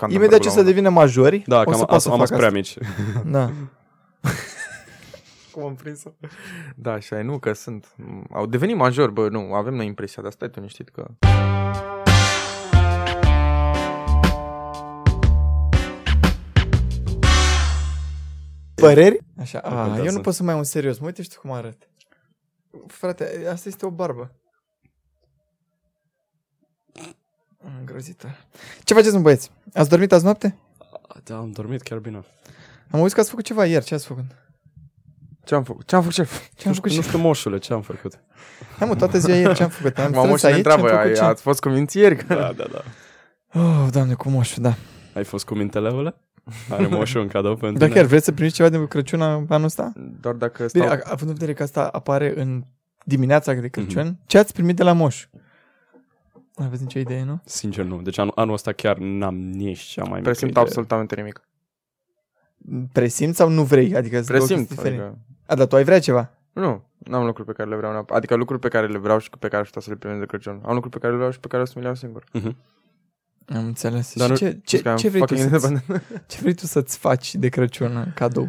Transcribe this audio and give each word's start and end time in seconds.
Scandenberg 0.00 0.32
Imediat 0.32 0.40
ce 0.40 0.46
la 0.46 0.52
să 0.54 0.60
un 0.60 0.64
moment 0.66 0.74
devină 0.74 0.88
majori, 1.00 1.42
Da, 1.46 1.60
o 1.60 1.64
că 1.64 1.72
să 1.72 1.78
am, 1.80 1.86
poată 1.86 2.02
să 2.02 2.08
am, 2.08 2.20
am 2.20 2.26
facă 2.26 2.34
prea 2.36 2.46
asta. 2.46 2.58
mici. 2.58 2.76
Da. 3.26 3.50
Cum 5.52 5.62
am 5.64 5.74
prins 5.74 6.02
Da, 6.76 6.92
așa 6.92 7.18
e, 7.18 7.22
nu, 7.22 7.38
că 7.38 7.52
sunt. 7.52 7.94
Au 8.30 8.46
devenit 8.46 8.76
majori, 8.76 9.12
bă, 9.12 9.28
nu, 9.28 9.54
avem 9.54 9.74
noi 9.74 9.86
impresia 9.86 10.22
de 10.22 10.28
asta, 10.28 10.48
tu 10.48 10.60
niștit 10.60 10.88
că... 10.88 11.06
Păreri? 18.74 19.18
Așa, 19.40 19.60
Nu 19.64 19.76
a, 19.76 19.80
contează. 19.82 20.06
eu 20.06 20.12
nu 20.12 20.20
pot 20.20 20.34
să 20.34 20.42
mai 20.42 20.52
am 20.52 20.58
un 20.58 20.64
serios. 20.64 20.98
Mă 20.98 21.06
uite, 21.06 21.22
știu 21.22 21.40
cum 21.40 21.52
arăt. 21.52 21.88
Frate, 22.86 23.46
asta 23.52 23.68
este 23.68 23.86
o 23.86 23.90
barbă. 23.90 24.34
Îngrozitor. 27.78 28.46
Ce 28.84 28.94
faceți, 28.94 29.14
mă, 29.14 29.20
băieți? 29.20 29.50
Ați 29.74 29.88
dormit 29.88 30.12
azi 30.12 30.24
noapte? 30.24 30.56
Da, 31.24 31.36
am 31.36 31.50
dormit 31.50 31.82
chiar 31.82 31.98
bine. 31.98 32.16
Am 32.90 33.00
auzit 33.00 33.14
că 33.14 33.20
ați 33.20 33.30
făcut 33.30 33.44
ceva 33.44 33.66
ieri. 33.66 33.84
Ce 33.84 33.94
ați 33.94 34.06
făcut? 34.06 34.24
Ce 35.44 35.54
am 35.54 35.62
făcut? 35.64 35.86
Ce 35.86 35.94
am 35.94 36.00
făcut, 36.00 36.14
șef? 36.16 36.40
Ce 36.54 36.68
am 36.68 36.74
făcut 36.74 36.90
Nu 36.90 36.96
și... 36.96 37.02
știu, 37.08 37.18
moșule, 37.18 37.58
ce 37.58 37.72
am 37.72 37.82
făcut? 37.82 38.18
Hai 38.78 38.88
mă, 38.88 38.96
toată 38.96 39.18
ziua 39.18 39.36
ieri 39.36 39.54
ce 39.54 39.62
am 39.62 39.68
făcut? 39.68 39.98
Am 39.98 40.10
Mamă, 40.12 40.22
strâns 40.36 40.38
și 40.40 40.44
ne 40.46 40.52
aici, 40.52 40.56
întreabă, 40.64 40.82
am 40.82 40.88
făcut 40.96 41.06
ai, 41.08 41.14
ce? 41.14 41.22
ați 41.22 41.42
fost 41.42 41.60
cu 41.60 41.68
mințieri? 41.68 42.26
Da, 42.26 42.34
da, 42.56 42.64
da. 42.72 42.82
Oh, 43.60 43.86
doamne, 43.90 44.14
cu 44.14 44.28
moșul, 44.28 44.62
da. 44.62 44.74
Ai 45.14 45.24
fost 45.24 45.44
cu 45.44 45.54
minteleule? 45.54 46.14
Are 46.70 46.86
moșul 46.86 47.20
un 47.20 47.28
cadou 47.28 47.56
pentru 47.56 47.78
Dar 47.78 47.88
tine? 47.88 48.00
chiar 48.00 48.08
vreți 48.08 48.24
să 48.24 48.32
primiți 48.32 48.54
ceva 48.54 48.68
de 48.68 48.86
Crăciun 48.88 49.22
anul 49.22 49.64
ăsta? 49.64 49.92
Doar 50.20 50.34
dacă 50.34 50.66
Bine, 50.72 50.84
stau... 50.86 50.96
a- 50.98 51.10
având 51.10 51.28
în 51.30 51.34
vedere 51.36 51.52
că 51.52 51.62
asta 51.62 51.84
apare 51.86 52.32
în 52.40 52.64
dimineața 53.04 53.52
de 53.52 53.68
Crăciun, 53.68 54.06
Mhm. 54.06 54.20
ce 54.26 54.38
ați 54.38 54.52
primit 54.52 54.76
de 54.76 54.82
la 54.82 54.92
moș? 54.92 55.26
Nu 56.56 56.64
aveți 56.64 56.82
nicio 56.82 56.98
idee, 56.98 57.24
nu? 57.24 57.40
Sincer, 57.44 57.84
nu. 57.84 58.02
Deci 58.02 58.18
anul, 58.18 58.32
anul 58.36 58.54
ăsta 58.54 58.72
chiar 58.72 58.96
n-am 58.98 59.34
nici 59.36 59.78
cea 59.80 60.02
mai 60.02 60.10
mică 60.12 60.22
Presimt 60.22 60.50
idee. 60.50 60.62
absolutamente 60.62 61.14
nimic. 61.14 61.40
Presimți 62.92 63.36
sau 63.36 63.48
nu 63.48 63.62
vrei? 63.64 63.96
Adică 63.96 64.14
sunt 64.16 64.26
două 64.26 64.38
Presimt. 64.38 64.58
chestii 64.66 64.76
diferite. 64.76 65.02
Adică, 65.02 65.18
A, 65.46 65.54
dar 65.54 65.66
tu 65.66 65.76
ai 65.76 65.84
vrea 65.84 66.00
ceva? 66.00 66.30
nu, 66.52 66.82
n-am 66.98 67.24
lucruri 67.24 67.46
pe 67.48 67.52
care 67.54 67.68
le 67.68 67.76
vreau 67.76 67.92
neapărat. 67.92 68.16
Adică 68.18 68.34
lucruri 68.34 68.60
pe 68.60 68.68
care 68.68 68.86
le 68.86 68.98
vreau 68.98 69.18
și 69.18 69.30
pe 69.30 69.48
care 69.48 69.56
aș 69.62 69.66
putea 69.66 69.80
să 69.82 69.90
le 69.90 69.96
primesc 69.96 70.20
de 70.20 70.26
Crăciun. 70.26 70.60
Am 70.64 70.72
lucruri 70.74 70.90
pe 70.90 70.98
care 70.98 71.10
le 71.10 71.16
vreau 71.16 71.32
și 71.32 71.40
pe 71.40 71.48
care 71.48 71.62
o 71.62 71.64
să 71.64 71.72
mi 71.74 71.80
le 71.80 71.86
iau 71.86 71.96
singur. 71.96 72.24
Mhm. 72.32 72.56
Am 73.46 73.64
înțeles. 73.66 74.14
Dar 74.14 74.36
și 74.36 74.44
nu- 74.44 74.50
ce, 74.50 74.60
ce, 74.64 74.76
Deci 74.76 74.82
că 74.82 74.88
am 74.90 74.96
ce, 74.96 75.08
vrei 75.08 75.20
tu 75.20 75.26
fucking 75.34 75.50
să-ți, 75.60 75.66
independent. 75.72 76.24
ce 76.26 76.38
vrei 76.40 76.54
tu 76.54 76.66
să-ți 76.66 76.98
faci 76.98 77.34
de 77.34 77.48
Crăciun 77.48 77.96
în 77.96 78.12
cadou? 78.14 78.48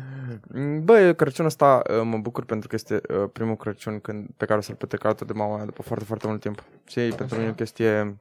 Bă, 0.83 0.99
eu 0.99 1.13
Crăciunul 1.13 1.49
ăsta 1.49 1.81
uh, 1.89 2.01
mă 2.03 2.17
bucur 2.17 2.45
pentru 2.45 2.67
că 2.67 2.75
este 2.75 3.01
uh, 3.09 3.29
primul 3.33 3.55
Crăciun 3.55 3.99
când, 3.99 4.29
pe 4.37 4.45
care 4.45 4.59
o 4.59 4.61
să-l 4.61 4.75
petrec 4.75 5.03
alături 5.03 5.29
de 5.33 5.39
mama 5.39 5.55
mea 5.55 5.65
după 5.65 5.81
foarte, 5.81 6.05
foarte 6.05 6.27
mult 6.27 6.41
timp. 6.41 6.63
Și 6.87 6.99
e 6.99 7.09
pentru 7.09 7.37
mine 7.37 7.49
o 7.49 7.53
chestie 7.53 8.17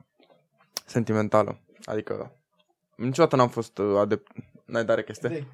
sentimentală. 0.86 1.58
Adică 1.84 2.32
niciodată 2.94 3.36
n-am 3.36 3.48
fost 3.48 3.78
uh, 3.78 3.98
adept... 3.98 4.32
N-ai 4.64 4.84
dare 4.84 5.02
chestie? 5.02 5.46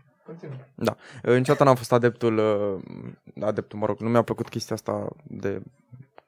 Uh, 0.74 0.92
Niciodată 1.22 1.64
n-am 1.64 1.74
fost 1.74 1.92
adeptul, 1.92 2.38
uh, 2.38 3.44
adeptul, 3.44 3.78
mă 3.78 3.86
rog, 3.86 3.98
nu 3.98 4.08
mi-a 4.08 4.22
plăcut 4.22 4.48
chestia 4.48 4.74
asta 4.74 5.08
de 5.22 5.62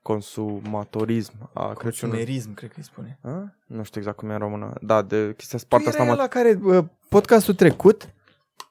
consumatorism 0.03 1.33
a 1.53 1.73
Crăciunului. 1.73 2.19
Consumerism, 2.19 2.55
cred 2.55 2.71
că 2.71 2.77
îi 2.79 2.85
spune. 2.85 3.19
A? 3.23 3.55
Nu 3.67 3.83
știu 3.83 4.01
exact 4.01 4.17
cum 4.17 4.31
e 4.31 4.33
în 4.33 4.39
română. 4.39 4.73
Da, 4.81 5.03
de 5.03 5.35
chestia 5.37 5.59
Tu 5.59 5.65
partea 5.69 5.89
asta 5.89 6.03
erai 6.03 6.15
mă... 6.15 6.23
la 6.23 6.29
care 6.29 6.59
uh, 6.63 6.85
podcastul 7.09 7.55
trecut 7.55 8.09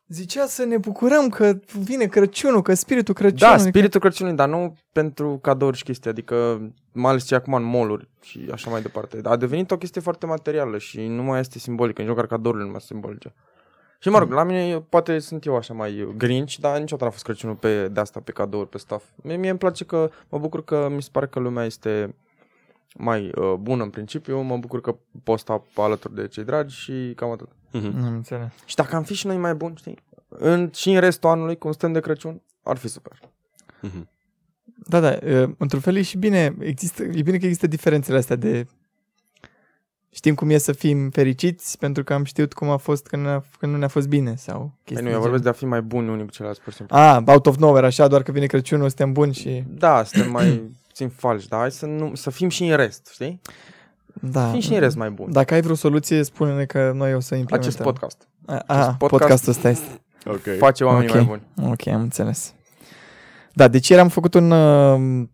zicea 0.07 0.45
să 0.45 0.63
ne 0.63 0.77
bucurăm 0.77 1.29
că 1.29 1.59
vine 1.83 2.05
Crăciunul, 2.05 2.61
că 2.61 2.73
spiritul 2.73 3.13
Crăciunului... 3.13 3.57
Da, 3.57 3.69
spiritul 3.69 3.99
Crăciunului, 3.99 4.37
dar 4.37 4.49
nu 4.49 4.77
pentru 4.91 5.39
cadouri 5.41 5.77
și 5.77 5.83
chestii, 5.83 6.09
adică 6.09 6.61
mai 6.91 7.11
ales 7.11 7.25
ce 7.25 7.33
e 7.33 7.37
acum 7.37 7.53
în 7.53 7.63
mall 7.63 8.07
și 8.21 8.49
așa 8.51 8.69
mai 8.69 8.81
departe. 8.81 9.19
A 9.23 9.35
devenit 9.35 9.71
o 9.71 9.77
chestie 9.77 10.01
foarte 10.01 10.25
materială 10.25 10.77
și 10.77 11.07
nu 11.07 11.23
mai 11.23 11.39
este 11.39 11.59
simbolică, 11.59 12.01
nici 12.01 12.09
măcar 12.09 12.27
cadourile 12.27 12.63
nu 12.63 12.71
mai 12.71 12.79
sunt 12.79 12.91
simbolice. 12.91 13.33
Și 13.99 14.09
mă 14.09 14.19
rog, 14.19 14.31
la 14.31 14.43
mine 14.43 14.67
eu- 14.67 14.81
poate 14.81 15.19
sunt 15.19 15.45
eu 15.45 15.55
așa 15.55 15.73
mai 15.73 16.13
grinch, 16.17 16.55
dar 16.55 16.79
niciodată 16.79 17.03
n-a 17.03 17.09
fost 17.09 17.23
Crăciunul 17.23 17.55
pe, 17.55 17.87
de 17.87 17.99
asta, 17.99 18.19
pe 18.19 18.31
cadouri, 18.31 18.69
pe 18.69 18.77
stuff. 18.77 19.05
Mie, 19.15 19.35
mie 19.35 19.49
îmi 19.49 19.59
place 19.59 19.85
că, 19.85 20.09
mă 20.29 20.37
bucur 20.39 20.63
că 20.63 20.87
mi 20.91 21.01
se 21.01 21.09
pare 21.11 21.27
că 21.27 21.39
lumea 21.39 21.65
este 21.65 22.15
mai 22.95 23.31
uh, 23.35 23.53
bună 23.53 23.83
în 23.83 23.89
principiu, 23.89 24.41
mă 24.41 24.57
bucur 24.57 24.81
că 24.81 24.95
pot 25.23 25.39
sta 25.39 25.63
alături 25.75 26.15
de 26.15 26.27
cei 26.27 26.43
dragi 26.43 26.75
și 26.75 27.13
cam 27.15 27.31
atât. 27.31 27.49
Mhm. 27.71 27.97
Nu 27.99 28.05
am 28.05 28.13
înțeles. 28.13 28.51
Și 28.65 28.75
dacă 28.75 28.95
am 28.95 29.03
fi 29.03 29.13
și 29.13 29.27
noi 29.27 29.37
mai 29.37 29.53
buni, 29.55 29.75
știi, 29.75 29.97
în, 30.27 30.71
și 30.73 30.89
în 30.91 30.99
restul 30.99 31.29
anului, 31.29 31.57
cum 31.57 31.71
stăm 31.71 31.91
de 31.91 31.99
Crăciun, 31.99 32.41
ar 32.63 32.77
fi 32.77 32.87
super. 32.87 33.19
Mhm. 33.81 34.09
Da, 34.87 34.99
da, 34.99 35.17
uh, 35.23 35.49
într-un 35.57 35.79
fel 35.79 35.95
e 35.95 36.01
și 36.01 36.17
bine, 36.17 36.55
există, 36.59 37.03
e 37.03 37.21
bine 37.21 37.37
că 37.37 37.43
există 37.45 37.67
diferențele 37.67 38.17
astea 38.17 38.35
de 38.35 38.67
știm 40.09 40.35
cum 40.35 40.49
e 40.49 40.57
să 40.57 40.71
fim 40.71 41.09
fericiți 41.09 41.77
pentru 41.77 42.03
că 42.03 42.13
am 42.13 42.23
știut 42.23 42.53
cum 42.53 42.69
a 42.69 42.77
fost 42.77 43.07
când, 43.07 43.23
ne-a, 43.23 43.43
când 43.59 43.71
nu 43.71 43.77
ne-a 43.77 43.87
fost 43.87 44.07
bine 44.07 44.35
sau 44.35 44.59
Păi 44.59 44.71
chestii 44.83 45.05
nu, 45.05 45.11
eu 45.11 45.15
de 45.15 45.21
vorbesc 45.21 45.43
genul. 45.43 45.43
de 45.43 45.49
a 45.49 45.51
fi 45.51 45.65
mai 45.65 45.81
buni 45.81 46.09
unii 46.09 46.25
cu 46.25 46.31
ceilalți, 46.31 46.61
pur 46.61 46.71
și 46.71 46.77
simplu. 46.77 46.95
Ah, 46.97 47.21
out 47.25 47.45
of 47.45 47.55
nowhere, 47.57 47.85
așa, 47.85 48.07
doar 48.07 48.23
că 48.23 48.31
vine 48.31 48.45
Crăciunul, 48.45 48.87
suntem 48.87 49.11
buni 49.11 49.33
și... 49.33 49.63
Da, 49.67 50.03
suntem 50.03 50.31
mai 50.31 50.61
puțin 50.87 51.09
falși, 51.09 51.47
dar 51.47 51.59
hai 51.59 51.71
să, 51.71 51.85
nu, 51.85 52.15
să 52.15 52.29
fim 52.29 52.49
și 52.49 52.63
în 52.63 52.75
rest, 52.75 53.09
știi? 53.13 53.41
Da. 54.21 54.49
Fim 54.49 54.59
și 54.59 54.73
în 54.73 54.79
rest 54.79 54.95
mai 54.95 55.09
buni. 55.09 55.33
Dacă 55.33 55.53
ai 55.53 55.61
vreo 55.61 55.75
soluție, 55.75 56.23
spune-ne 56.23 56.65
că 56.65 56.91
noi 56.95 57.13
o 57.13 57.19
să 57.19 57.35
implementăm. 57.35 57.69
Acest 57.69 57.83
podcast 57.83 58.27
A, 58.45 58.53
a, 58.67 58.75
acest 58.77 58.97
podcast- 58.97 59.09
podcastul 59.09 59.51
ăsta 59.51 59.69
este. 59.69 60.01
Ok. 60.25 60.57
face 60.57 60.83
oamenii 60.83 61.09
Ok. 61.09 61.15
mai 61.15 61.23
buni. 61.23 61.71
Ok, 61.71 61.87
am 61.87 62.01
înțeles. 62.01 62.53
Da, 63.53 63.67
deci 63.67 63.87
ieri 63.87 64.01
am 64.01 64.07
făcut 64.09 64.33
un 64.33 64.51
uh, 64.51 65.25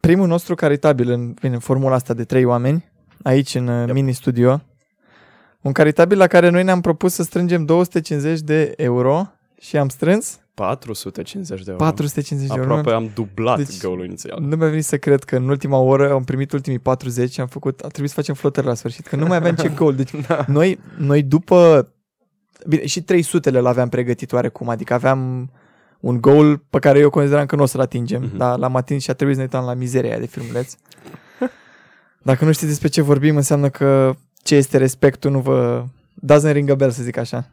primul 0.00 0.26
nostru 0.26 0.54
caritabil 0.54 1.10
în, 1.10 1.32
bine, 1.40 1.54
în 1.54 1.60
formula 1.60 1.94
asta 1.94 2.14
de 2.14 2.24
trei 2.24 2.44
oameni, 2.44 2.90
aici 3.22 3.54
în 3.54 3.66
uh, 3.68 3.86
Yep. 3.86 3.94
mini 3.94 4.12
studio. 4.12 4.60
Un 5.60 5.72
caritabil 5.72 6.18
la 6.18 6.26
care 6.26 6.48
noi 6.48 6.64
ne-am 6.64 6.80
propus 6.80 7.12
să 7.14 7.22
strângem 7.22 7.64
250 7.64 8.40
de 8.40 8.72
euro 8.76 9.26
și 9.60 9.76
am 9.76 9.88
strâns 9.88 10.39
450 10.64 11.62
de 11.64 11.70
euro. 11.70 11.82
450 11.84 12.48
de 12.54 12.60
euro. 12.60 12.74
Aproape 12.76 12.96
am 12.96 13.10
dublat 13.14 13.56
Deci- 13.56 13.66
deci, 13.66 13.80
goalul 13.82 14.04
inițial. 14.04 14.38
Nu 14.40 14.56
mi-a 14.56 14.68
venit 14.68 14.84
să 14.84 14.98
cred 14.98 15.24
că 15.24 15.36
în 15.36 15.48
ultima 15.48 15.78
oră 15.78 16.12
am 16.12 16.24
primit 16.24 16.52
ultimii 16.52 16.78
40 16.78 17.32
și 17.32 17.40
am 17.40 17.46
făcut, 17.46 17.80
a 17.80 17.86
trebuit 17.86 18.08
să 18.08 18.14
facem 18.16 18.34
flotări 18.34 18.66
la 18.66 18.74
sfârșit, 18.74 19.06
că 19.06 19.16
nu 19.16 19.26
mai 19.26 19.36
aveam 19.36 19.54
ce 19.54 19.68
gol. 19.80 19.94
Deci 19.94 20.10
Da. 20.26 20.44
noi, 20.48 20.78
noi 20.98 21.22
după, 21.22 21.88
bine, 22.68 22.86
și 22.86 23.02
300 23.02 23.50
le 23.50 23.62
aveam 23.68 23.88
pregătit 23.88 24.32
oarecum, 24.32 24.68
adică 24.68 24.94
aveam 24.94 25.50
un 26.00 26.20
goal 26.20 26.56
pe 26.70 26.78
care 26.78 26.98
eu 26.98 27.10
consideram 27.10 27.46
că 27.46 27.56
nu 27.56 27.62
o 27.62 27.66
să-l 27.66 27.80
atingem, 27.80 28.22
Mhm. 28.22 28.36
dar 28.36 28.58
l-am 28.58 28.76
atins 28.76 29.02
și 29.02 29.10
a 29.10 29.14
trebuit 29.14 29.36
să 29.36 29.42
ne 29.42 29.48
uităm 29.52 29.68
la 29.68 29.74
mizeria 29.74 30.10
aia 30.10 30.18
de 30.18 30.26
filmuleț. 30.26 30.74
Dacă 32.22 32.44
nu 32.44 32.52
știți 32.52 32.68
despre 32.68 32.88
ce 32.88 33.00
vorbim, 33.02 33.36
înseamnă 33.36 33.68
că 33.68 34.14
ce 34.42 34.54
este 34.54 34.76
respectul 34.78 35.30
nu 35.30 35.40
vă 35.40 35.84
doesn't 36.32 36.52
ring 36.52 36.70
a 36.70 36.74
bell, 36.74 36.90
să 36.90 37.02
zic 37.02 37.16
așa. 37.16 37.48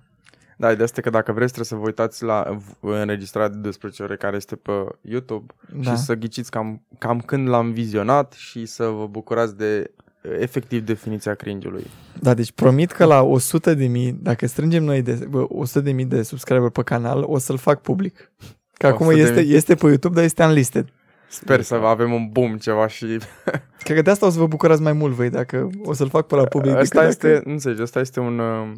Da, 0.59 0.67
ideea 0.71 0.83
este 0.83 1.01
că 1.01 1.09
dacă 1.09 1.31
vreți 1.31 1.53
trebuie 1.53 1.65
să 1.65 1.75
vă 1.75 1.85
uitați 1.85 2.23
la 2.23 2.57
v- 2.79 2.85
înregistrarea 2.87 3.49
de 3.49 3.57
12 3.61 4.03
ore 4.03 4.15
care 4.15 4.35
este 4.35 4.55
pe 4.55 4.71
YouTube 5.01 5.53
Da. 5.83 5.91
și 5.95 5.97
să 5.97 6.13
ghiciți 6.15 6.51
cam, 6.51 6.81
cam 6.97 7.19
când 7.19 7.47
l-am 7.47 7.71
vizionat 7.71 8.33
și 8.33 8.65
să 8.65 8.83
vă 8.85 9.07
bucurați 9.07 9.57
de 9.57 9.91
efectiv 10.39 10.81
definiția 10.85 11.33
cringe-ului. 11.33 11.83
Da, 12.21 12.33
deci 12.33 12.51
promit 12.51 12.91
că 12.91 13.05
la 13.05 13.21
100 13.21 13.73
de 13.73 13.85
mii, 13.87 14.11
dacă 14.21 14.47
strângem 14.47 14.83
noi 14.83 15.01
de, 15.01 15.25
bă, 15.29 15.45
100 15.49 15.79
de 15.83 15.91
mii 15.91 16.05
de 16.05 16.21
subscriber 16.23 16.69
pe 16.69 16.81
canal, 16.83 17.23
o 17.27 17.37
să-l 17.37 17.57
fac 17.57 17.81
public. 17.81 18.31
Că 18.73 18.87
acum 18.87 19.07
100.000. 19.13 19.17
este, 19.17 19.39
este 19.39 19.75
pe 19.75 19.85
YouTube, 19.87 20.15
dar 20.15 20.23
este 20.23 20.43
unlisted. 20.43 20.87
Sper 21.29 21.61
să 21.61 21.75
avem 21.75 22.13
un 22.13 22.29
boom 22.31 22.57
ceva 22.57 22.87
și 22.87 23.05
Cred 23.83 23.95
că 23.97 24.01
de 24.01 24.09
asta 24.09 24.25
o 24.25 24.29
să 24.29 24.39
vă 24.39 24.47
bucurați 24.47 24.81
mai 24.81 24.93
mult 24.93 25.13
voi, 25.13 25.29
dacă 25.29 25.69
o 25.83 25.93
să-l 25.93 26.09
fac 26.09 26.27
pe 26.27 26.35
la 26.35 26.43
public. 26.43 26.75
asta 26.75 26.99
decât 26.99 27.09
este, 27.09 27.41
nu 27.45 27.51
înțelegi, 27.51 27.81
asta 27.81 27.99
este 27.99 28.19
un... 28.19 28.39
uh, 28.39 28.71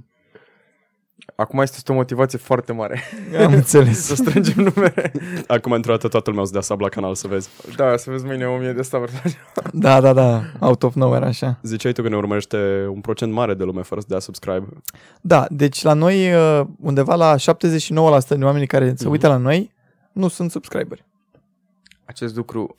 Acum 1.36 1.60
este 1.60 1.92
o 1.92 1.96
motivație 1.96 2.38
foarte 2.38 2.72
mare 2.74 3.02
Dacă... 3.32 3.44
Am 3.44 3.54
înțeles. 3.62 4.00
să 4.06 4.16
strângem 4.16 4.64
numere. 4.64 5.12
Acum 5.48 5.72
într-o 5.72 5.92
dată 5.92 6.08
toată 6.08 6.30
lumea 6.30 6.44
o 6.44 6.46
să 6.46 6.52
dea 6.52 6.62
sub 6.62 6.80
la 6.80 6.90
canal 6.90 7.16
să 7.16 7.28
vezi. 7.28 7.50
Da, 7.76 7.98
să 7.98 8.10
vezi 8.10 8.26
mâine 8.26 8.46
1000 8.46 8.72
de 8.74 8.82
sabotaje. 8.82 9.38
Da, 9.74 10.02
da, 10.02 10.14
da, 10.14 10.42
out 10.60 10.84
of 10.84 10.94
nowhere, 10.96 11.26
așa. 11.26 11.60
Ziceai 11.64 11.92
tu 11.92 12.02
că 12.02 12.10
ne 12.10 12.16
urmărește 12.16 12.86
un 12.94 13.02
procent 13.02 13.34
mare 13.34 13.54
de 13.54 13.64
lume 13.64 13.82
fără 13.82 14.02
să 14.02 14.06
dea 14.10 14.20
subscribe. 14.20 14.68
Da, 15.22 15.46
deci 15.50 15.82
la 15.82 15.94
noi, 15.94 16.34
uh, 16.34 16.66
undeva 16.82 17.16
la 17.16 17.36
79% 17.38 18.34
din 18.34 18.44
oamenii 18.44 18.68
care 18.68 18.88
se 18.88 18.94
Mhm. 19.04 19.10
uită 19.12 19.28
la 19.28 19.38
noi, 19.38 19.74
nu 20.12 20.28
sunt 20.28 20.52
subscriberi. 20.52 21.06
Acest 22.06 22.36
lucru 22.36 22.74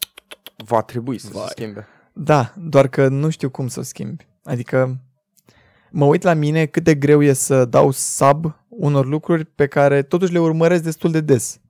va 0.57 0.83
trebui 0.83 1.19
să 1.19 1.29
Vai. 1.33 1.43
se 1.47 1.53
schimbe. 1.57 1.87
Da, 2.13 2.53
doar 2.57 2.89
că 2.89 3.09
nu 3.09 3.29
știu 3.31 3.51
cum 3.51 3.69
să 3.69 3.81
o 3.81 3.83
schimbi. 3.83 4.27
Adică 4.45 4.97
mă 5.91 6.05
uit 6.05 6.23
la 6.23 6.35
mine 6.35 6.67
cât 6.67 6.85
de 6.85 6.95
greu 6.95 7.23
e 7.23 7.33
să 7.33 7.65
dau 7.65 7.91
sub 7.91 8.55
unor 8.69 9.07
lucruri 9.07 9.45
pe 9.45 9.67
care 9.67 10.03
totuși 10.03 10.33
le 10.33 10.39
urmăresc 10.41 10.83
destul 10.83 11.11
de 11.11 11.21
des. 11.21 11.61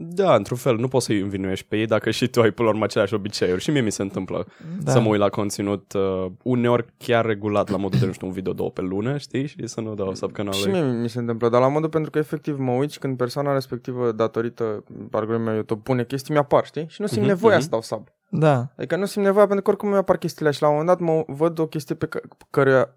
Da, 0.00 0.34
într-un 0.34 0.56
fel, 0.56 0.76
nu 0.76 0.88
poți 0.88 1.04
să-i 1.06 1.20
învinuiești 1.20 1.66
pe 1.68 1.76
ei 1.76 1.86
dacă 1.86 2.10
și 2.10 2.26
tu 2.28 2.40
ai 2.40 2.50
până 2.50 2.68
la 2.68 2.74
urmă 2.74 2.84
aceleași 2.84 3.14
obiceiuri. 3.14 3.62
Și 3.62 3.70
mie 3.70 3.80
mi 3.80 3.92
se 3.92 4.02
întâmplă 4.02 4.46
Da. 4.58 4.82
da. 4.82 4.90
să 4.90 5.00
mă 5.00 5.08
uit 5.08 5.20
la 5.20 5.28
conținut 5.28 5.92
uh, 5.92 6.26
uneori 6.42 6.84
chiar 6.96 7.24
regulat 7.26 7.68
la 7.70 7.76
modul 7.76 7.98
de, 7.98 8.06
nu 8.06 8.12
știu, 8.12 8.26
un 8.26 8.32
video 8.32 8.52
două 8.52 8.70
pe 8.70 8.80
lună, 8.80 9.16
știi? 9.16 9.46
Și 9.46 9.66
să 9.66 9.80
nu 9.80 9.94
dau 9.94 10.14
sub 10.14 10.28
Și 10.28 10.34
canalului. 10.34 10.72
mie 10.72 10.82
mi 11.00 11.08
se 11.08 11.18
întâmplă, 11.18 11.48
dar 11.48 11.60
la 11.60 11.68
modul 11.68 11.88
pentru 11.88 12.10
că 12.10 12.18
efectiv 12.18 12.58
mă 12.58 12.72
uit 12.72 12.90
și 12.90 12.98
când 12.98 13.16
persoana 13.16 13.52
respectivă, 13.52 14.12
datorită 14.12 14.84
algoritmului 15.10 15.54
YouTube, 15.54 15.80
pune 15.84 16.04
chestii, 16.04 16.32
mi-apar, 16.32 16.64
știi? 16.64 16.86
Și 16.88 17.00
nu 17.00 17.06
simt 17.06 17.20
Mhm, 17.20 17.28
nevoia 17.28 17.54
mhm. 17.54 17.62
să 17.64 17.70
dau 17.70 17.82
sub. 17.82 18.08
Da. 18.30 18.72
Adică 18.76 18.96
nu 18.96 19.04
simt 19.04 19.24
nevoia 19.24 19.44
pentru 19.46 19.64
că 19.64 19.70
oricum 19.70 19.88
mi 19.88 19.96
apar 19.96 20.16
chestiile 20.16 20.50
și 20.50 20.62
la 20.62 20.68
un 20.68 20.76
moment 20.76 20.98
dat 20.98 21.06
mă 21.08 21.24
văd 21.26 21.58
o 21.58 21.66
chestie 21.66 21.94
pe 21.94 22.06
ca- 22.06 22.20
care, 22.50 22.94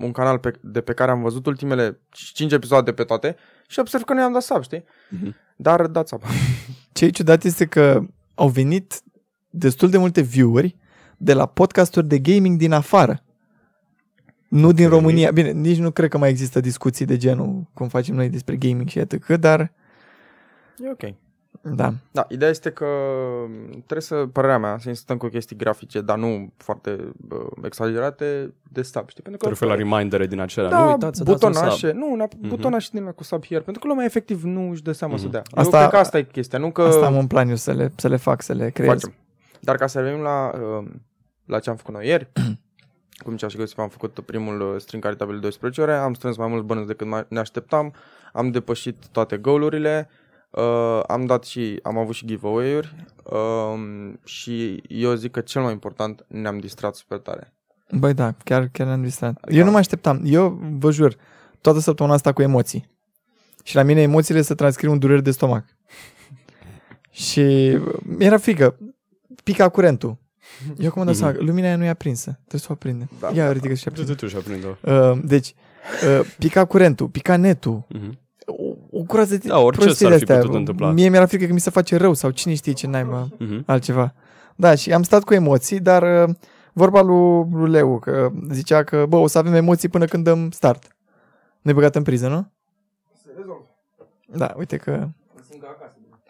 un 0.00 0.12
canal 0.12 0.38
pe, 0.38 0.52
de 0.60 0.80
pe 0.80 0.92
care 0.92 1.10
am 1.10 1.22
văzut 1.22 1.46
ultimele 1.46 1.98
5 2.10 2.52
episoade 2.52 2.92
pe 2.92 3.04
toate 3.04 3.36
și 3.68 3.78
observ 3.78 4.02
că 4.02 4.12
nu 4.12 4.20
i-am 4.20 4.32
dat 4.32 4.42
sub, 4.42 4.62
știi? 4.62 4.84
Mhm. 5.08 5.34
Dar 5.56 5.86
dați 5.86 6.08
sub. 6.08 6.22
Ce 6.92 7.04
e 7.04 7.10
ciudat 7.10 7.44
este 7.44 7.66
că 7.66 8.00
au 8.34 8.48
venit 8.48 9.00
destul 9.50 9.90
de 9.90 9.98
multe 9.98 10.20
view-uri 10.20 10.76
de 11.16 11.32
la 11.32 11.46
podcasturi 11.46 12.06
de 12.06 12.18
gaming 12.18 12.58
din 12.58 12.72
afară. 12.72 13.22
Nu 14.48 14.72
din 14.72 14.86
Ok. 14.86 14.92
România. 14.92 15.30
Bine, 15.30 15.50
nici 15.50 15.78
nu 15.78 15.90
cred 15.90 16.08
că 16.10 16.18
mai 16.18 16.28
există 16.30 16.60
discuții 16.60 17.04
de 17.04 17.16
genul 17.16 17.70
cum 17.74 17.88
facem 17.88 18.14
noi 18.14 18.28
despre 18.28 18.56
gaming 18.56 18.88
și 18.88 18.98
etc. 18.98 19.26
Dar, 19.26 19.72
E 20.78 20.90
ok. 20.90 21.14
Da. 21.62 21.92
Da, 22.10 22.26
ideea 22.28 22.50
este 22.50 22.70
că 22.70 22.86
trebuie 23.72 24.00
să, 24.00 24.14
părerea 24.32 24.58
mea, 24.58 24.78
să 24.78 24.88
insistăm 24.88 25.16
cu 25.16 25.26
chestii 25.26 25.56
grafice, 25.56 26.00
dar 26.00 26.18
nu 26.18 26.52
foarte 26.56 27.12
bă, 27.16 27.46
exagerate, 27.64 28.52
de 28.72 28.82
sub, 28.82 29.08
știi? 29.08 29.22
Pentru 29.22 29.40
Te 29.42 29.48
referi 29.48 29.70
la 29.70 29.76
remindere 29.76 30.26
din 30.26 30.40
acelea. 30.40 30.70
da, 30.70 30.84
nu 30.84 30.90
uitați 30.90 31.18
să 31.18 31.24
dați 31.24 31.44
un 31.44 31.52
sub. 31.52 31.62
butonașe, 31.62 31.92
nu, 31.92 32.14
na, 32.14 32.28
Mhm. 32.38 32.48
butonașe 32.48 32.88
din 32.92 33.04
la 33.04 33.10
cu 33.12 33.22
sub 33.24 33.44
here, 33.44 33.60
pentru 33.60 33.82
că 33.82 33.88
lumea 33.88 34.04
efectiv 34.04 34.42
nu 34.42 34.70
își 34.70 34.82
dă 34.82 34.92
seama 34.92 35.14
Mhm. 35.14 35.22
să 35.22 35.28
dea. 35.28 35.40
Asta- 35.40 35.60
Asta, 35.60 35.76
Eu 35.76 35.80
cred 35.88 35.92
că 35.92 35.96
asta 36.06 36.18
e 36.18 36.22
chestia, 36.22 36.58
nu 36.58 36.70
că 36.70 36.82
Asta 36.82 37.06
am 37.06 37.18
în 37.18 37.26
plan 37.26 37.48
eu 37.48 37.56
să 37.56 37.72
le, 37.72 37.92
să 37.96 38.08
le 38.08 38.16
fac, 38.16 38.42
să 38.42 38.52
le 38.52 38.70
creez. 38.70 38.88
facem. 38.88 39.12
Dar 39.60 39.76
ca 39.76 39.86
să 39.86 39.98
revenim 39.98 40.20
la, 40.22 40.52
uh, 40.78 40.86
la 41.44 41.58
ce 41.58 41.70
am 41.70 41.76
făcut 41.76 41.94
noi 41.94 42.06
ieri, 42.06 42.28
cum 43.24 43.32
zicea 43.32 43.48
și 43.48 43.56
Găsip, 43.56 43.78
am 43.78 43.88
făcut 43.88 44.18
primul 44.26 44.60
uh, 44.60 44.74
string 44.80 45.02
caritabil 45.02 45.38
12 45.40 45.80
ore, 45.80 45.94
am 45.94 46.14
strâns 46.14 46.36
mai 46.36 46.48
mulți 46.48 46.66
bănuți 46.66 46.86
decât 46.86 47.06
mai- 47.06 47.26
ne 47.28 47.38
așteptam, 47.38 47.92
am 48.32 48.50
depășit 48.50 48.96
toate 49.12 49.36
goal-urile, 49.36 50.08
uh, 50.52 51.00
am 51.06 51.26
dat 51.26 51.44
și, 51.44 51.78
am 51.82 51.98
avut 51.98 52.14
și 52.14 52.26
giveaway-uri 52.26 52.94
um, 53.32 54.18
și 54.24 54.82
eu 54.88 55.14
zic 55.14 55.30
că 55.30 55.40
cel 55.40 55.62
mai 55.62 55.72
important, 55.72 56.24
ne-am 56.28 56.58
distrat 56.58 56.94
super 56.94 57.18
tare. 57.18 57.52
Băi, 57.90 58.14
da, 58.14 58.34
chiar, 58.44 58.68
chiar 58.72 58.86
ne-am 58.86 59.02
distrat. 59.02 59.36
Adică- 59.40 59.58
Eu 59.58 59.64
nu 59.64 59.70
mă 59.70 59.78
așteptam. 59.78 60.20
Eu 60.24 60.60
vă 60.78 60.90
jur, 60.90 61.16
toată 61.60 61.78
săptămâna 61.78 62.14
asta 62.14 62.32
cu 62.32 62.42
emoții. 62.42 62.90
Și 63.64 63.74
la 63.74 63.82
mine 63.82 64.00
emoțiile 64.00 64.42
se 64.42 64.54
transcriu 64.54 64.92
în 64.92 64.98
dureri 64.98 65.22
de 65.22 65.30
stomac. 65.30 65.64
și 67.10 67.78
mi-era 68.02 68.36
frică. 68.38 68.76
Pica 69.44 69.68
curentul. 69.68 70.16
Eu 70.78 70.90
cum 70.90 71.02
îmi 71.02 71.10
dau 71.10 71.14
seama, 71.20 71.34
lumina 71.38 71.66
aia 71.66 71.76
nu 71.76 71.84
e 71.84 71.88
aprinsă. 71.88 72.30
Trebuie 72.38 72.60
să 72.60 72.66
o 72.70 72.72
aprindem. 72.72 73.08
Da, 73.20 73.28
Ia, 73.34 73.44
da, 73.46 73.52
ridică 73.52 73.74
și 73.74 73.82
Tu, 73.84 73.88
aprinde. 73.90 74.12
tu, 74.12 74.18
tu 74.18 74.26
și 74.28 74.36
aprinde 74.36 74.66
Uh, 74.80 75.18
deci, 75.24 75.54
uh, 76.18 76.32
pica 76.38 76.64
curentul, 76.64 77.08
pica 77.08 77.36
netul, 77.36 77.84
Mhm. 77.88 78.18
O, 78.92 78.98
o 78.98 79.02
groază 79.02 79.36
de 79.36 79.48
Da, 79.48 79.58
orice 79.58 79.84
prostii 79.84 80.06
s-ar 80.06 80.18
de 80.18 80.24
fi 80.24 80.30
astea. 80.30 80.38
putut 80.46 80.54
întâmpla. 80.58 80.90
Mie 80.90 81.08
mi-era 81.08 81.26
frică 81.26 81.44
că 81.46 81.52
mi 81.52 81.60
se 81.60 81.70
face 81.70 81.96
rău 81.96 82.12
sau 82.14 82.30
cine 82.30 82.54
știe 82.54 82.72
ce 82.72 82.86
naiba 82.86 83.28
Mhm. 83.38 83.62
altceva. 83.66 84.14
Da, 84.56 84.74
și 84.74 84.92
am 84.92 85.02
stat 85.02 85.24
cu 85.24 85.34
emoții, 85.34 85.80
dar 85.80 86.28
uh, 86.28 86.34
vorba 86.72 87.00
lui, 87.02 87.46
lui 87.52 87.70
Leu, 87.70 87.98
că 87.98 88.30
zicea 88.50 88.82
că, 88.84 89.04
bă, 89.08 89.16
o 89.16 89.26
să 89.26 89.38
avem 89.38 89.54
emoții 89.54 89.88
până 89.88 90.04
când 90.04 90.24
dăm 90.24 90.50
start. 90.50 90.96
Ne 91.60 91.72
băgat 91.72 91.94
în 91.96 92.02
priză, 92.02 92.28
nu? 92.28 92.50
Da, 94.36 94.54
uite 94.58 94.76
că 94.76 95.08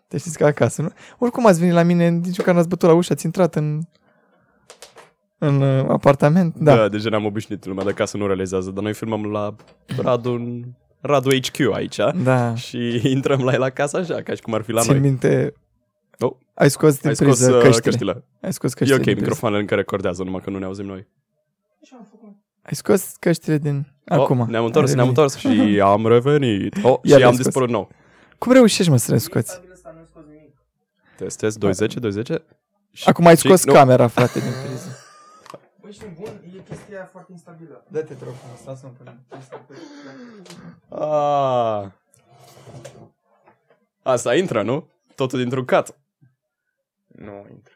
te 0.09 0.19
știți 0.19 0.39
ca 0.39 0.47
acasă, 0.47 0.83
nu? 0.83 0.89
Oricum 1.19 1.47
ați 1.47 1.59
venit 1.59 1.75
la 1.75 1.83
mine, 1.83 2.09
nici 2.09 2.39
măcar 2.39 2.55
n-ați 2.55 2.69
bătut 2.69 2.89
la 2.89 2.95
ușă, 2.95 3.13
ați 3.13 3.25
intrat 3.25 3.55
în 3.55 3.81
în 5.39 5.61
uh, 5.63 5.85
apartament. 5.89 6.57
Da. 6.59 6.77
Da. 6.77 6.89
deja 6.89 7.09
ne-am 7.09 7.25
obișnuit, 7.25 7.65
lumea 7.67 7.85
de 7.85 7.93
casă 7.93 8.17
nu 8.17 8.27
realizează, 8.27 8.71
dar 8.71 8.83
noi 8.83 8.93
filmăm 8.95 9.25
la 9.25 9.55
Radu, 10.03 10.31
în 10.33 10.63
Radu 11.03 11.29
HQ 11.31 11.59
aici 11.73 11.97
Da. 12.23 12.55
și 12.55 13.01
intrăm 13.11 13.41
la 13.45 13.53
el 13.53 13.63
acasă 13.63 13.97
așa, 13.97 14.23
ca 14.23 14.35
și 14.35 14.41
cum 14.43 14.55
ar 14.55 14.63
fi 14.63 14.73
la 14.73 14.81
Țin 14.81 14.91
noi. 14.93 15.01
minte, 15.01 15.53
Oh. 16.19 16.33
ai 16.55 16.71
scos 16.71 16.99
din 16.99 17.09
Ai 17.09 17.15
scos 17.17 17.27
priză 17.29 17.55
uh, 17.57 17.63
căștile. 17.63 17.81
căștile. 17.91 18.25
Ai 18.41 18.53
scos 18.53 18.73
E 18.73 18.75
căștile 18.75 18.99
ok, 18.99 19.05
din 19.05 19.13
priză. 19.15 19.21
microfoanele 19.21 19.61
încă 19.61 19.75
recordează, 19.75 20.23
numai 20.23 20.41
că 20.45 20.51
nu 20.51 20.59
ne 20.59 20.65
auzim 20.65 20.85
noi. 20.87 21.07
Ai 22.63 22.73
scos 22.75 23.13
căștile 23.21 23.59
din... 23.59 23.87
Acum. 24.05 24.41
Oh, 24.41 24.47
ne-am 24.49 24.65
întors, 24.65 24.89
Ai 24.89 24.95
ne-am 24.95 25.07
revenit. 25.15 25.33
întors 25.35 25.37
și 25.37 25.81
am 25.95 26.07
revenit. 26.07 26.75
Oh, 26.83 26.99
Ia 27.03 27.09
și 27.09 27.13
am 27.13 27.19
le-ai 27.19 27.33
scos. 27.33 27.37
dispărut 27.45 27.69
nou. 27.69 27.89
Cum 28.39 28.53
reușești, 28.53 28.91
mă, 28.91 28.97
să 28.97 29.13
le 29.13 29.19
scoți? 29.19 29.61
Test, 31.17 31.39
test, 31.39 31.59
20, 31.59 31.95
20. 31.95 32.29
Și- 32.91 33.09
Acum 33.09 33.27
ai 33.27 33.37
și- 33.37 33.47
scos 33.47 33.65
nu. 33.65 33.73
camera, 33.73 34.07
frate, 34.07 34.39
din 34.39 34.49
priză. 34.67 34.97
Băi, 35.99 36.01
știi, 36.01 36.23
bun, 36.23 36.43
e 36.57 36.63
chestia 36.63 37.05
foarte 37.05 37.33
instabilă. 37.33 37.85
Dă-te, 37.89 38.15
te 38.15 38.25
rog, 38.25 38.35
frumos, 38.35 38.65
lasă-mă 38.65 38.93
până. 38.93 39.19
Ah. 40.89 41.91
Asta 44.03 44.35
intră, 44.35 44.63
nu? 44.63 44.89
Totul 45.15 45.39
dintr-un 45.39 45.65
cat. 45.65 45.99
Nu 47.07 47.47
intră. 47.51 47.75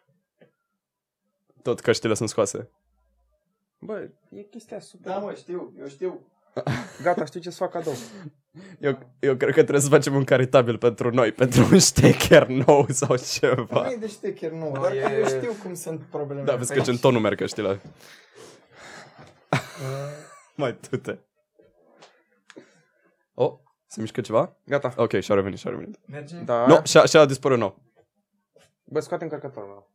Tot 1.63 1.81
căștile 1.81 2.15
sunt 2.15 2.29
scoase. 2.29 2.71
Bă, 3.79 4.11
e 4.31 4.43
chestia 4.43 4.81
super... 4.81 5.13
Da, 5.13 5.19
mă, 5.19 5.35
știu, 5.35 5.73
eu 5.79 5.87
știu. 5.89 6.27
Gata, 7.03 7.25
știu 7.25 7.41
ce 7.41 7.50
să 7.50 7.56
fac 7.56 7.70
cadou. 7.70 7.93
Eu, 8.81 8.99
eu 9.19 9.37
cred 9.37 9.49
că 9.55 9.61
trebuie 9.61 9.81
să 9.81 9.88
facem 9.88 10.14
un 10.14 10.25
caritabil 10.25 10.79
pentru 10.79 11.11
noi, 11.11 11.32
pentru 11.32 11.62
un 11.73 11.79
ștecher 11.79 12.47
nou 12.47 12.87
sau 12.88 13.17
ceva. 13.17 13.82
Nu 13.82 13.91
e 13.91 13.97
de 13.97 14.06
ștecher 14.08 14.50
nou, 14.50 14.73
Nu, 14.73 14.81
dar 14.81 14.93
e- 14.93 15.00
că 15.00 15.12
eu 15.12 15.26
știu 15.26 15.53
cum 15.62 15.75
sunt 15.75 16.03
problemele. 16.03 16.47
Da, 16.47 16.56
vezi 16.56 16.75
că 16.75 16.81
ce 16.81 16.91
în 16.91 16.97
tonul 16.97 17.20
merg 17.20 17.37
căștile. 17.38 17.81
Mai 20.56 20.76
tu-te. 20.76 21.19
Oh, 23.35 23.53
se 23.87 24.00
mișcă 24.00 24.20
ceva? 24.20 24.56
Gata. 24.64 24.94
Ok, 24.97 25.20
și-a 25.20 25.35
revenit, 25.35 25.58
și-a 25.58 25.70
revenit. 25.70 25.99
Merge? 26.06 26.37
Da. 26.37 26.67
Nu, 26.67 26.81
și-a, 26.85 27.05
și-a 27.05 27.25
dispărut 27.25 27.58
nou. 27.58 27.82
Bă, 28.85 29.00
scoate 29.00 29.25
încărcătorul 29.25 29.69
meu. 29.69 29.91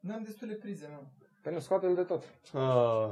N-am 0.00 0.22
destule 0.24 0.54
prize, 0.54 0.88
nu. 0.90 1.12
Păi 1.42 1.52
nu, 1.52 1.58
scoate-l 1.60 1.94
de 1.94 2.02
tot. 2.02 2.24
Ah. 2.52 2.60
Ah. 2.60 3.10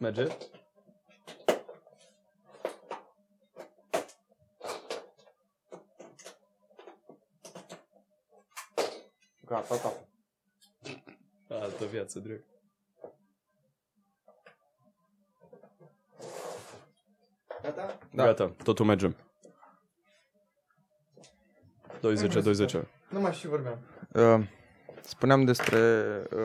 Merge? 0.00 0.26
Gata, 9.46 9.66
gata. 9.68 9.92
Altă 11.48 11.84
viață, 11.84 12.18
drept. 12.18 12.44
Gata? 17.62 17.98
Da. 18.12 18.24
Gata, 18.24 18.54
totul 18.62 18.84
merge. 18.84 19.16
20, 22.00 22.32
20. 22.32 22.72
Nu 23.10 23.20
mai 23.20 23.32
știu 23.32 23.50
vorbeam. 23.50 23.78
Uh, 24.12 24.46
spuneam 25.04 25.44
despre... 25.44 25.78
Uh, 25.78 26.38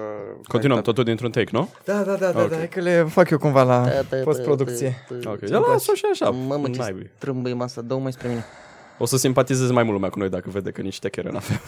Continuăm, 0.48 0.62
calitate. 0.62 0.82
totul 0.82 1.04
dintr-un 1.04 1.32
take, 1.32 1.50
nu? 1.52 1.70
Da, 1.86 2.02
da, 2.04 2.16
da, 2.16 2.32
da, 2.32 2.42
Ok. 2.42 2.50
da, 2.50 2.56
hai 2.56 2.70
că 2.70 2.80
le 2.80 3.04
fac 3.04 3.30
eu 3.30 3.38
cumva 3.38 3.64
la 3.64 3.88
postproducție. 4.24 5.06
Ok, 5.26 5.40
da, 5.40 5.58
lasă 5.60 5.92
și 5.94 6.04
așa. 6.12 6.30
Mamă, 6.30 6.70
ce 6.70 6.80
Naibii. 6.80 7.12
strâmbăi 7.18 7.54
masa, 7.54 7.82
dă 7.82 7.96
mai 7.96 8.12
spre 8.12 8.28
mine. 8.28 8.44
O 8.98 9.06
să 9.06 9.18
simpatizeze 9.18 9.74
mai 9.74 9.84
mult 9.84 9.96
lumea 9.96 10.10
cu 10.10 10.20
noi 10.20 10.30
dacă 10.30 10.50
vede 10.50 10.72
că 10.72 10.82
nici 10.82 10.94
ștechere 10.94 11.30
n-avem. 11.32 11.60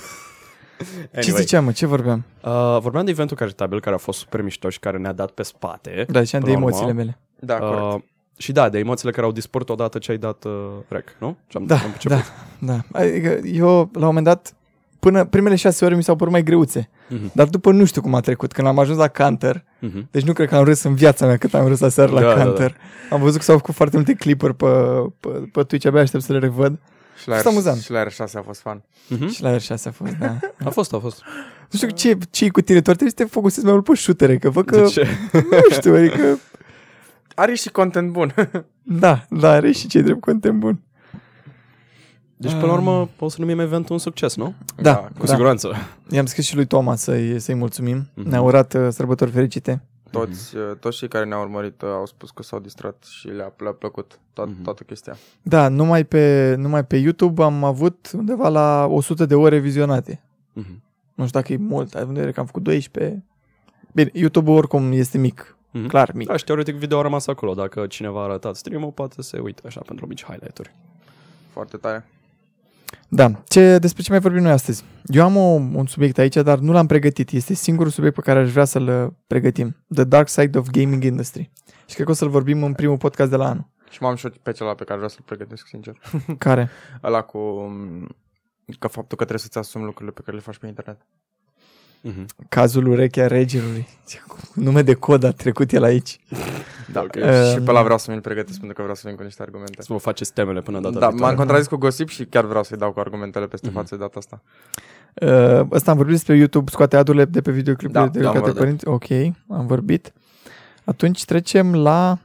Ce 1.21 1.31
ziceam, 1.31 1.63
mă, 1.63 1.71
ce 1.71 1.85
vorbeam? 1.85 2.23
Uh, 2.43 2.77
vorbeam 2.79 3.05
de 3.05 3.11
eventul 3.11 3.37
caritabil 3.37 3.81
care 3.81 3.95
a 3.95 3.97
fost 3.97 4.19
super 4.19 4.41
mișto 4.41 4.69
și 4.69 4.79
care 4.79 4.97
ne-a 4.97 5.11
dat 5.13 5.31
pe 5.31 5.43
spate. 5.43 6.05
Da, 6.09 6.23
și 6.23 6.35
am 6.35 6.41
de 6.41 6.51
Până 6.51 6.59
la 6.59 6.65
urmă, 6.65 6.77
emoțiile 6.77 6.93
mele. 6.93 7.17
Da, 7.39 7.57
corect. 7.57 7.93
Uh, 7.95 8.01
și 8.37 8.51
da, 8.51 8.69
de 8.69 8.77
emoțiile 8.77 9.11
care 9.11 9.25
au 9.25 9.31
dispărut 9.31 9.69
odată 9.69 9.97
ce 9.97 10.11
ai 10.11 10.17
dat 10.17 10.43
uh, 10.43 10.51
rec, 10.87 11.15
nu? 11.19 11.37
Ce 11.47 11.57
am, 11.57 11.65
Da, 11.65 11.75
am 11.75 11.81
început. 11.93 12.17
da, 12.59 12.73
da. 12.73 12.99
Adică 12.99 13.29
eu, 13.43 13.67
la 13.93 13.99
un 13.99 14.05
moment 14.05 14.25
dat, 14.25 14.53
până 14.99 15.25
primele 15.25 15.55
șase 15.55 15.85
ore 15.85 15.95
mi 15.95 16.03
s-au 16.03 16.15
părut 16.15 16.33
mai 16.33 16.43
greuțe. 16.43 16.89
Mhm. 17.09 17.31
Dar 17.33 17.47
după 17.47 17.71
nu 17.71 17.85
știu 17.85 18.01
cum 18.01 18.15
a 18.15 18.19
trecut. 18.19 18.51
Când 18.51 18.67
am 18.67 18.79
ajuns 18.79 18.97
la 18.97 19.07
Canter, 19.07 19.63
Mhm. 19.79 20.07
deci 20.11 20.23
nu 20.23 20.33
cred 20.33 20.47
că 20.49 20.55
am 20.55 20.63
râs 20.63 20.83
în 20.83 20.95
viața 20.95 21.25
mea 21.25 21.37
cât 21.37 21.53
am 21.53 21.67
râs 21.67 21.81
aseară 21.81 22.11
la 22.11 22.21
Da, 22.21 22.27
da, 22.27 22.33
Canter. 22.33 22.75
Am 23.09 23.19
văzut 23.21 23.37
că 23.37 23.43
s-au 23.43 23.55
făcut 23.57 23.75
foarte 23.75 23.95
multe 23.95 24.13
clipuri 24.13 24.55
pe, 24.55 24.65
pe, 25.19 25.27
pe 25.51 25.61
Twitch, 25.63 25.87
abia 25.87 26.01
aștept 26.01 26.23
să 26.23 26.31
le 26.33 26.39
revăd. 26.39 26.79
și 27.21 27.27
la, 27.27 27.33
fost 27.35 27.47
amuzant. 27.47 27.81
și 27.81 27.91
la 27.91 28.03
R6 28.05 28.33
a 28.33 28.41
fost 28.41 28.61
fan. 28.61 28.83
Mhm. 29.07 29.27
Și 29.29 29.41
la 29.41 29.55
R6 29.55 29.83
a 29.85 29.91
fost, 29.91 30.11
da. 30.19 30.37
A 30.65 30.69
fost, 30.69 30.93
a 30.93 30.99
fost. 30.99 31.21
Nu 31.71 31.77
știu 31.77 31.89
ce, 31.89 32.17
ce 32.29 32.49
cu 32.49 32.61
tine, 32.61 32.81
tu 32.81 32.89
ar 32.89 32.95
trebui 32.95 33.13
să 33.17 33.23
te 33.23 33.29
focusezi 33.29 33.65
mai 33.65 33.73
mult 33.73 33.85
pe 33.85 33.95
shootere, 33.95 34.37
că 34.37 34.49
văd 34.49 34.65
că, 34.65 34.77
De 34.77 34.85
ce? 34.85 35.07
nu 35.51 35.69
știu, 35.71 35.93
adică, 35.95 36.39
Are 37.35 37.53
și 37.53 37.69
content 37.69 38.11
bun. 38.11 38.33
da, 38.81 39.25
da, 39.29 39.49
are 39.51 39.71
și 39.71 39.87
ce 39.87 40.01
drept 40.01 40.21
content 40.21 40.59
bun. 40.59 40.79
Deci, 42.39 42.51
până 42.51 42.65
la 42.65 42.73
urmă, 42.73 43.09
o 43.19 43.29
să 43.29 43.35
numim 43.39 43.59
eventul 43.59 43.93
un 43.93 43.99
succes, 43.99 44.35
nu? 44.35 44.53
Da, 44.75 44.95
Cu 44.95 45.25
da. 45.25 45.31
siguranță. 45.31 45.73
I-am 46.09 46.25
scris 46.25 46.45
și 46.45 46.55
lui 46.55 46.65
Toma 46.65 46.95
să-i, 46.95 47.39
să-i 47.39 47.55
mulțumim. 47.55 48.07
Mhm. 48.13 48.29
Ne-a 48.29 48.41
urat 48.41 48.73
uh, 48.73 48.87
sărbători 48.89 49.31
fericite. 49.31 49.81
Toți, 50.11 50.55
uh, 50.55 50.71
toți 50.79 50.97
cei 50.97 51.07
care 51.07 51.25
ne-au 51.25 51.41
urmărit 51.41 51.81
uh, 51.81 51.89
au 51.89 52.05
spus 52.05 52.29
că 52.31 52.43
s-au 52.43 52.59
distrat 52.59 53.03
și 53.09 53.27
le-a, 53.27 53.53
le-a 53.57 53.71
plăcut 53.71 54.19
toată, 54.33 54.51
Mhm. 54.53 54.63
toată 54.63 54.83
chestia. 54.83 55.17
Da, 55.41 55.67
numai 55.67 56.03
pe, 56.03 56.55
numai 56.57 56.85
pe 56.85 56.97
YouTube 56.97 57.43
am 57.43 57.63
avut 57.63 58.09
undeva 58.13 58.49
la 58.49 58.85
100 58.89 59.25
de 59.25 59.35
ore 59.35 59.57
vizionate. 59.57 60.21
Mhm. 60.53 60.81
Nu 61.13 61.27
știu 61.27 61.39
dacă 61.39 61.53
e 61.53 61.57
mult, 61.57 61.93
ai 61.95 62.01
în 62.01 62.07
vedere 62.13 62.31
că 62.31 62.39
am 62.39 62.45
făcut 62.45 62.63
12. 62.63 63.23
Bine, 63.93 64.09
YouTube-ul 64.13 64.57
oricum 64.57 64.91
este 64.91 65.17
mic, 65.17 65.57
Mhm. 65.71 65.87
clar 65.87 66.11
mic. 66.13 66.27
Da, 66.27 66.37
și 66.37 66.43
teoretic 66.43 66.75
video 66.75 66.99
a 66.99 67.01
rămas 67.01 67.27
acolo. 67.27 67.53
Dacă 67.53 67.87
cineva 67.87 68.19
a 68.19 68.23
arătat 68.23 68.55
stream-ul, 68.55 68.91
poate 68.91 69.21
se 69.21 69.39
uită 69.39 69.61
așa 69.65 69.81
pentru 69.85 70.07
mici 70.07 70.23
highlight-uri. 70.23 70.71
Foarte 71.51 71.77
tare. 71.77 72.05
Da. 73.09 73.31
Ce, 73.47 73.77
despre 73.77 74.01
ce 74.03 74.11
mai 74.11 74.19
vorbim 74.19 74.41
noi 74.41 74.51
astăzi? 74.51 74.83
Eu 75.05 75.23
am 75.23 75.35
o, 75.35 75.49
un 75.79 75.85
subiect 75.85 76.17
aici, 76.17 76.35
dar 76.35 76.59
nu 76.59 76.71
l-am 76.71 76.87
pregătit. 76.87 77.31
Este 77.31 77.53
singurul 77.53 77.91
subiect 77.91 78.15
pe 78.15 78.21
care 78.21 78.39
aș 78.39 78.51
vrea 78.51 78.65
să-l 78.65 78.87
uh, 78.87 79.11
pregătim. 79.27 79.75
The 79.93 80.03
Dark 80.03 80.27
Side 80.27 80.57
of 80.57 80.69
Gaming 80.69 81.03
Industry. 81.03 81.51
Și 81.85 81.93
cred 81.93 82.05
că 82.05 82.11
o 82.11 82.15
să-l 82.15 82.29
vorbim 82.29 82.63
în 82.63 82.73
primul 82.73 82.97
podcast 82.97 83.29
de 83.29 83.35
la 83.35 83.49
anul. 83.49 83.69
Și 83.89 84.01
m-am 84.01 84.15
și 84.15 84.29
pe 84.41 84.51
celălalt 84.51 84.77
pe 84.77 84.83
care 84.83 84.95
vreau 84.95 85.09
să-l 85.11 85.23
pregătesc, 85.25 85.67
sincer. 85.67 85.99
Care? 86.37 86.69
Ăla 87.03 87.21
cu... 87.21 87.37
um, 87.37 88.07
Că 88.79 88.87
faptul 88.87 89.17
că 89.17 89.23
trebuie 89.23 89.39
să-ți 89.39 89.57
asumi 89.57 89.83
lucrurile 89.83 90.11
pe 90.11 90.21
care 90.21 90.37
le 90.37 90.43
faci 90.43 90.57
pe 90.57 90.67
internet. 90.67 91.05
Mhm. 92.07 92.25
Cazul 92.49 92.87
urechea 92.87 93.27
regelului. 93.27 93.87
Ce 94.07 94.17
cu 94.27 94.37
Nume 94.53 94.81
de 94.81 94.93
cod 94.93 95.23
a 95.23 95.31
trecut 95.31 95.71
el 95.71 95.83
aici. 95.83 96.19
Da, 96.91 96.99
Ok. 97.01 97.05
okay. 97.15 97.49
și 97.51 97.57
Um, 97.57 97.63
pe 97.63 97.69
ăla 97.69 97.83
vreau 97.83 97.97
să 97.97 98.11
mi-l 98.11 98.21
pregătesc 98.21 98.57
pentru 98.57 98.75
că 98.75 98.81
vreau 98.81 98.95
să 98.95 99.03
vin 99.05 99.15
cu 99.15 99.23
niște 99.23 99.41
argumente. 99.41 99.81
Să 99.81 99.93
vă 99.93 99.97
faceți 99.99 100.33
temele 100.33 100.61
până 100.61 100.79
data 100.79 100.93
Da, 100.93 100.99
m-am 101.05 101.11
viitoare. 101.11 101.35
contrazis 101.35 101.67
cu 101.67 101.75
Gossip 101.75 102.09
și 102.09 102.25
chiar 102.25 102.45
vreau 102.45 102.63
să-i 102.63 102.77
dau 102.77 102.91
cu 102.91 102.99
argumentele 102.99 103.47
peste 103.47 103.67
Mhm. 103.67 103.75
față 103.75 103.95
de 103.95 104.01
data 104.01 104.19
asta. 104.19 104.41
Uh, 105.61 105.67
ăsta 105.71 105.91
am 105.91 105.97
vorbit 105.97 106.13
despre 106.15 106.35
YouTube, 106.35 106.71
scoate 106.71 106.97
adurile 106.97 107.25
de 107.25 107.41
pe 107.41 107.51
videoclipurile 107.51 108.05
Da, 108.05 108.11
de 108.11 108.19
da, 108.19 108.27
am 108.27 108.33
către 108.33 108.51
vorbit. 108.51 108.83
părinți. 108.83 108.87
Ok, 108.87 109.35
am 109.57 109.65
vorbit. 109.67 110.13
Atunci 110.83 111.25
trecem 111.25 111.75
la 111.75 112.17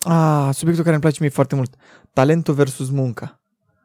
ah, 0.00 0.48
subiectul 0.52 0.82
care 0.84 0.94
îmi 0.94 1.02
place 1.04 1.18
mie 1.20 1.30
foarte 1.30 1.54
mult. 1.54 1.74
Talentul 2.12 2.54
versus 2.54 2.90
munca. 2.90 3.40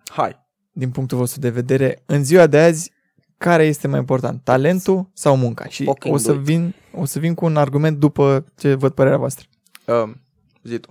Hai! 0.05 0.45
Din 0.71 0.89
punctul 0.89 1.17
vostru 1.17 1.39
de 1.39 1.49
vedere, 1.49 2.01
în 2.05 2.23
ziua 2.23 2.47
de 2.47 2.59
azi, 2.59 2.91
care 3.37 3.65
este 3.65 3.87
mai 3.87 3.99
important? 3.99 4.41
Talentul 4.43 5.09
sau 5.13 5.35
munca? 5.37 5.65
Și 5.67 5.83
Fucking 5.83 6.13
o 6.13 6.17
să, 6.17 6.31
do 6.31 6.37
it. 6.39 6.45
vin, 6.45 6.73
o 6.93 7.05
să 7.05 7.19
vin 7.19 7.33
cu 7.33 7.45
un 7.45 7.55
argument 7.55 7.97
după 7.97 8.45
ce 8.57 8.73
văd 8.73 8.91
părerea 8.91 9.17
voastră. 9.17 9.45
Um, 9.85 10.21
zi 10.63 10.77
tu. 10.79 10.89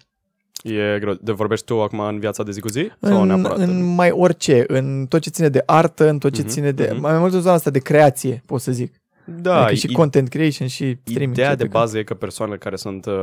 E 0.68 0.98
greu. 1.00 1.14
De 1.20 1.32
vorbești 1.32 1.64
tu 1.64 1.82
acum 1.82 2.00
în 2.00 2.18
viața 2.18 2.42
de 2.42 2.50
zi 2.50 2.60
cu 2.60 2.68
zi? 2.68 2.90
Sau 3.00 3.20
În, 3.20 3.26
neapărat? 3.26 3.58
în 3.58 3.94
mai 3.94 4.10
orice, 4.10 4.64
în 4.66 5.06
tot 5.08 5.20
ce 5.20 5.30
ține 5.30 5.48
de 5.48 5.62
artă, 5.66 6.08
în 6.08 6.18
tot 6.18 6.32
ce 6.34 6.40
Mhm, 6.40 6.50
ține 6.50 6.70
de, 6.72 6.88
mhm. 6.92 7.00
mai 7.00 7.18
mult 7.18 7.32
în 7.32 7.40
zona 7.40 7.54
asta 7.54 7.70
de 7.70 7.78
creație, 7.78 8.42
pot 8.46 8.60
să 8.60 8.72
zic. 8.72 8.94
Da, 9.24 9.56
adică 9.56 9.74
și 9.74 9.86
i- 9.90 9.92
content 9.94 10.28
creation 10.28 10.68
și 10.68 10.98
streaming. 11.04 11.32
Ideea 11.32 11.48
ce 11.50 11.54
de 11.56 11.62
pe 11.62 11.68
bază 11.68 11.98
e 11.98 12.02
că 12.02 12.14
persoanele 12.14 12.58
care 12.58 12.76
sunt 12.76 13.06
uh, 13.06 13.14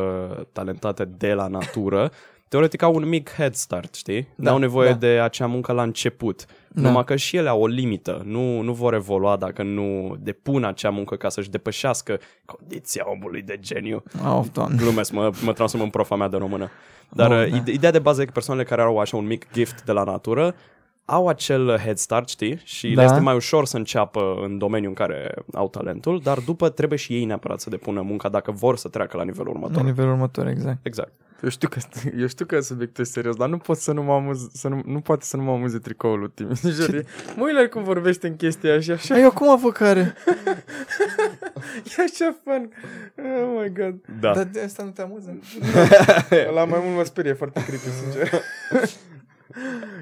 talentate 0.51 1.10
de 1.18 1.34
la 1.34 1.48
natură, 1.48 2.12
teoretic 2.53 2.81
au 2.81 2.95
un 2.95 3.07
mic 3.07 3.29
head 3.29 3.53
start, 3.53 3.95
știi? 3.95 4.27
Da, 4.36 4.50
N-au 4.50 4.57
nevoie 4.60 4.89
da. 4.89 4.95
de 4.95 5.07
acea 5.07 5.45
muncă 5.45 5.72
la 5.72 5.81
început. 5.83 6.45
Da. 6.67 6.81
Numai 6.81 7.03
că 7.03 7.15
și 7.15 7.36
ele 7.38 7.50
au 7.50 7.62
o 7.62 7.67
limită. 7.67 8.22
Nu, 8.25 8.62
nu 8.62 8.74
vor 8.74 8.93
evolua 8.93 9.36
dacă 9.36 9.63
nu 9.63 10.15
depun 10.19 10.63
acea 10.63 10.89
muncă 10.89 11.15
ca 11.15 11.29
să-și 11.29 11.50
depășească 11.50 12.19
condiția 12.45 13.03
omului 13.10 13.41
de 13.41 13.57
geniu. 13.60 14.03
Oh, 14.27 14.45
doamne. 14.53 14.75
Glumesc, 14.77 15.12
mă, 15.12 15.31
mă 15.43 15.53
transform 15.53 15.83
în 15.83 15.89
profa 15.89 16.15
mea 16.15 16.27
de 16.27 16.38
română. 16.38 16.69
Dar 17.10 17.31
Oh, 17.31 17.38
oh, 17.38 17.50
da. 17.50 17.55
ide- 17.55 17.72
ideea 17.72 17.91
de 17.91 18.00
bază 18.00 18.22
e 18.22 18.25
că 18.25 18.31
persoanele 18.31 18.67
care 18.67 18.81
au 18.81 18.98
așa 19.00 19.17
un 19.17 19.25
mic 19.25 19.48
gift 19.53 19.83
de 19.83 19.91
la 19.91 20.03
natură 20.03 20.55
au 21.05 21.27
acel 21.27 21.77
head 21.77 21.98
start, 21.98 22.29
știi? 22.29 22.60
Și 22.63 22.93
Da. 22.93 23.01
le 23.01 23.07
este 23.07 23.19
mai 23.19 23.36
ușor 23.36 23.65
să 23.65 23.77
înceapă 23.77 24.39
în 24.43 24.57
domeniul 24.57 24.89
în 24.89 24.95
care 24.95 25.33
au 25.53 25.69
talentul, 25.69 26.19
dar 26.24 26.39
după 26.39 26.69
trebuie 26.69 26.98
și 26.98 27.13
ei 27.13 27.25
neapărat 27.25 27.60
să 27.60 27.69
depună 27.69 28.01
munca 28.01 28.29
dacă 28.29 28.51
vor 28.51 28.77
să 28.77 28.88
treacă 28.88 29.17
la 29.17 29.24
nivelul 29.24 29.53
următor. 29.53 29.75
La 29.77 29.83
nivelul 29.83 30.12
următor, 30.12 30.48
exact. 30.48 30.86
Exact. 30.86 31.12
Eu 31.43 31.50
știu 31.50 31.69
că, 31.69 31.79
eu 32.17 32.27
știu 32.27 32.45
că 32.45 32.59
subiectul 32.59 33.03
e 33.03 33.07
serios, 33.07 33.35
dar 33.35 33.50
nu 33.50 33.57
pot 33.57 33.77
să 33.77 33.91
nu 33.91 34.03
mă 34.03 34.13
amuz, 34.13 34.47
să 34.53 34.67
nu, 34.67 34.81
nu 34.85 35.00
poate 35.00 35.25
să 35.25 35.38
nu 35.38 35.43
mă 35.43 35.51
amuze 35.51 35.77
tricoul 35.79 36.19
lui 36.19 36.31
Timi. 36.35 36.55
Sincer, 36.57 36.93
e- 36.95 37.05
Mă 37.38 37.43
uit 37.43 37.53
la 37.53 37.59
el 37.62 37.67
cum 37.69 37.83
vorbește 37.83 38.27
în 38.27 38.35
chestia 38.35 38.79
și 38.79 38.91
așa, 38.91 39.13
Ai, 39.15 39.21
acum 39.23 39.59
vă 39.59 39.71
care? 39.71 40.15
e 41.97 42.01
așa 42.03 42.35
fun. 42.43 42.71
Oh 43.17 43.62
my 43.62 43.73
god. 43.73 43.95
Da. 44.19 44.33
Dar 44.33 44.43
de 44.43 44.62
asta 44.62 44.83
nu 44.83 44.89
te 44.89 45.01
amuză? 45.01 45.39
La 46.53 46.65
mai 46.65 46.79
mult 46.83 46.95
mă 46.95 47.03
sperie 47.03 47.33
foarte 47.33 47.63
creepy, 47.65 47.85
sincer. 48.01 48.41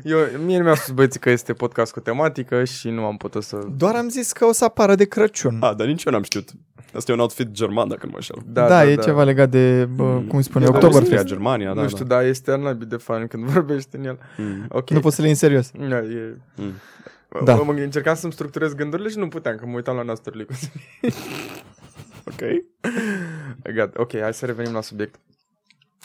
Eu, 0.04 0.18
mie 0.46 0.58
nu 0.58 0.64
mi-a 0.64 0.76
spus 0.76 0.94
băieții 0.94 1.20
că 1.20 1.30
este 1.30 1.54
podcast 1.54 1.92
cu 1.94 2.00
tematică 2.00 2.64
și 2.64 2.90
nu 2.90 3.06
am 3.06 3.18
putut 3.18 3.44
să... 3.44 3.60
Doar 3.78 3.96
am 3.96 4.10
zis 4.10 4.32
că 4.32 4.46
o 4.46 4.52
să 4.52 4.64
apară 4.66 4.96
de 4.96 5.06
Crăciun. 5.06 5.58
A, 5.62 5.74
dar 5.74 5.88
nici 5.88 6.04
eu 6.04 6.12
n-am 6.12 6.24
știut. 6.24 6.50
Asta 6.94 7.12
e 7.12 7.16
un 7.16 7.22
outfit 7.22 7.52
german, 7.52 7.88
dacă 7.88 8.00
nu 8.04 8.10
mă 8.12 8.16
înșel. 8.18 8.36
Da, 8.46 8.68
da, 8.68 8.86
e 8.90 8.96
ceva 8.96 9.24
legat 9.24 9.50
de, 9.50 9.86
bă, 9.86 10.04
Mm. 10.04 10.28
cum 10.28 10.38
îi 10.38 10.44
spune, 10.44 10.64
E 10.66 10.68
Austria, 10.68 10.88
Oktoberfest. 10.90 11.26
Germania, 11.26 11.74
da. 11.74 11.82
nu 11.82 11.88
știu, 11.88 12.06
dar 12.06 12.24
este 12.24 12.52
al 12.52 12.78
de 12.88 12.96
fan 12.96 13.28
când 13.28 13.44
vorbește 13.44 13.98
în 13.98 14.04
el. 14.06 14.18
Da. 14.38 14.44
Mm. 14.44 14.66
Ok. 14.70 14.90
Nu 14.90 15.00
poți 15.00 15.16
să 15.16 15.22
le 15.22 15.28
iei 15.28 15.36
în 15.36 15.40
serios. 15.50 15.72
Da, 15.90 15.98
e... 15.98 16.38
Mm. 16.56 16.72
Da. 17.44 17.56
Da. 17.56 17.56
Mă, 17.56 17.72
încercam 17.72 18.16
să-mi 18.16 18.32
structurez 18.34 18.74
gândurile 18.74 19.10
și 19.10 19.18
nu 19.18 19.28
puteam, 19.28 19.56
că 19.56 19.66
mă 19.66 19.76
uitam 19.76 19.96
la 19.96 20.02
nasturile 20.04 20.44
cu 20.44 20.54
Ok. 22.32 22.42
Gata, 23.76 24.02
ok, 24.02 24.20
hai 24.20 24.34
să 24.34 24.46
revenim 24.46 24.74
la 24.74 24.82
subiect. 24.82 25.20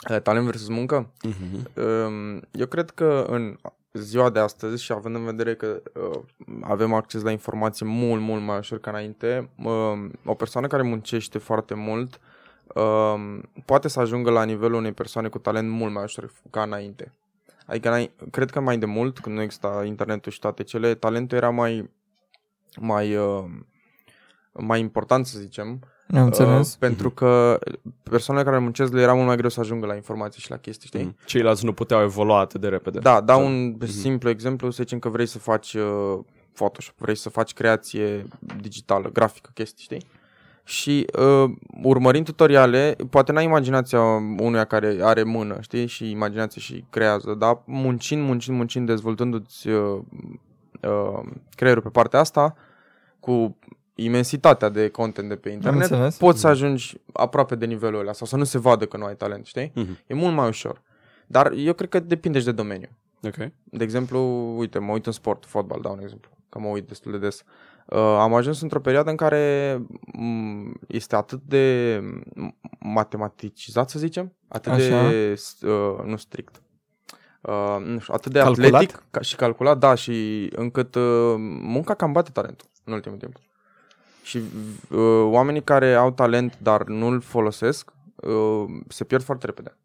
Eh, 0.03 0.21
Talent 0.21 0.45
versus 0.45 0.67
muncă? 0.67 1.11
Mm-hmm. 1.27 1.73
Um, 2.05 2.41
Eu 2.51 2.65
cred 2.65 2.89
că 2.89 3.25
în 3.29 3.57
ziua 3.93 4.29
de 4.29 4.39
astăzi 4.39 4.83
și 4.83 4.91
având 4.91 5.15
în 5.15 5.25
vedere 5.25 5.55
că 5.55 5.81
uh, 5.93 6.19
avem 6.61 6.93
acces 6.93 7.21
la 7.21 7.31
informații 7.31 7.85
mult, 7.85 8.21
mult 8.21 8.43
mai 8.43 8.57
ușor 8.57 8.79
ca 8.79 8.89
înainte, 8.89 9.49
um, 9.63 10.11
o 10.25 10.33
persoană 10.33 10.67
care 10.67 10.81
muncește 10.83 11.37
foarte 11.37 11.73
mult 11.73 12.19
um, 12.75 13.41
poate 13.65 13.87
să 13.87 13.99
ajungă 13.99 14.29
la 14.29 14.43
nivelul 14.43 14.77
unei 14.77 14.91
persoane 14.91 15.27
cu 15.27 15.37
talent 15.37 15.69
mult 15.69 15.93
mai 15.93 16.03
ușor 16.03 16.31
ca 16.49 16.61
înainte. 16.61 17.13
Adică, 17.65 17.87
înainte- 17.87 18.25
cred 18.31 18.49
că 18.49 18.59
mai 18.59 18.77
de 18.77 18.85
mult, 18.85 19.19
când 19.19 19.35
nu 19.35 19.41
exista 19.41 19.83
internetul 19.85 20.31
și 20.31 20.39
toate 20.39 20.63
cele, 20.63 20.95
talentul 20.95 21.37
era 21.37 21.49
mai, 21.49 21.89
mai, 22.79 23.15
uh, 23.15 23.45
mai 24.51 24.79
important, 24.79 25.25
să 25.25 25.39
zicem, 25.39 25.79
Am 26.13 26.23
înțeles. 26.23 26.71
Uh, 26.71 26.77
pentru 26.79 27.09
că 27.09 27.59
persoanele 28.03 28.45
care 28.49 28.61
muncesc 28.61 28.93
le 28.93 29.01
era 29.01 29.13
mult 29.13 29.27
mai 29.27 29.37
greu 29.37 29.49
să 29.49 29.59
ajungă 29.59 29.85
la 29.85 29.95
informații 29.95 30.41
și 30.41 30.49
la 30.49 30.57
chestii, 30.57 30.87
știi? 30.87 31.03
Mm. 31.03 31.15
Ceilalți 31.25 31.65
nu 31.65 31.73
puteau 31.73 32.01
evolua 32.01 32.39
atât 32.39 32.61
de 32.61 32.67
repede. 32.67 32.99
Da, 32.99 33.21
dau 33.21 33.45
un 33.45 33.77
simplu 33.85 34.29
exemplu, 34.29 34.69
să 34.69 34.83
zicem 34.83 34.99
că 34.99 35.09
vrei 35.09 35.25
să 35.25 35.39
faci 35.39 35.73
uh, 35.73 36.19
Photoshop, 36.53 36.95
vrei 36.97 37.15
să 37.15 37.29
faci 37.29 37.53
creație 37.53 38.27
digitală, 38.61 39.09
grafică, 39.09 39.49
chestii, 39.53 39.83
știi? 39.83 40.01
Și 40.63 41.05
uh, 41.19 41.51
urmărind 41.83 42.25
tutoriale, 42.25 42.95
poate 43.09 43.31
n-ai 43.31 43.43
imaginația 43.43 44.01
unuia 44.39 44.65
care 44.65 44.97
are 45.01 45.23
mână, 45.23 45.57
știi? 45.61 45.87
Și 45.87 46.09
imaginație 46.09 46.61
și 46.61 46.85
creează, 46.89 47.33
dar 47.33 47.61
muncind, 47.65 48.23
muncind, 48.23 48.57
muncind, 48.57 48.87
dezvoltându-ți 48.87 49.67
uh, 49.67 49.99
uh, 50.81 51.19
creierul 51.55 51.81
pe 51.81 51.89
partea 51.89 52.19
asta, 52.19 52.55
cu 53.19 53.57
imensitatea 53.99 54.69
de 54.69 54.89
content 54.89 55.29
de 55.29 55.35
pe 55.35 55.49
internet, 55.49 55.81
înțeles. 55.89 56.17
poți 56.17 56.39
să 56.39 56.47
ajungi 56.47 56.97
aproape 57.13 57.55
de 57.55 57.65
nivelul 57.65 57.99
ăla 57.99 58.13
sau 58.13 58.27
să 58.27 58.35
nu 58.35 58.43
se 58.43 58.57
vadă 58.57 58.85
că 58.85 58.97
nu 58.97 59.05
ai 59.05 59.15
talent, 59.15 59.45
știi? 59.45 59.71
Mhm. 59.75 59.97
E 60.07 60.13
mult 60.13 60.35
mai 60.35 60.47
ușor. 60.47 60.81
Dar 61.27 61.51
eu 61.55 61.73
cred 61.73 61.89
că 61.89 61.99
depinde 61.99 62.39
și 62.39 62.45
de 62.45 62.51
domeniu. 62.51 62.89
Ok. 63.23 63.35
De 63.63 63.83
exemplu, 63.83 64.19
uite, 64.57 64.79
mă 64.79 64.91
uit 64.91 65.05
în 65.05 65.11
sport, 65.11 65.45
fotbal, 65.45 65.79
dau 65.81 65.93
un 65.93 66.01
exemplu, 66.01 66.31
că 66.49 66.59
mă 66.59 66.67
uit 66.67 66.87
destul 66.87 67.11
de 67.11 67.17
des. 67.17 67.43
Uh, 67.85 67.97
am 67.99 68.33
ajuns 68.33 68.61
într-o 68.61 68.79
perioadă 68.79 69.09
în 69.09 69.15
care 69.15 69.75
m, 70.13 70.73
este 70.87 71.15
atât 71.15 71.41
de 71.41 71.99
m, 72.35 72.55
matematicizat, 72.79 73.89
să 73.89 73.99
zicem, 73.99 74.33
atât 74.47 74.71
Așa. 74.71 75.09
de, 75.09 75.35
s- 75.35 75.61
uh, 75.61 76.03
nu 76.05 76.15
strict, 76.17 76.61
uh, 77.41 77.77
nu 77.85 77.99
știu, 77.99 78.13
atât 78.13 78.31
de 78.31 78.39
Calculat? 78.39 78.73
atletic 78.73 79.03
ca 79.11 79.21
și 79.21 79.35
calculat, 79.35 79.77
da, 79.77 79.93
și 79.95 80.47
încât 80.55 80.95
uh, 80.95 81.33
munca 81.61 81.93
cam 81.93 82.11
bate 82.11 82.29
talentul 82.31 82.67
în 82.83 82.93
ultimul 82.93 83.17
timp. 83.17 83.35
Și 84.27 84.37
uh, 84.37 85.23
oamenii 85.23 85.63
care 85.63 85.93
au 85.93 86.11
talent, 86.11 86.57
dar 86.61 86.83
nu-l 86.83 87.21
folosesc, 87.21 87.93
uh, 88.15 88.65
se 88.87 89.03
pierd 89.03 89.23
foarte 89.23 89.45
repede. 89.45 89.77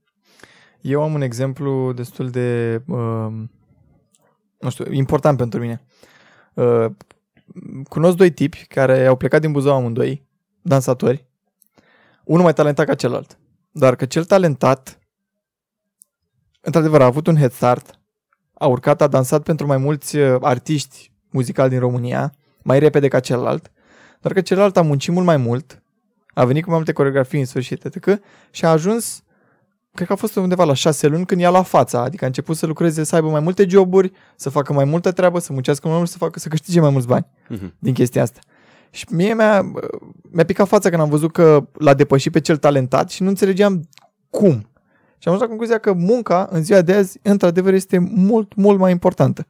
Eu 0.81 1.03
am 1.03 1.15
un 1.15 1.21
exemplu 1.21 1.93
destul 1.93 2.31
de, 2.31 2.83
uh, 2.87 3.33
nu 4.59 4.71
știu, 4.71 4.93
important 4.93 5.37
pentru 5.37 5.61
mine. 5.61 5.83
Uh, 6.55 6.87
cunosc 7.89 8.17
doi 8.17 8.31
tipi 8.31 8.67
care 8.67 9.07
au 9.07 9.17
plecat 9.17 9.41
din 9.41 9.53
Buzău 9.53 9.75
amândoi, 9.75 10.27
dansatori, 10.63 11.27
unul 12.25 12.43
mai 12.43 12.53
talentat 12.53 12.87
ca 12.87 12.95
celălalt. 12.95 13.39
Dar 13.71 13.97
că 13.97 14.05
cel 14.05 14.25
talentat, 14.25 14.99
într-adevăr, 16.61 17.03
a 17.03 17.05
avut 17.05 17.27
un 17.27 17.37
head 17.37 17.53
start, 17.53 18.01
a 18.55 18.67
urcat, 18.67 19.01
a 19.01 19.07
dansat 19.07 19.43
pentru 19.43 19.67
mai 19.67 19.77
mulți 19.77 20.17
uh, 20.17 20.37
artiști 20.41 21.13
muzicali 21.31 21.71
din 21.71 21.79
România, 21.79 22.35
mai 22.63 22.79
repede 22.79 23.09
ca 23.09 23.21
celălalt, 23.21 23.73
doar 24.23 24.35
că 24.35 24.41
celălalt 24.41 24.77
a 24.77 24.83
muncit 24.83 25.13
mult 25.13 25.27
mai 25.27 25.37
mult, 25.37 25.83
a 26.35 26.45
venit 26.45 26.63
cu 26.63 26.69
mai 26.69 26.77
multe 26.79 26.93
coreografii 26.93 27.39
în 27.41 27.47
sfârșit, 27.47 27.85
etc. 27.85 28.21
și 28.51 28.65
a 28.65 28.71
ajuns 28.71 29.23
cred 29.95 30.07
că 30.07 30.13
a 30.13 30.17
fost 30.17 30.37
undeva 30.37 30.65
la 30.65 30.75
șase 30.75 31.07
luni 31.07 31.27
când 31.27 31.41
i-a 31.41 31.51
luat 31.51 31.67
fața, 31.67 32.03
adică 32.03 32.25
a 32.25 32.27
început 32.27 32.57
să 32.57 32.67
lucreze, 32.67 33.05
să 33.05 33.15
aibă 33.15 33.29
mai 33.29 33.41
multe 33.41 33.67
joburi, 33.69 34.13
să 34.37 34.51
facă 34.51 34.73
mai 34.73 34.85
multă 34.85 35.13
treabă, 35.13 35.39
să 35.39 35.53
muncească 35.53 35.89
mai 35.89 35.97
mult, 35.97 36.09
să, 36.09 36.17
facă, 36.19 36.39
să 36.39 36.49
câștige 36.49 36.81
mai 36.81 36.91
mulți 36.91 37.07
bani 37.07 37.27
Mhm. 37.49 37.75
din 37.79 37.93
chestia 37.95 38.23
asta. 38.23 38.39
Și 38.91 39.07
mie 39.11 39.35
mi-a, 39.35 39.63
mi-a 40.31 40.45
picat 40.45 40.69
fața 40.69 40.89
când 40.89 41.01
am 41.03 41.09
văzut 41.09 41.33
că 41.33 41.67
l-a 41.73 41.95
depășit 41.95 42.33
pe 42.33 42.41
cel 42.41 42.57
talentat 42.57 43.11
și 43.11 43.23
nu 43.23 43.29
înțelegeam 43.29 43.89
cum. 44.31 44.53
Și 45.19 45.29
am 45.29 45.35
ajuns 45.35 45.41
la 45.41 45.47
concluzia 45.47 45.79
că 45.79 45.93
munca 45.93 46.49
în 46.51 46.63
ziua 46.63 46.83
de 46.83 46.93
azi, 46.95 47.19
într-adevăr, 47.23 47.73
este 47.73 47.99
mult, 47.99 48.55
mult 48.55 48.79
mai 48.79 48.91
importantă. 48.91 49.47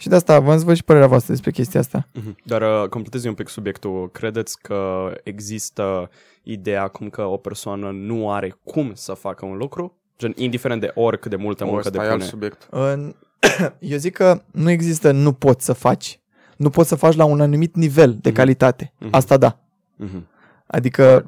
Și 0.00 0.08
de 0.08 0.14
asta 0.14 0.40
v-am 0.40 0.58
să 0.58 0.64
văd 0.64 0.76
și 0.76 0.84
părerea 0.84 1.08
voastră 1.08 1.32
despre 1.32 1.50
chestia 1.50 1.80
asta. 1.80 2.08
Mhm. 2.14 2.36
Dar 2.44 2.62
uh, 2.62 2.88
completezi 2.88 3.28
un 3.28 3.34
pic 3.34 3.48
subiectul. 3.48 4.10
Credeți 4.12 4.58
că 4.62 5.10
există 5.22 6.10
ideea 6.42 6.82
acum 6.82 7.08
că 7.08 7.22
o 7.22 7.36
persoană 7.36 7.90
nu 7.90 8.30
are 8.32 8.56
cum 8.64 8.90
să 8.94 9.12
facă 9.12 9.46
un 9.46 9.56
lucru? 9.56 9.96
Gen, 10.18 10.32
indiferent 10.36 10.80
de 10.80 10.90
oricât 10.94 11.30
de 11.30 11.36
multă 11.36 11.64
O, 11.64 11.66
muncă 11.66 11.82
ăsta 11.86 11.96
e 11.96 12.00
alt 12.00 12.08
depune. 12.08 12.28
subiect. 12.28 12.68
În, 12.70 13.14
Eu 13.92 13.98
zic 13.98 14.14
că 14.14 14.42
nu 14.50 14.70
există 14.70 15.10
nu 15.10 15.32
poți 15.32 15.64
să 15.64 15.72
faci. 15.72 16.20
Nu 16.56 16.70
poți 16.70 16.88
să 16.88 16.94
faci 16.94 17.14
la 17.14 17.24
un 17.24 17.40
anumit 17.40 17.74
nivel 17.76 18.10
de 18.20 18.28
Mhm. 18.28 18.38
calitate. 18.38 18.92
Mhm. 18.98 19.08
Asta 19.14 19.36
da. 19.36 19.58
Mhm. 19.96 20.26
Adică 20.66 21.26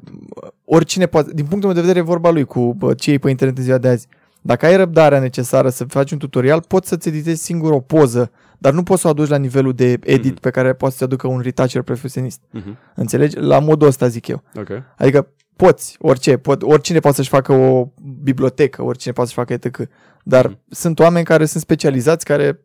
oricine 0.64 1.06
poate, 1.06 1.30
din 1.34 1.44
punctul 1.46 1.68
meu 1.68 1.74
de 1.74 1.80
vedere, 1.86 1.98
e 1.98 2.02
vorba 2.12 2.30
lui 2.30 2.44
cu 2.44 2.74
bă, 2.74 2.94
ce 2.94 3.10
iei 3.10 3.18
pe 3.18 3.30
internet 3.30 3.56
în 3.58 3.64
ziua 3.64 3.78
de 3.78 3.88
azi. 3.88 4.06
Dacă 4.40 4.66
ai 4.66 4.76
răbdarea 4.76 5.18
necesară 5.20 5.68
să 5.68 5.84
faci 5.84 6.10
un 6.10 6.18
tutorial, 6.18 6.62
poți 6.68 6.88
să-ți 6.88 7.08
editezi 7.08 7.42
singur 7.42 7.72
o 7.72 7.80
poză, 7.80 8.30
dar 8.61 8.73
nu 8.73 8.83
poți 8.83 9.00
să 9.00 9.07
o 9.07 9.11
aduci 9.11 9.29
la 9.29 9.37
nivelul 9.37 9.73
de 9.75 9.90
edit 10.02 10.31
Mhm. 10.33 10.40
pe 10.40 10.50
care 10.50 10.73
poate 10.73 10.95
să-ți 10.95 11.05
aducă 11.12 11.26
un 11.26 11.40
retoucher 11.40 11.83
profesionist. 11.83 12.40
Mhm. 12.50 12.76
Înțelegi? 12.95 13.37
La 13.38 13.59
modul 13.59 13.88
ăsta 13.88 14.07
zic 14.09 14.26
eu. 14.26 14.43
Ok. 14.57 14.69
Adică 14.97 15.29
poți, 15.57 15.97
orice, 16.00 16.37
pot, 16.37 16.62
oricine 16.62 16.99
poate 16.99 17.17
să-și 17.17 17.29
facă 17.29 17.52
o 17.52 17.88
bibliotecă, 18.23 18.83
oricine 18.83 19.12
poate 19.12 19.31
să-și 19.31 19.47
facă 19.47 19.52
etc. 19.67 19.88
Dar 20.23 20.47
Mhm. 20.47 20.59
sunt 20.71 20.99
oameni 20.99 21.25
care 21.25 21.45
sunt 21.45 21.62
specializați, 21.62 22.25
care, 22.25 22.61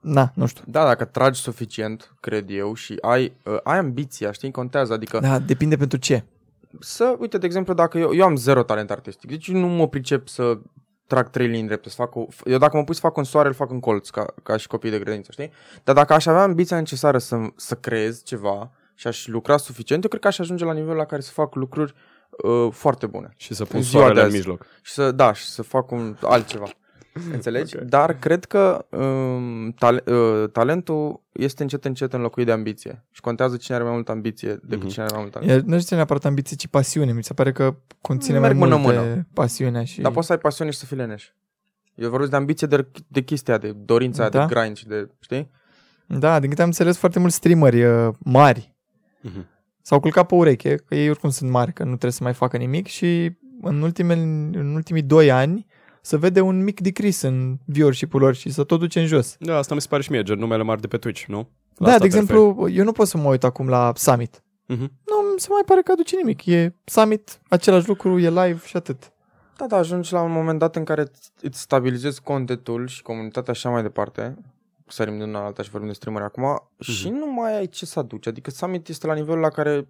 na, 0.00 0.32
nu 0.34 0.46
știu. 0.46 0.64
Da, 0.66 0.84
dacă 0.84 1.04
tragi 1.04 1.40
suficient, 1.40 2.14
cred 2.20 2.44
eu, 2.50 2.74
și 2.74 2.96
ai, 3.00 3.32
uh, 3.44 3.56
ai 3.62 3.78
ambiția, 3.78 4.32
știi, 4.32 4.50
contează. 4.50 4.92
Adică 4.92 5.18
Da, 5.18 5.38
depinde 5.38 5.76
pentru 5.76 5.98
ce. 5.98 6.24
să, 6.80 7.16
uite, 7.18 7.38
de 7.38 7.46
exemplu, 7.46 7.74
dacă 7.74 7.98
eu, 7.98 8.14
eu 8.14 8.24
am 8.24 8.36
zero 8.36 8.62
talent 8.62 8.90
artistic, 8.90 9.30
deci 9.30 9.50
nu 9.50 9.66
mă 9.66 9.88
pricep 9.88 10.28
să 10.28 10.58
trag 11.14 11.30
trei 11.30 11.46
linii 11.46 11.66
drepte, 11.66 11.88
să 11.88 11.94
fac 11.94 12.14
o, 12.14 12.26
eu 12.44 12.58
dacă 12.58 12.76
mă 12.76 12.84
pui 12.84 12.94
să 12.94 13.00
fac 13.00 13.16
un 13.16 13.24
soare, 13.24 13.48
îl 13.48 13.54
fac 13.54 13.70
în 13.70 13.80
colț, 13.80 14.08
ca, 14.08 14.26
ca 14.42 14.56
și 14.56 14.66
copii 14.66 14.90
de 14.90 14.98
grădiniță, 14.98 15.32
știi? 15.32 15.50
Dar 15.84 15.94
dacă 15.94 16.12
aș 16.12 16.26
avea 16.26 16.42
ambiția 16.42 16.76
necesară 16.76 17.18
să, 17.18 17.36
să 17.56 17.74
creez 17.74 18.22
ceva 18.22 18.70
și 18.94 19.06
aș 19.06 19.26
lucra 19.26 19.56
suficient, 19.56 20.02
eu 20.02 20.08
cred 20.08 20.20
că 20.22 20.28
aș 20.28 20.38
ajunge 20.38 20.64
la 20.64 20.72
nivelul 20.72 20.96
la 20.96 21.04
care 21.04 21.20
să 21.20 21.30
fac 21.32 21.54
lucruri 21.54 21.94
uh, 22.30 22.68
foarte 22.72 23.06
bune. 23.06 23.34
Și 23.36 23.54
să 23.54 23.64
pun 23.64 23.76
În 23.78 23.82
ziua 23.82 24.02
soarele 24.02 24.20
de 24.20 24.26
în 24.26 24.32
azi. 24.32 24.36
mijloc. 24.36 24.66
Și 24.82 24.92
să, 24.92 25.10
da, 25.10 25.32
și 25.32 25.44
să 25.44 25.62
fac 25.62 25.90
un 25.90 26.16
altceva. 26.20 26.64
Înțelegi? 27.32 27.76
Ok. 27.76 27.82
Dar 27.82 28.18
cred 28.18 28.44
că 28.44 28.86
um, 28.90 29.70
tale, 29.78 30.02
uh, 30.06 30.50
talentul 30.52 31.22
este 31.32 31.62
încet 31.62 31.84
încet 31.84 32.12
înlocuit 32.12 32.46
de 32.46 32.52
ambiție. 32.52 33.04
Și 33.10 33.20
contează 33.20 33.56
cine 33.56 33.76
are 33.76 33.84
mai 33.84 33.92
multă 33.94 34.10
ambiție 34.12 34.48
decât 34.62 34.78
Mhm. 34.82 34.88
cine 34.92 35.04
are 35.04 35.12
mai 35.12 35.20
mult 35.22 35.32
talent. 35.32 35.50
E, 35.50 35.70
nu 35.70 35.78
știu 35.80 35.96
neapărat 35.96 36.24
ambiție, 36.24 36.56
ci 36.56 36.66
pasiune. 36.66 37.12
Mi 37.12 37.24
se 37.24 37.34
pare 37.34 37.52
că 37.52 37.74
conține 38.00 38.38
Merg 38.38 38.56
mai 38.58 38.68
mână-mână. 38.68 39.00
multe 39.00 39.26
pasiunea 39.32 39.84
și... 39.84 40.00
Dar 40.00 40.12
poți 40.12 40.26
să 40.26 40.32
ai 40.32 40.38
pasiune 40.38 40.70
și 40.70 40.78
să 40.78 40.86
fii 40.86 40.96
leneș. 40.96 41.28
Eu 41.94 42.08
vorbesc 42.10 42.30
de 42.30 42.36
ambiție 42.36 42.66
de, 42.66 42.86
de 43.08 43.20
chestia, 43.22 43.58
de 43.58 43.72
dorința, 43.72 44.28
Da? 44.28 44.46
de 44.46 44.54
grind 44.54 44.76
și 44.76 44.86
de, 44.86 45.08
știi? 45.20 45.50
Da, 46.06 46.40
din 46.40 46.48
câte 46.48 46.60
am 46.62 46.68
înțeles, 46.68 46.96
foarte 46.96 47.18
mulți 47.18 47.36
streameri 47.36 47.84
uh, 47.84 48.08
mari 48.18 48.74
Mhm. 49.20 49.46
s-au 49.80 50.00
culcat 50.00 50.26
pe 50.26 50.34
ureche, 50.34 50.74
că 50.76 50.94
ei 50.94 51.08
oricum 51.10 51.30
sunt 51.30 51.50
mari, 51.50 51.72
că 51.72 51.82
nu 51.82 51.88
trebuie 51.88 52.12
să 52.12 52.22
mai 52.22 52.32
facă 52.34 52.56
nimic 52.56 52.86
și 52.86 53.36
în, 53.62 53.82
ultimele, 53.82 54.20
în 54.58 54.72
ultimii 54.74 55.02
doi 55.02 55.30
ani 55.30 55.66
se 56.04 56.16
vede 56.16 56.40
un 56.40 56.62
mic 56.62 56.80
decrease 56.80 57.26
în 57.26 57.58
viewership-ul 57.64 58.20
lor 58.20 58.34
și 58.34 58.50
să 58.50 58.64
tot 58.64 58.78
duce 58.78 59.00
în 59.00 59.06
jos. 59.06 59.36
Da, 59.38 59.56
asta 59.56 59.74
mi 59.74 59.80
se 59.80 59.86
pare 59.90 60.02
și 60.02 60.10
mie, 60.10 60.22
gen 60.22 60.38
numele 60.38 60.62
mari 60.62 60.80
de 60.80 60.86
pe 60.86 60.96
Twitch, 60.98 61.24
nu? 61.24 61.36
La 61.76 61.86
da, 61.86 61.92
asta 61.92 62.04
de 62.04 62.08
te 62.10 62.16
exemplu, 62.18 62.68
eu 62.70 62.84
nu 62.84 62.92
pot 62.92 63.06
să 63.08 63.16
mă 63.18 63.28
uit 63.28 63.44
acum 63.44 63.68
la 63.68 63.92
Summit. 63.96 64.42
referi. 64.66 64.80
Mhm. 64.82 64.92
Nu 65.06 65.32
mi 65.34 65.40
se 65.40 65.46
mai 65.50 65.62
pare 65.66 65.80
că 65.82 65.92
aduce 65.92 66.16
nimic. 66.16 66.46
E 66.46 66.74
Summit, 66.84 67.40
același 67.48 67.88
lucru, 67.88 68.18
e 68.18 68.28
live 68.28 68.60
și 68.64 68.76
atât. 68.76 69.12
Da, 69.56 69.66
da, 69.66 69.76
ajungi 69.76 70.12
la 70.12 70.20
un 70.22 70.32
moment 70.32 70.58
dat 70.58 70.76
în 70.76 70.84
care 70.84 71.00
îți- 71.00 71.30
îți 71.40 71.60
stabilizezi 71.60 72.22
contentul 72.22 72.86
și 72.86 73.02
comunitatea 73.02 73.52
așa 73.52 73.68
mai 73.70 73.82
departe. 73.82 74.36
Sărim 74.86 75.18
de 75.18 75.24
una 75.24 75.38
la 75.40 75.44
alta 75.44 75.62
și 75.62 75.70
vorbim 75.70 75.88
de 75.88 75.94
streameri 75.94 76.24
acum. 76.24 76.68
Și 76.80 77.08
nu 77.08 77.32
mai 77.32 77.56
ai 77.56 77.66
ce 77.68 77.86
să 77.86 77.98
aduci. 77.98 78.26
Adică 78.26 78.50
Summit 78.50 78.88
este 78.88 79.06
la 79.06 79.14
nivelul 79.14 79.40
la 79.40 79.48
care 79.48 79.88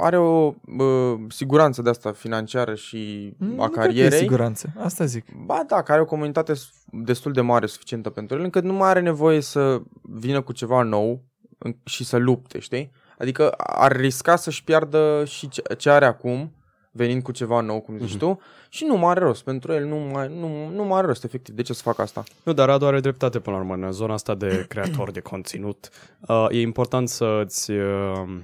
are 0.00 0.18
o 0.18 0.54
uh, 0.78 1.18
siguranță 1.28 1.82
de 1.82 1.90
asta 1.90 2.12
financiară 2.12 2.74
și 2.74 3.32
Nu 3.38 3.62
a 3.62 3.68
cred 3.68 3.74
că 3.74 3.80
e 3.80 3.84
carierei. 3.86 4.18
siguranță. 4.18 4.72
Asta 4.78 5.04
zic. 5.04 5.24
Ba 5.44 5.62
da, 5.66 5.76
care 5.76 5.92
are 5.92 6.00
o 6.00 6.04
comunitate 6.04 6.54
s- 6.54 6.70
destul 6.90 7.32
de 7.32 7.40
mare, 7.40 7.66
suficientă 7.66 8.10
pentru 8.10 8.36
el, 8.36 8.42
încât 8.42 8.64
nu 8.64 8.72
mai 8.72 8.88
are 8.88 9.00
nevoie 9.00 9.40
să 9.40 9.80
vină 10.02 10.40
cu 10.42 10.52
ceva 10.52 10.82
nou 10.82 11.22
în- 11.58 11.76
și 11.84 12.04
să 12.04 12.16
lupte, 12.16 12.58
știi? 12.58 12.90
Adică 13.18 13.50
ar 13.56 13.96
risca 13.96 14.36
să-și 14.36 14.64
piardă 14.64 15.22
și 15.26 15.48
ce, 15.48 15.62
ce 15.78 15.90
are 15.90 16.04
acum, 16.04 16.50
venind 16.90 17.22
cu 17.22 17.32
ceva 17.32 17.60
nou, 17.60 17.80
cum 17.80 17.98
zici 17.98 18.08
Mhm. 18.10 18.18
tu, 18.18 18.40
și 18.68 18.84
nu 18.84 18.96
mai 18.96 19.10
are 19.10 19.20
rost. 19.20 19.44
Pentru 19.44 19.72
el 19.72 19.84
nu 19.84 19.96
mai, 19.96 20.28
nu, 20.40 20.68
nu 20.74 20.84
mai 20.84 20.98
are 20.98 21.06
rost, 21.06 21.24
efectiv. 21.24 21.54
De 21.54 21.62
ce 21.62 21.72
să 21.72 21.82
fac 21.82 21.98
asta? 21.98 22.22
Nu, 22.42 22.52
dar 22.52 22.68
Radu 22.68 22.86
are 22.86 23.00
dreptate 23.00 23.38
până 23.38 23.56
la 23.56 23.62
urmă. 23.62 23.86
În 23.86 23.92
zona 23.92 24.12
asta 24.12 24.34
de 24.34 24.64
creator 24.68 25.10
de 25.10 25.20
conținut, 25.20 25.88
uh, 26.28 26.46
e 26.50 26.60
important 26.60 27.08
să-ți, 27.08 27.70
uh, 27.70 28.36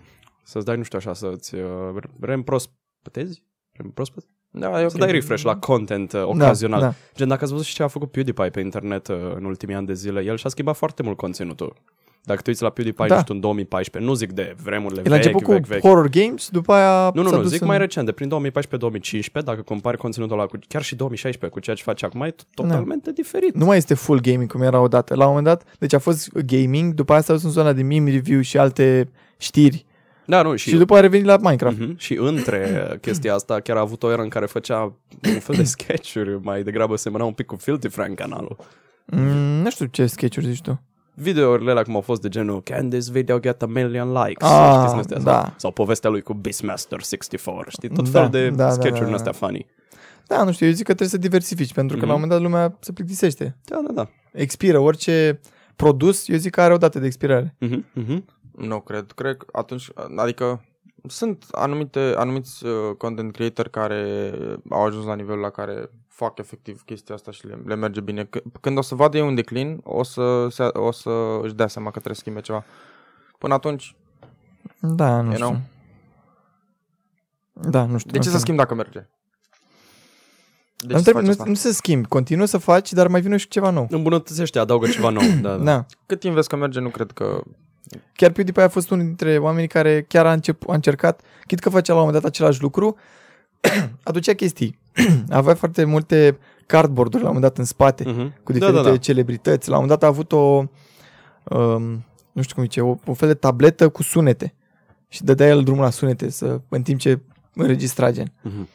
să-ți 0.42 0.64
dai, 0.64 0.76
nu 0.76 0.82
știu 0.82 0.98
așa, 0.98 1.12
să-ți 1.14 1.54
uh, 1.54 1.62
reîmprospătezi? 2.20 3.42
Reîmprospăt? 3.72 4.24
Da, 4.50 4.82
e 4.82 4.88
Să 4.88 4.98
dai 4.98 5.12
refresh 5.12 5.42
la 5.42 5.56
content 5.56 6.12
uh, 6.12 6.18
Da, 6.20 6.26
ocazional. 6.26 6.80
da. 6.80 6.94
Gen, 7.16 7.28
dacă 7.28 7.42
ați 7.44 7.52
văzut 7.52 7.66
și 7.66 7.74
ce 7.74 7.82
a 7.82 7.86
făcut 7.88 8.10
PewDiePie 8.10 8.48
pe 8.50 8.60
internet 8.60 9.08
uh, 9.08 9.16
în 9.34 9.44
ultimii 9.44 9.74
ani 9.74 9.86
de 9.86 9.94
zile, 9.94 10.24
el 10.24 10.36
și-a 10.36 10.50
schimbat 10.50 10.76
foarte 10.76 11.02
mult 11.02 11.16
conținutul. 11.16 11.74
Dacă 12.24 12.40
te 12.40 12.50
uiți 12.50 12.62
la 12.62 12.70
PewDiePie, 12.70 13.06
Da. 13.08 13.14
nu 13.14 13.20
știu, 13.20 13.34
în 13.34 13.40
2014, 13.40 14.10
nu 14.10 14.16
zic 14.16 14.32
de 14.32 14.54
vremurile 14.62 15.00
El 15.04 15.12
a 15.12 15.14
vechi, 15.14 15.24
început 15.24 15.46
cu 15.46 15.52
vechi, 15.52 15.66
vechi. 15.66 15.80
horror 15.80 16.08
games, 16.08 16.48
după 16.48 16.72
aia 16.72 17.10
Nu, 17.14 17.22
nu, 17.22 17.28
s-a 17.28 17.36
nu, 17.36 17.42
dus 17.42 17.50
zic 17.50 17.60
în... 17.60 17.66
mai 17.66 17.78
recent, 17.78 18.06
de 18.06 18.12
prin 18.12 18.30
2014-2015, 19.40 19.44
dacă 19.44 19.62
compari 19.62 19.96
conținutul 19.96 20.38
ăla 20.38 20.46
cu 20.46 20.58
chiar 20.68 20.82
și 20.82 20.94
2016 20.96 21.58
cu 21.58 21.64
ceea 21.64 21.76
ce 21.76 21.82
face 21.82 22.04
acum, 22.04 22.22
e 22.22 22.34
totalmente 22.54 23.12
diferit. 23.12 23.54
Nu 23.54 23.64
mai 23.64 23.76
este 23.76 23.94
full 23.94 24.20
gaming 24.20 24.50
cum 24.50 24.62
era 24.62 24.80
odată. 24.80 25.14
La 25.14 25.22
un 25.22 25.28
moment 25.28 25.46
dat, 25.46 25.76
deci 25.78 25.92
a 25.92 25.98
fost 25.98 26.32
gaming, 26.32 26.94
după 26.94 27.12
aia 27.12 27.20
s-a 27.20 27.32
dus 27.32 27.42
în 27.42 27.50
zona 27.50 27.72
de 27.72 27.82
meme 27.82 28.10
review 28.10 28.40
și 28.40 28.58
alte 28.58 29.10
știri 29.38 29.86
Da, 30.32 30.42
nu, 30.42 30.54
și, 30.56 30.62
și, 30.64 30.68
și 30.70 30.76
după 30.76 30.96
a 30.96 31.00
revenit 31.00 31.26
la 31.26 31.36
Minecraft. 31.36 31.78
Mhm. 31.78 31.96
Și 31.98 32.16
între 32.20 32.88
chestia 33.00 33.34
asta 33.34 33.60
chiar 33.60 33.76
a 33.76 33.80
avut 33.80 34.02
o 34.02 34.10
eră 34.10 34.22
în 34.22 34.28
care 34.28 34.46
făcea 34.46 34.80
un 35.34 35.38
fel 35.40 35.56
de 35.56 35.64
sketch-uri, 35.64 36.38
mai 36.42 36.62
degrabă 36.62 36.96
semăna 36.96 37.24
un 37.24 37.32
pic 37.32 37.46
cu 37.46 37.56
Filthy 37.56 37.88
Frank 37.88 38.16
canalul. 38.16 38.56
Mm, 39.06 39.62
nu 39.62 39.70
știu 39.70 39.86
ce 39.86 40.06
sketch-uri 40.06 40.46
zici 40.46 40.60
tu. 40.60 40.80
Videourile 41.14 41.70
alea 41.70 41.82
cum 41.82 41.94
au 41.94 42.00
fost 42.00 42.20
de 42.22 42.28
genul 42.28 42.62
Can 42.62 42.88
this 42.88 43.08
video 43.08 43.38
get 43.40 43.62
a 43.62 43.66
million 43.66 44.12
likes? 44.12 44.48
Ah, 44.48 44.74
știți, 44.76 44.90
din 44.90 44.98
astea, 44.98 45.18
da. 45.18 45.40
sau, 45.42 45.54
sau 45.56 45.70
povestea 45.70 46.10
lui 46.10 46.20
cu 46.20 46.40
Beastmaster64, 46.40 47.68
știi? 47.68 47.88
Tot 47.88 48.08
Da, 48.08 48.20
fel 48.20 48.28
de 48.30 48.48
da, 48.50 48.64
da, 48.64 48.70
sketch-uri 48.70 48.98
da, 48.98 49.04
în 49.04 49.10
da. 49.10 49.16
astea 49.16 49.32
funny. 49.32 49.66
Da, 50.26 50.42
nu 50.44 50.52
știu, 50.52 50.66
eu 50.66 50.72
zic 50.72 50.84
că 50.86 50.94
trebuie 50.94 51.08
să 51.08 51.16
diversifici, 51.18 51.72
pentru 51.72 51.96
că 51.96 52.02
Mhm. 52.02 52.10
la 52.10 52.14
un 52.14 52.20
moment 52.20 52.40
dat 52.40 52.50
lumea 52.50 52.76
se 52.80 52.92
plictisește. 52.92 53.56
Da, 53.64 53.80
da, 53.86 53.92
da. 53.92 54.08
Expiră 54.32 54.78
orice 54.78 55.40
produs, 55.76 56.28
eu 56.28 56.36
zic 56.36 56.50
că 56.52 56.60
are 56.60 56.72
o 56.72 56.76
dată 56.76 56.98
de 56.98 57.06
expirare. 57.06 57.54
Mhm, 57.58 57.84
mhm. 57.92 58.24
Nu 58.56 58.80
cred. 58.80 59.12
Cred 59.12 59.36
că 59.36 59.46
atunci, 59.52 59.90
adică 60.16 60.64
sunt 61.08 61.44
anumite, 61.50 62.14
anumiți 62.16 62.64
uh, 62.66 62.96
content 62.98 63.32
creator 63.32 63.68
care 63.68 64.32
au 64.70 64.84
ajuns 64.84 65.04
la 65.04 65.14
nivelul 65.14 65.40
la 65.40 65.50
care 65.50 65.90
fac 66.08 66.38
efectiv 66.38 66.82
chestia 66.84 67.14
asta 67.14 67.30
și 67.30 67.46
le, 67.46 67.58
le 67.66 67.74
merge 67.74 68.00
bine. 68.00 68.24
C- 68.24 68.42
când 68.60 68.78
o 68.78 68.80
să 68.80 68.94
vadă 68.94 69.16
ei 69.16 69.22
un 69.22 69.34
declin, 69.34 69.80
o 69.84 70.02
să, 70.02 70.46
se, 70.50 70.62
o 70.62 70.90
să 70.90 71.10
își 71.42 71.54
dea 71.54 71.66
seama 71.68 71.86
că 71.86 71.92
trebuie 71.98 72.14
să 72.14 72.20
schimbe 72.20 72.40
ceva. 72.40 72.64
Până 73.38 73.54
atunci, 73.54 73.96
Da, 74.80 75.20
nu 75.20 75.24
You 75.24 75.32
știu. 75.34 75.46
know? 75.46 75.60
Da, 77.70 77.84
nu 77.84 77.98
știu. 77.98 78.10
de 78.10 78.18
ce 78.18 78.28
să 78.28 78.38
schimb 78.38 78.56
dacă 78.58 78.74
merge? 78.74 79.06
De 80.78 80.86
Nu, 80.86 80.90
ce 80.92 80.96
să 80.96 81.02
trebuie, 81.02 81.24
faci 81.24 81.24
nu, 81.24 81.30
asta? 81.40 81.44
nu 81.44 81.54
să 81.54 81.72
schimbi, 81.72 82.08
continuă 82.08 82.46
să 82.46 82.58
faci, 82.58 82.92
dar 82.92 83.08
mai 83.08 83.20
vine 83.20 83.36
și 83.36 83.46
cu 83.46 83.52
ceva 83.52 83.70
nou. 83.70 83.86
Îmbunătățește, 83.90 84.58
adaugă 84.58 84.88
ceva 84.88 85.08
nou. 85.08 85.22
Da, 85.42 85.56
da. 85.56 85.64
Da. 85.64 85.86
Cât 86.06 86.20
timp 86.20 86.34
vezi 86.34 86.48
că 86.48 86.56
merge, 86.56 86.80
nu 86.80 86.88
cred 86.88 87.10
că... 87.10 87.42
Chiar 88.12 88.30
PewDiePie 88.30 88.62
a 88.62 88.68
fost 88.68 88.90
unul 88.90 89.04
dintre 89.04 89.38
oamenii 89.38 89.68
care 89.68 90.02
chiar 90.08 90.26
a, 90.26 90.32
încep, 90.32 90.68
a 90.68 90.74
încercat, 90.74 91.20
chit 91.46 91.58
că 91.58 91.68
făcea 91.70 91.92
la 91.92 91.98
un 92.00 92.04
moment 92.06 92.22
dat 92.22 92.32
același 92.32 92.62
lucru, 92.62 92.96
aducea 94.02 94.32
chestii. 94.34 94.78
Avea 95.30 95.54
foarte 95.54 95.84
multe 95.84 96.38
cardboard-uri 96.66 97.22
la 97.22 97.28
un 97.28 97.34
moment 97.34 97.52
dat 97.52 97.58
în 97.58 97.64
spate, 97.64 98.04
Mhm. 98.06 98.32
cu 98.42 98.52
Da, 98.52 98.58
diferite 98.58 98.82
da, 98.82 98.90
da. 98.90 98.96
celebrități. 98.96 99.68
La 99.68 99.76
un 99.78 99.82
moment 99.82 100.00
dat 100.00 100.08
a 100.08 100.12
avut 100.12 100.32
o, 100.32 100.64
um, 101.56 102.04
nu 102.32 102.42
știu 102.42 102.54
cum 102.54 102.62
zice, 102.62 102.80
o, 102.80 102.96
o 103.06 103.12
fel 103.14 103.28
de 103.28 103.34
tabletă 103.34 103.88
cu 103.88 104.02
sunete. 104.02 104.54
Și 105.08 105.24
dădea 105.24 105.46
el 105.46 105.62
drumul 105.62 105.82
la 105.82 105.90
sunete 105.90 106.30
să, 106.30 106.60
în 106.68 106.82
timp 106.82 106.98
ce 107.00 107.18
înregistra 107.54 108.10
gen. 108.10 108.32
Mhm. 108.42 108.68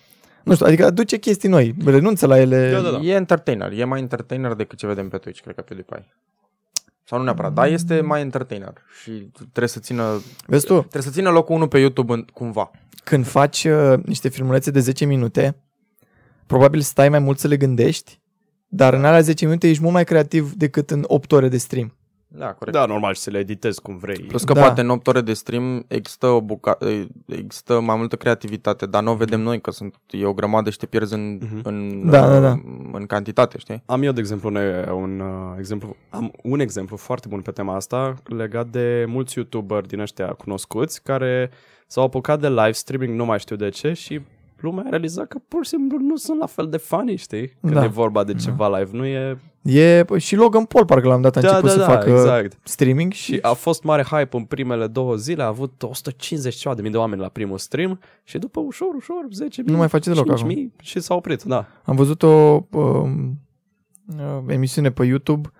Nu 0.43 0.53
știu, 0.53 0.65
adică 0.65 0.85
aduce 0.85 1.17
chestii 1.17 1.49
noi, 1.49 1.75
renunță 1.85 2.27
la 2.27 2.39
ele. 2.39 2.71
Da, 2.71 2.79
da, 2.81 2.91
da. 2.91 2.97
E 2.99 3.13
entertainer, 3.13 3.71
e 3.71 3.83
mai 3.83 3.99
entertainer 3.99 4.53
decât 4.53 4.77
ce 4.77 4.87
vedem 4.87 5.09
pe 5.09 5.17
Twitch, 5.17 5.41
cred 5.41 5.55
că 5.55 5.61
PewDiePie. 5.61 6.05
Sau 7.09 7.17
nu 7.17 7.23
neapărat, 7.23 7.53
dar 7.53 7.67
este 7.67 8.01
mai 8.01 8.21
entertainer 8.21 8.73
și 9.01 9.11
trebuie 9.39 9.67
să 9.67 9.79
țină, 9.79 10.21
Vezi 10.45 10.65
tu, 10.65 10.79
trebuie 10.79 11.01
să 11.01 11.09
țină 11.09 11.29
locul 11.29 11.55
1 11.55 11.67
pe 11.67 11.79
YouTube 11.79 12.13
în, 12.13 12.25
cumva. 12.33 12.71
când 13.03 13.25
faci 13.25 13.63
uh, 13.63 13.93
niște 14.05 14.29
filmulețe 14.29 14.71
de 14.71 14.79
10 14.79 15.05
minute, 15.05 15.55
probabil 16.45 16.81
stai 16.81 17.09
mai 17.09 17.19
mult 17.19 17.39
să 17.39 17.47
le 17.47 17.57
gândești, 17.57 18.19
dar 18.67 18.93
în 18.93 19.05
alea 19.05 19.21
10 19.21 19.45
minute 19.45 19.69
ești 19.69 19.81
mult 19.81 19.93
mai 19.93 20.03
creativ 20.03 20.53
decât 20.53 20.91
în 20.91 21.03
8 21.07 21.31
ore 21.31 21.47
de 21.49 21.57
stream. 21.57 21.96
Da, 22.37 22.53
corect. 22.53 22.77
Da, 22.77 22.85
normal, 22.85 23.13
și 23.13 23.19
să 23.21 23.29
le 23.29 23.37
editezi 23.37 23.81
cum 23.81 23.97
vrei. 23.97 24.19
Plus 24.19 24.43
că 24.43 24.53
Da. 24.53 24.59
poate 24.61 24.81
în 24.81 24.89
8 24.89 25.07
ore 25.07 25.21
de 25.21 25.33
stream 25.33 25.85
există, 25.87 26.27
o 26.27 26.41
buca- 26.41 26.77
există 27.25 27.79
mai 27.79 27.95
multă 27.95 28.15
creativitate, 28.15 28.85
dar 28.85 29.03
nu 29.03 29.11
o 29.11 29.15
vedem 29.15 29.41
noi 29.41 29.61
că 29.61 29.71
sunt, 29.71 29.95
e 30.09 30.25
o 30.25 30.33
grămadă 30.33 30.69
și 30.69 30.77
te 30.77 30.85
pierzi 30.85 31.13
în, 31.13 31.39
Mhm. 31.41 31.59
în, 31.63 32.09
Da, 32.09 32.27
da, 32.27 32.39
da. 32.39 32.51
în 32.91 33.05
cantitate, 33.07 33.57
știi? 33.57 33.83
Am 33.85 34.03
eu, 34.03 34.11
de 34.11 34.19
exemplu, 34.19 34.49
un, 34.49 34.55
un, 34.91 35.19
uh, 35.19 35.55
exemplu, 35.57 35.95
am 36.09 36.31
un 36.43 36.59
exemplu 36.59 36.95
foarte 36.97 37.27
bun 37.27 37.41
pe 37.41 37.51
tema 37.51 37.75
asta 37.75 38.13
legat 38.23 38.67
de 38.67 39.05
mulți 39.07 39.37
youtuberi 39.37 39.87
din 39.87 39.99
ăștia 39.99 40.27
cunoscuți 40.27 41.03
care 41.03 41.51
s-au 41.87 42.03
apucat 42.03 42.39
de 42.39 42.49
live 42.49 42.71
streaming, 42.71 43.15
nu 43.15 43.25
mai 43.25 43.39
știu 43.39 43.55
de 43.55 43.69
ce, 43.69 43.93
și 43.93 44.21
lumea 44.61 44.83
a 44.85 44.89
realizat 44.89 45.27
că 45.27 45.37
pur 45.47 45.63
și 45.63 45.69
simplu 45.69 45.97
nu 46.01 46.15
sunt 46.15 46.39
la 46.39 46.45
fel 46.45 46.67
de 46.69 46.77
funny, 46.77 47.15
știi? 47.15 47.53
Când 47.61 47.73
Da. 47.73 47.83
e 47.83 47.87
vorba 47.87 48.23
de 48.23 48.33
ceva 48.33 48.77
live. 48.77 48.97
Nu 48.97 49.05
e... 49.05 49.39
E 49.61 50.05
și 50.17 50.35
Logan 50.35 50.65
Paul, 50.65 50.85
parcă 50.85 51.07
l-am 51.07 51.21
dat 51.21 51.35
a 51.35 51.39
Da, 51.41 51.47
început 51.47 51.67
da, 51.69 51.73
să 51.73 51.79
da, 51.79 51.85
facă 51.97 52.09
exact. 52.09 52.57
streaming 52.63 53.11
Și 53.11 53.23
și 53.33 53.39
a 53.41 53.53
fost 53.53 53.83
mare 53.83 54.03
hype 54.03 54.37
în 54.37 54.43
primele 54.43 54.87
două 54.87 55.15
zile, 55.15 55.43
a 55.43 55.45
avut 55.47 55.83
150 55.83 56.55
ceva 56.55 56.75
de 56.75 56.81
mii 56.81 56.91
de 56.91 56.97
oameni 56.97 57.21
la 57.21 57.27
primul 57.27 57.57
stream 57.57 57.99
și 58.23 58.37
după 58.37 58.59
ușor, 58.59 58.93
ușor, 58.95 59.25
10 59.31 59.61
Nu 59.65 59.77
mai 59.77 59.87
face 59.87 60.09
deloc 60.09 60.31
acum. 60.31 60.73
și 60.81 60.99
s-a 60.99 61.13
oprit, 61.15 61.43
da. 61.43 61.65
am 61.83 61.95
văzut 61.95 62.23
o 62.23 62.63
um, 62.71 63.39
uh, 64.17 64.43
emisiune 64.47 64.91
pe 64.91 65.05
YouTube 65.05 65.51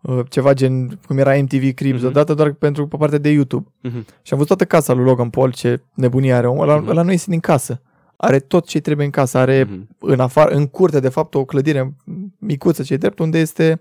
uh, 0.00 0.20
ceva 0.28 0.52
gen 0.52 0.98
cum 1.06 1.18
era 1.18 1.34
MTV 1.36 1.72
Cribs, 1.74 1.98
Mhm. 1.98 2.06
odată 2.06 2.34
doar 2.34 2.52
pentru 2.52 2.86
pe 2.86 2.96
partea 2.96 3.18
de 3.18 3.28
YouTube. 3.30 3.68
Mhm. 3.80 3.98
Și 4.22 4.32
am 4.32 4.38
văzut 4.38 4.46
toată 4.46 4.64
casa 4.64 4.92
lui 4.92 5.04
Logan 5.04 5.30
Paul, 5.30 5.52
ce 5.52 5.82
nebunie 5.94 6.32
are 6.32 6.46
omul. 6.48 6.62
Ăla, 6.68 6.76
Mhm. 6.80 6.88
ăla 6.88 7.02
nu 7.02 7.10
iese 7.10 7.30
din 7.30 7.40
casă. 7.40 7.80
Are 8.16 8.38
tot 8.38 8.66
ce 8.66 8.80
trebuie 8.80 9.04
în 9.06 9.12
casă. 9.12 9.38
Are 9.38 9.66
Mhm. 9.70 9.88
în 9.98 10.20
afară, 10.20 10.54
în 10.54 10.66
curte, 10.66 11.00
de 11.00 11.08
fapt, 11.08 11.34
o 11.34 11.44
clădire 11.44 11.94
micuță 12.38 12.82
ce 12.82 12.96
drept, 12.96 13.18
unde 13.18 13.38
este 13.38 13.80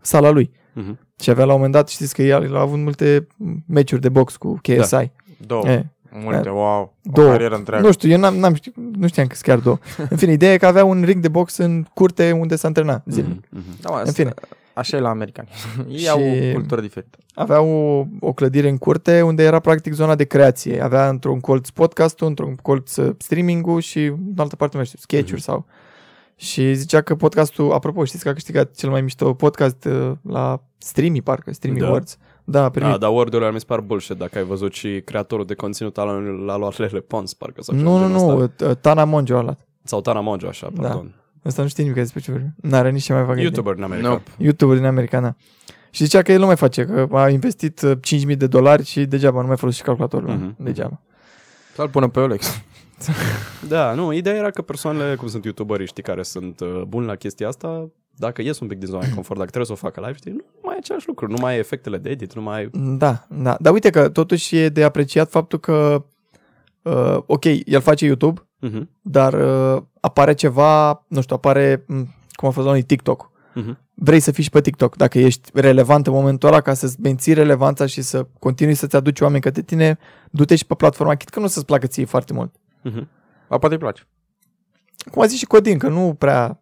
sala 0.00 0.30
lui. 0.30 0.50
Mhm. 0.72 0.98
Și 1.20 1.30
avea 1.30 1.44
la 1.44 1.50
un 1.52 1.56
moment 1.56 1.74
dat, 1.74 1.88
știți 1.88 2.14
că 2.14 2.22
el 2.22 2.56
a 2.56 2.60
avut 2.60 2.78
multe 2.78 3.26
meciuri 3.66 4.00
de 4.00 4.08
box 4.08 4.36
cu 4.36 4.58
KSI. 4.62 5.10
Două. 5.46 5.68
E, 5.68 5.86
Multe, 6.12 6.48
wow. 6.48 6.80
O 7.06 7.10
Două. 7.12 7.30
carieră 7.30 7.54
întreagă. 7.54 7.86
nu 7.86 7.92
știu, 7.92 8.08
eu 8.10 8.18
n-am, 8.18 8.36
n-am 8.36 8.54
știu, 8.54 8.72
nu 8.98 9.06
știam 9.06 9.26
că 9.26 9.34
sunt 9.34 9.46
chiar 9.46 9.58
două. 9.58 9.78
În 10.10 10.16
fine, 10.16 10.32
ideea 10.32 10.52
e 10.52 10.56
că 10.56 10.66
avea 10.66 10.84
un 10.84 11.02
ring 11.04 11.22
de 11.22 11.28
box 11.28 11.56
în 11.56 11.86
curte 11.94 12.32
unde 12.32 12.56
s-a 12.56 12.66
antrenat 12.66 13.04
zilnic. 13.08 13.44
Mhm. 13.50 13.62
Mhm. 13.68 13.80
Da, 13.80 13.90
mă, 13.90 14.02
În 14.04 14.12
fine. 14.12 14.34
Așa 14.80 14.96
e 14.96 15.00
la 15.00 15.08
americani. 15.08 15.48
Ei 15.90 15.98
Și- 15.98 16.08
au 16.08 16.20
o 16.20 16.52
cultură 16.52 16.80
diferită. 16.80 17.18
Avea 17.34 17.60
o, 17.60 18.04
o 18.20 18.32
clădire 18.32 18.68
în 18.68 18.78
curte 18.78 19.22
unde 19.22 19.42
era 19.42 19.58
practic 19.58 19.92
zona 19.92 20.14
de 20.14 20.24
creație. 20.24 20.82
Avea 20.82 21.08
într-un 21.08 21.40
colț 21.40 21.68
podcastul, 21.68 22.26
într-un 22.26 22.54
colț 22.62 22.96
uh, 22.96 23.14
streaming-ul 23.18 23.80
și 23.80 24.04
în 24.04 24.34
altă 24.36 24.56
parte, 24.56 24.76
nu 24.76 24.84
știu, 24.84 24.98
sketch-uri 25.02 25.40
sau... 25.42 25.66
Și 26.36 26.74
zicea 26.74 27.00
că 27.00 27.14
podcastul, 27.14 27.72
apropo, 27.72 28.04
știți 28.04 28.22
că 28.22 28.28
a 28.28 28.32
câștigat 28.32 28.74
cel 28.74 28.90
mai 28.90 29.00
mișto 29.00 29.34
podcast 29.34 29.84
uh, 29.84 30.12
la 30.22 30.62
Streamy, 30.78 31.22
parcă, 31.22 31.52
Streamy 31.52 31.78
Da? 31.78 31.86
Awards. 31.86 32.16
Da, 32.44 32.64
a 32.64 32.70
primit. 32.70 32.90
Da, 32.90 32.96
dar 32.98 33.10
word-urile 33.10 33.52
mi 33.52 33.58
se 33.58 33.64
par 33.66 33.80
bullshit 33.80 34.16
dacă 34.16 34.38
ai 34.38 34.44
văzut 34.44 34.72
și 34.72 35.00
creatorul 35.04 35.44
de 35.46 35.54
conținut 35.54 35.98
al 35.98 36.22
l-a 36.44 36.56
luat 36.56 36.78
Lele 36.78 37.00
Pons, 37.00 37.34
parcă 37.34 37.62
sau 37.62 37.76
ceva 37.76 37.90
nu, 37.90 37.98
nu, 37.98 38.06
genul 38.06 38.34
nu, 38.36 38.42
ăsta. 38.42 38.64
uh, 38.66 38.76
Tana 38.76 39.04
Monjo 39.04 39.36
a 39.36 39.42
luat. 39.42 39.66
Sau 39.82 40.00
Tana 40.00 40.20
Mojo, 40.20 40.46
așa, 40.48 40.68
Da. 40.74 41.04
Pardon. 41.42 41.50
Ăsta 41.50 41.62
nu 41.62 41.68
știe 41.68 41.82
nimic 41.82 41.98
despre 41.98 42.20
ce 42.20 42.30
vorbim. 42.30 42.54
N-are 42.56 42.90
nici 42.90 43.02
ce 43.02 43.12
mai 43.12 43.24
facă. 43.24 43.40
YouTuber 43.40 43.74
în 43.76 43.82
America. 43.82 44.08
Nope. 44.08 44.30
YouTuber 44.38 44.76
din 44.76 44.86
America, 44.86 45.20
da. 45.20 45.34
Și 45.90 46.04
zicea 46.04 46.22
că 46.22 46.32
el 46.32 46.38
nu 46.40 46.46
mai 46.46 46.56
face, 46.56 46.84
că 46.84 47.08
a 47.12 47.28
investit 47.28 47.82
uh, 47.82 47.92
5.000 48.30 48.36
de 48.36 48.46
dolari 48.46 48.84
și 48.84 49.04
degeaba 49.04 49.40
nu 49.40 49.46
mai 49.46 49.56
folosește 49.56 49.86
calculatorul. 49.86 50.28
Mhm. 50.28 50.54
Degeaba. 50.58 51.00
Să-l 51.74 51.88
pună 51.88 52.08
pe 52.08 52.20
Olex. 52.20 52.62
Da, 53.68 53.94
nu, 53.94 54.12
ideea 54.12 54.36
era 54.36 54.50
că 54.50 54.62
persoanele, 54.62 55.14
cum 55.14 55.28
sunt 55.28 55.44
youtuberii, 55.44 55.86
știi, 55.86 56.02
care 56.02 56.22
sunt 56.22 56.60
uh, 56.60 56.82
buni 56.88 57.06
la 57.06 57.14
chestia 57.14 57.48
asta, 57.48 57.90
dacă 58.16 58.42
ies 58.42 58.60
un 58.60 58.66
pic 58.66 58.78
din 58.78 58.86
zona 58.86 59.00
de 59.00 59.10
confort, 59.14 59.38
dacă 59.38 59.50
trebuie 59.50 59.66
să 59.66 59.72
o 59.72 59.86
facă 59.86 60.00
live, 60.00 60.16
știi, 60.16 60.30
nu 60.30 60.44
mai 60.62 60.74
e 60.74 60.78
același 60.78 61.06
lucru, 61.06 61.26
nu 61.26 61.36
mai 61.40 61.54
e 61.54 61.58
efectele 61.58 61.98
de 61.98 62.10
edit, 62.10 62.34
nu 62.34 62.42
mai 62.42 62.62
e... 62.62 62.70
Da, 62.72 63.26
da. 63.28 63.56
Dar 63.60 63.72
uite 63.72 63.90
că 63.90 64.08
totuși 64.08 64.56
e 64.56 64.68
de 64.68 64.84
apreciat 64.84 65.30
faptul 65.30 65.58
că, 65.58 66.04
uh, 66.82 67.18
ok, 67.26 67.44
el 67.44 67.80
face 67.80 68.04
YouTube, 68.04 68.48
Uh-huh. 68.68 68.82
dar 69.00 69.32
uh, 69.32 69.82
apare 70.00 70.34
ceva, 70.34 71.04
nu 71.08 71.20
știu, 71.20 71.36
apare, 71.36 71.84
m, 71.86 72.14
cum 72.32 72.48
a 72.48 72.50
fost 72.50 72.66
la 72.66 72.72
noi, 72.72 72.82
TikTok. 72.82 73.30
Uh-huh. 73.30 73.76
Vrei 73.94 74.20
să 74.20 74.30
fii 74.30 74.42
și 74.42 74.50
pe 74.50 74.60
TikTok. 74.60 74.96
Dacă 74.96 75.18
ești 75.18 75.50
relevant 75.54 76.06
în 76.06 76.12
momentul 76.12 76.48
ăla 76.48 76.60
ca 76.60 76.74
să-ți 76.74 77.00
menții 77.00 77.32
relevanța 77.32 77.86
și 77.86 78.02
să 78.02 78.26
continui 78.38 78.74
să-ți 78.74 78.96
aduci 78.96 79.20
oameni 79.20 79.42
către 79.42 79.62
tine, 79.62 79.98
du-te 80.30 80.56
și 80.56 80.66
pe 80.66 80.74
platforma, 80.74 81.14
chit 81.14 81.28
că 81.28 81.40
nu 81.40 81.46
să-ți 81.46 81.64
placă 81.64 81.86
ție 81.86 82.04
foarte 82.04 82.32
mult. 82.32 82.54
Uh-huh. 82.90 83.06
A, 83.48 83.58
poate 83.58 83.74
îi 83.74 83.80
place. 83.80 84.02
Cum 85.10 85.22
a 85.22 85.26
zis 85.26 85.38
și 85.38 85.46
Codin, 85.46 85.78
că 85.78 85.88
nu 85.88 86.14
prea 86.18 86.60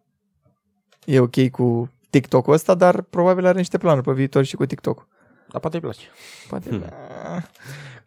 e 1.04 1.20
ok 1.20 1.50
cu 1.50 1.92
TikTok-ul 2.10 2.52
ăsta, 2.52 2.74
dar 2.74 3.00
probabil 3.00 3.46
are 3.46 3.58
niște 3.58 3.78
planuri 3.78 4.04
pe 4.04 4.12
viitor 4.12 4.44
și 4.44 4.56
cu 4.56 4.66
TikTok. 4.66 5.06
Dar 5.50 5.60
poate 5.60 5.76
îi 5.76 5.82
place. 5.82 6.06
Poate. 6.48 6.68
Hmm. 6.68 6.82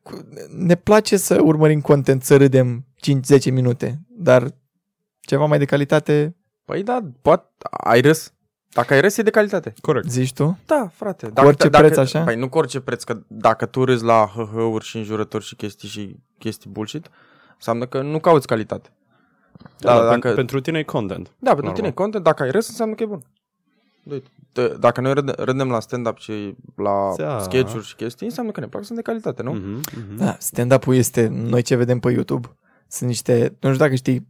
Da. 0.04 0.10
Cu- 0.10 0.26
Ne 0.56 0.76
place 0.76 1.18
să 1.18 1.42
urmărim 1.42 1.82
content, 1.82 2.24
să 2.24 2.38
râdem 2.38 2.86
5-10 2.96 3.52
minute, 3.52 4.00
dar 4.10 4.48
ceva 5.20 5.46
mai 5.46 5.58
de 5.58 5.66
calitate, 5.66 6.36
Păi 6.66 6.84
da, 6.84 7.00
poate, 7.22 7.46
ai 7.70 8.02
râs. 8.02 8.34
Dacă 8.74 8.94
ai 8.94 9.02
râs, 9.02 9.18
e 9.18 9.22
de 9.22 9.30
calitate. 9.30 9.74
Corect. 9.82 10.10
zici 10.10 10.34
tu? 10.34 10.58
Da, 10.66 10.90
frate. 10.94 11.28
Cu 11.28 11.46
orice 11.46 11.70
preț, 11.70 11.98
așa? 11.98 12.24
Păi 12.24 12.36
nu 12.36 12.50
cu 12.50 12.58
orice 12.58 12.80
preț, 12.80 13.04
că 13.04 13.20
dacă 13.28 13.66
tu 13.66 13.84
râzi 13.84 14.04
la 14.04 14.32
hăhăuri 14.36 14.86
și 14.86 14.98
înjurători 14.98 15.44
și 15.44 15.56
chestii 15.56 15.88
și 15.90 16.16
chestii 16.38 16.70
bullshit, 16.70 17.10
înseamnă 17.56 17.86
că 17.86 18.02
nu 18.02 18.20
cauți 18.20 18.48
calitate. 18.48 18.90
Da, 19.80 19.94
Da, 19.96 20.02
da, 20.02 20.08
dacă- 20.10 20.32
pen- 20.32 20.36
pentru 20.36 20.60
tine 20.62 20.80
e 20.80 20.84
content. 20.84 21.26
Da, 21.26 21.32
pentru 21.54 21.56
Normal. 21.56 21.74
tine 21.76 21.88
e 21.88 21.92
content, 21.92 22.24
dacă 22.24 22.44
ai 22.44 22.52
râs, 22.52 22.68
înseamnă 22.68 22.96
că 22.96 23.04
e 23.04 23.06
bun. 23.06 23.22
Uite, 24.12 24.28
te- 24.52 24.67
Dacă 24.80 25.02
noi 25.02 25.13
râde- 25.13 25.34
râdem 25.38 25.69
la 25.69 25.80
stand-up 25.80 26.17
și 26.17 26.56
la 26.76 27.13
Da. 27.17 27.39
sketch-uri 27.39 27.86
și 27.86 27.95
chestii, 27.95 28.26
înseamnă 28.28 28.52
că 28.52 28.60
ne 28.60 28.67
plac, 28.67 28.84
sunt 28.84 28.97
de 28.97 29.04
calitate, 29.04 29.43
nu? 29.43 29.54
Uh-huh. 29.56 29.89
Uh-huh. 29.93 30.17
Da, 30.17 30.36
stand-up-ul 30.39 30.95
este, 30.95 31.28
noi 31.28 31.62
ce 31.62 31.76
vedem 31.76 32.00
pe 32.00 32.12
YouTube, 32.12 32.47
sunt 32.88 33.10
niște, 33.10 33.58
nu 33.60 33.69
știu 33.74 33.84
dacă 33.84 33.95
știi 33.95 34.28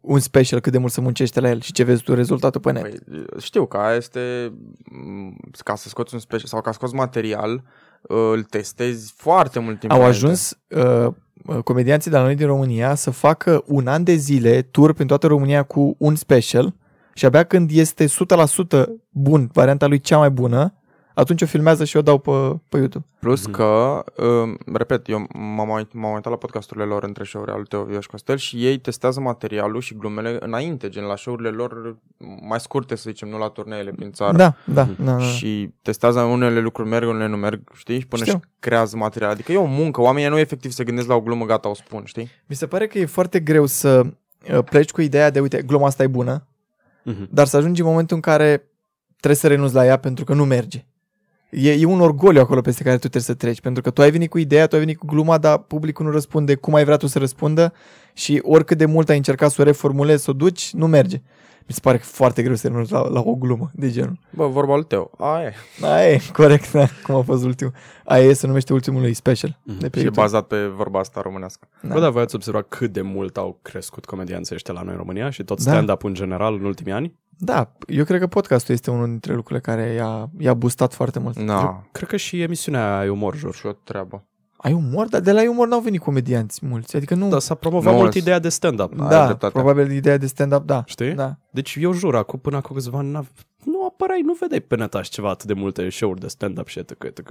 un 0.00 0.18
special 0.18 0.60
cât 0.60 0.72
de 0.72 0.78
mult 0.78 0.92
se 0.92 1.00
muncește 1.00 1.40
la 1.40 1.48
el 1.48 1.60
și 1.60 1.72
ce 1.72 1.82
vezi 1.84 2.02
tu 2.02 2.14
rezultatul 2.14 2.60
pe 2.60 2.72
net. 2.72 2.82
Păi, 2.82 3.24
știu 3.40 3.66
că 3.66 3.76
aia 3.76 3.96
este 3.96 4.52
m, 4.90 5.36
ca 5.64 5.74
să 5.74 5.88
scoți 5.88 6.14
un 6.14 6.20
special 6.20 6.46
sau 6.48 6.60
ca 6.60 6.70
să 6.70 6.76
scoți 6.80 6.94
material, 6.94 7.62
îl 8.02 8.42
testezi 8.42 9.12
foarte 9.16 9.58
mult 9.58 9.78
timp. 9.78 9.92
Au 9.92 9.98
înainte. 9.98 10.18
ajuns 10.24 10.58
uh, 10.68 11.12
uh, 11.46 11.62
comedianții 11.62 12.10
de 12.10 12.16
la 12.16 12.22
noi 12.22 12.34
din 12.34 12.46
România 12.46 12.94
să 12.94 13.10
facă 13.10 13.62
un 13.66 13.86
an 13.86 14.04
de 14.04 14.14
zile 14.14 14.62
tur 14.62 14.92
prin 14.92 15.06
toată 15.06 15.26
România 15.26 15.62
cu 15.62 15.94
un 15.98 16.14
special 16.14 16.74
și 17.14 17.24
abia 17.24 17.44
când 17.44 17.70
este 17.72 18.06
100% 18.06 18.84
bun, 19.10 19.50
varianta 19.52 19.86
lui 19.86 20.00
cea 20.00 20.18
mai 20.18 20.30
bună, 20.30 20.74
atunci 21.14 21.42
o 21.42 21.46
filmează 21.46 21.84
și 21.84 21.96
o 21.96 22.02
dau 22.02 22.18
pe, 22.18 22.30
pe 22.68 22.76
YouTube. 22.78 23.04
Plus 23.20 23.42
Mhm. 23.46 23.50
că, 23.52 24.02
um, 24.26 24.58
repet, 24.74 25.08
eu 25.08 25.26
m-am, 25.56 25.68
uit- 25.68 25.92
m-am 25.92 26.14
uitat 26.14 26.32
la 26.32 26.38
podcasturile 26.38 26.84
lor 26.86 27.04
între 27.04 27.24
show-uri 27.24 27.50
al 27.50 27.62
Teo 27.62 27.82
Vio 27.84 28.00
și 28.00 28.08
Costel 28.08 28.36
și 28.36 28.66
ei 28.66 28.78
testează 28.78 29.20
materialul 29.20 29.80
și 29.80 29.94
glumele 29.96 30.36
înainte, 30.40 30.88
gen 30.88 31.04
la 31.04 31.16
show-urile 31.16 31.48
lor 31.48 31.96
mai 32.48 32.60
scurte, 32.60 32.94
să 32.94 33.02
zicem, 33.06 33.28
nu 33.28 33.38
la 33.38 33.48
turneele 33.48 33.90
prin 33.90 34.12
țară. 34.12 34.36
Da, 34.36 34.54
da, 34.64 34.88
da, 34.98 35.12
da. 35.12 35.18
Și 35.18 35.74
testează 35.82 36.20
unele 36.20 36.60
lucruri 36.60 36.88
merg, 36.88 37.08
unele 37.08 37.28
nu 37.28 37.36
merg, 37.36 37.60
știi? 37.74 37.98
Și 38.00 38.06
până 38.06 38.24
Știu. 38.24 38.38
și 38.38 38.44
creează 38.58 38.96
material. 38.96 39.30
Adică 39.30 39.52
e 39.52 39.56
o 39.56 39.64
muncă, 39.64 40.00
oamenii 40.00 40.28
nu 40.28 40.38
efectiv 40.38 40.70
se 40.70 40.84
gândesc 40.84 41.08
la 41.08 41.14
o 41.14 41.20
glumă, 41.20 41.44
gata, 41.44 41.68
o 41.68 41.74
spun, 41.74 42.02
știi? 42.04 42.28
Mi 42.46 42.56
se 42.56 42.66
pare 42.66 42.86
că 42.86 42.98
e 42.98 43.04
foarte 43.06 43.40
greu 43.40 43.66
să 43.66 44.02
uh, 44.52 44.64
pleci 44.64 44.90
cu 44.90 45.00
ideea 45.00 45.30
de, 45.30 45.40
uite, 45.40 45.62
gluma 45.62 45.86
asta 45.86 46.02
e 46.02 46.06
bună, 46.06 46.46
Uh-huh. 47.10 47.28
dar 47.30 47.46
să 47.46 47.56
ajungi 47.56 47.80
în 47.80 47.86
momentul 47.86 48.16
în 48.16 48.22
care 48.22 48.70
trebuie 49.16 49.36
să 49.36 49.48
renunți 49.48 49.74
la 49.74 49.86
ea 49.86 49.96
pentru 49.96 50.24
că 50.24 50.34
nu 50.34 50.44
merge. 50.44 50.86
E, 51.50 51.72
e 51.72 51.84
un 51.84 52.00
orgoliu 52.00 52.40
acolo 52.40 52.60
peste 52.60 52.82
care 52.82 52.94
tu 52.94 53.00
trebuie 53.00 53.22
să 53.22 53.34
treci, 53.34 53.60
pentru 53.60 53.82
că 53.82 53.90
tu 53.90 54.02
ai 54.02 54.10
venit 54.10 54.30
cu 54.30 54.38
ideea, 54.38 54.66
tu 54.66 54.74
ai 54.74 54.80
venit 54.80 54.98
cu 54.98 55.06
gluma, 55.06 55.38
dar 55.38 55.58
publicul 55.58 56.04
nu 56.04 56.10
răspunde 56.10 56.54
cum 56.54 56.74
ai 56.74 56.84
vrea 56.84 56.96
tu 56.96 57.06
să 57.06 57.18
răspundă 57.18 57.72
și 58.12 58.40
oricât 58.44 58.78
de 58.78 58.84
mult 58.86 59.08
ai 59.08 59.16
încercat 59.16 59.50
să 59.50 59.60
o 59.60 59.64
reformulezi, 59.64 60.22
să 60.24 60.30
o 60.30 60.34
duci, 60.34 60.70
nu 60.72 60.86
merge. 60.86 61.20
Mi 61.66 61.74
se 61.74 61.80
pare 61.82 61.96
că 61.96 62.02
e 62.06 62.10
foarte 62.12 62.42
greu 62.42 62.54
să 62.54 62.66
renunți 62.68 62.92
la, 62.92 63.08
la 63.08 63.20
o 63.20 63.34
glumă 63.34 63.70
de 63.74 63.90
genul. 63.90 64.18
Bă, 64.30 64.46
vorba 64.48 64.74
lui 64.74 64.84
Teo. 64.84 65.10
Aia 65.18 65.46
e. 65.46 65.84
Aia 65.86 66.10
e, 66.12 66.20
corect, 66.32 66.72
da, 66.72 66.86
cum 67.02 67.14
a 67.14 67.22
fost 67.22 67.44
ultimul. 67.44 67.72
Aia 68.04 68.24
e, 68.24 68.32
se 68.32 68.46
numește 68.46 68.72
ultimul 68.72 69.00
lui 69.00 69.14
special. 69.14 69.58
Mhm. 69.62 69.78
De 69.78 69.88
pe 69.88 69.98
Și 69.98 69.98
e 69.98 70.02
YouTube. 70.02 70.20
bazat 70.20 70.46
pe 70.46 70.66
vorba 70.66 70.98
asta 70.98 71.20
românească. 71.20 71.68
Bă, 71.88 72.00
da, 72.00 72.10
voi 72.10 72.22
ați 72.22 72.34
observat 72.34 72.66
cât 72.68 72.92
de 72.92 73.00
mult 73.02 73.36
au 73.36 73.58
crescut 73.62 74.04
comedianții 74.04 74.54
ăștia 74.54 74.74
la 74.74 74.82
noi 74.82 74.92
în 74.92 74.98
România 74.98 75.30
și 75.30 75.44
tot 75.44 75.64
Da. 75.64 75.70
stand-up 75.70 76.04
în 76.04 76.14
general 76.14 76.54
în 76.54 76.64
ultimii 76.64 76.92
ani? 76.92 77.14
Da, 77.38 77.72
eu 77.86 78.04
cred 78.04 78.20
că 78.20 78.26
podcastul 78.26 78.74
este 78.74 78.90
unul 78.90 79.06
dintre 79.06 79.34
lucrurile 79.34 79.60
care 79.60 79.92
i-a, 79.92 80.30
i-a 80.38 80.54
boostat 80.54 80.94
foarte 80.94 81.18
mult. 81.18 81.38
Na, 81.38 81.84
Cred 81.92 82.08
că 82.08 82.16
și 82.16 82.40
emisiunea 82.42 82.98
ai 82.98 83.08
umor, 83.08 83.36
jur. 83.36 83.54
și 83.54 83.66
o 83.66 83.72
treabă. 83.72 84.24
Ai 84.62 84.72
umor? 84.72 85.06
Dar 85.08 85.20
de 85.20 85.32
la 85.32 85.50
umor 85.50 85.68
n-au 85.68 85.80
venit 85.80 86.00
comedianți 86.00 86.66
mulți. 86.66 86.96
Adică 86.96 87.14
nu... 87.14 87.28
Da, 87.28 87.38
s-a 87.38 87.54
promovat 87.54 87.92
Nu, 87.92 87.98
mult 87.98 88.12
s- 88.12 88.16
ideea 88.16 88.38
de 88.38 88.48
stand-up. 88.48 89.00
ai 89.00 89.08
da 89.08 89.24
dreptate. 89.24 89.52
probabil 89.52 89.90
ideea 89.90 90.16
de 90.16 90.26
stand-up, 90.26 90.64
da. 90.66 90.82
Știi? 90.86 91.12
Da. 91.12 91.36
Deci 91.50 91.76
eu 91.80 91.92
jur, 91.92 92.16
acum, 92.16 92.38
până 92.38 92.56
acum 92.56 92.76
câțiva 92.76 92.98
ani, 92.98 93.10
n-av- 93.10 93.46
nu 93.64 93.84
apărai, 93.86 94.20
nu 94.24 94.36
vedeai 94.40 94.60
pe 94.60 94.76
net 94.76 94.94
așa 94.94 95.08
ceva 95.12 95.28
atât 95.30 95.46
de 95.46 95.52
multe 95.52 95.88
show-uri 95.88 96.20
de 96.20 96.26
stand-up 96.28 96.66
și 96.66 96.78
etc. 96.78 97.04
etc. 97.04 97.30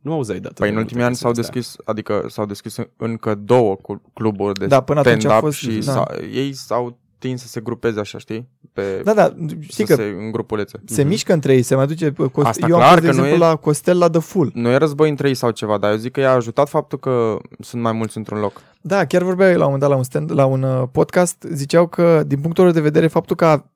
Nu 0.00 0.12
auzeai 0.12 0.38
de 0.40 0.44
atât 0.46 0.58
Păi 0.58 0.66
de 0.68 0.72
în 0.72 0.78
multe 0.78 0.88
ultimii 0.88 1.04
ani 1.04 1.16
s-au 1.16 1.32
chestii 1.32 1.48
astea. 1.60 1.60
deschis, 1.60 1.86
adică 1.86 2.24
s-au 2.28 2.46
deschis 2.46 2.76
încă 2.96 3.34
două 3.34 3.74
cu- 3.76 4.02
cluburi 4.14 4.58
de 4.58 4.66
Da, 4.66 4.80
până 4.80 5.00
atunci 5.00 5.16
a 5.16 5.18
stand-up 5.28 5.44
fost- 5.44 5.56
și 5.58 5.78
da. 5.86 5.92
s-au, 5.92 6.06
ei 6.32 6.52
s-au 6.52 6.98
tins 7.28 7.40
să 7.40 7.46
se 7.48 7.60
grupeze 7.60 8.00
așa, 8.00 8.18
știi? 8.18 8.48
Pe, 8.72 9.00
Da, 9.04 9.14
da, 9.14 9.34
știi 9.60 9.86
să 9.86 9.94
că 9.94 10.02
se, 10.02 10.16
în 10.18 10.30
grupulețe. 10.32 10.80
se 10.84 11.02
mișcă 11.04 11.32
între 11.32 11.54
ei, 11.54 11.62
se 11.62 11.74
mai 11.74 11.86
duce... 11.86 12.10
Cost... 12.12 12.32
Mhm. 12.36 12.46
Asta 12.46 12.66
eu 12.68 12.74
am 12.74 12.80
clar 12.80 12.92
fost, 12.92 13.00
de 13.02 13.06
că 13.08 13.12
nu 13.14 13.20
exemplu, 13.22 13.44
e- 13.44 13.48
la 13.48 13.56
Costel 13.56 13.98
la 13.98 14.10
The 14.10 14.20
Full. 14.20 14.50
Nu 14.54 14.68
e 14.68 14.76
război 14.76 15.08
între 15.10 15.28
ei 15.28 15.34
sau 15.34 15.50
ceva, 15.50 15.78
dar 15.78 15.90
eu 15.90 15.96
zic 15.96 16.12
că 16.12 16.20
i-a 16.20 16.32
ajutat 16.32 16.68
faptul 16.68 16.98
că 16.98 17.36
sunt 17.60 17.82
mai 17.82 17.92
mulți 17.92 18.16
într-un 18.16 18.38
loc. 18.40 18.60
Da, 18.80 19.04
chiar 19.06 19.22
vorbeau 19.22 19.48
la 19.50 19.54
un 19.56 19.62
moment 19.62 19.80
dat 19.80 19.90
la 19.90 19.96
un, 19.96 20.02
stand, 20.02 20.32
la 20.32 20.44
un 20.46 20.62
uh, 20.62 20.82
podcast, 20.92 21.44
ziceau 21.52 21.86
că, 21.86 22.22
din 22.26 22.40
punctul 22.40 22.64
lor 22.64 22.72
de 22.72 22.80
vedere, 22.80 23.06
faptul 23.06 23.36
că 23.36 23.44
a, 23.44 23.72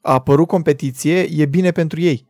a 0.00 0.12
apărut 0.12 0.46
competiție 0.46 1.20
e 1.36 1.46
bine 1.46 1.70
pentru 1.70 2.00
ei. 2.00 2.28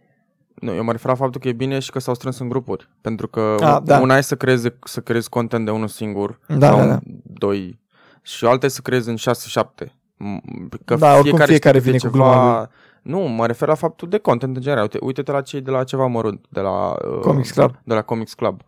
Nu, 0.55 0.75
eu 0.75 0.85
mă 0.85 0.93
refer 0.93 1.11
la 1.11 1.17
faptul 1.17 1.41
că 1.41 1.49
e 1.49 1.53
bine 1.53 1.79
și 1.79 1.91
că 1.91 1.99
s-au 1.99 2.15
strâns 2.15 2.39
în 2.39 2.49
grupuri. 2.49 2.89
Pentru 3.01 3.29
că 3.29 3.57
A, 3.61 3.75
a, 3.75 3.81
da. 3.81 3.99
una 4.01 4.17
e 4.17 4.21
să 4.21 4.37
creezi, 4.37 4.69
să 4.85 5.01
creezi 5.01 5.29
content 5.29 5.65
de 5.65 5.71
unul 5.71 5.89
singur 5.89 6.39
Da, 6.49 6.67
sau 6.67 6.77
da, 6.77 6.83
în 6.83 6.89
da. 6.89 6.99
doi 7.23 7.79
și 8.23 8.45
alta 8.45 8.67
e 8.67 8.69
să 8.69 8.81
creezi 8.81 9.09
în 9.09 9.17
6-7 9.17 9.21
m- 9.21 9.93
că 10.85 10.95
Da, 10.95 11.17
oricum 11.17 11.39
fiecare 11.39 11.79
știe 11.79 11.91
vine 11.91 11.97
câte 11.97 12.07
cu 12.09 12.13
gluma 12.13 12.71
Nu, 13.03 13.19
mă 13.21 13.47
refer 13.47 13.69
la 13.69 13.75
faptul 13.75 14.09
de 14.09 14.19
content 14.19 14.57
în 14.57 14.63
general. 14.63 14.83
Uite, 14.83 14.99
uite-te 15.01 15.33
la 15.33 15.41
cei 15.41 15.61
de 15.61 15.71
la 15.71 15.85
ceva 15.85 16.07
mărunt, 16.07 16.45
de 16.49 16.61
la... 16.61 16.97
Uh, 17.09 17.19
Comics 17.21 17.51
Club. 17.51 17.75
De 17.85 17.95
la 17.95 18.03
Comics 18.03 18.35
Club. 18.35 18.61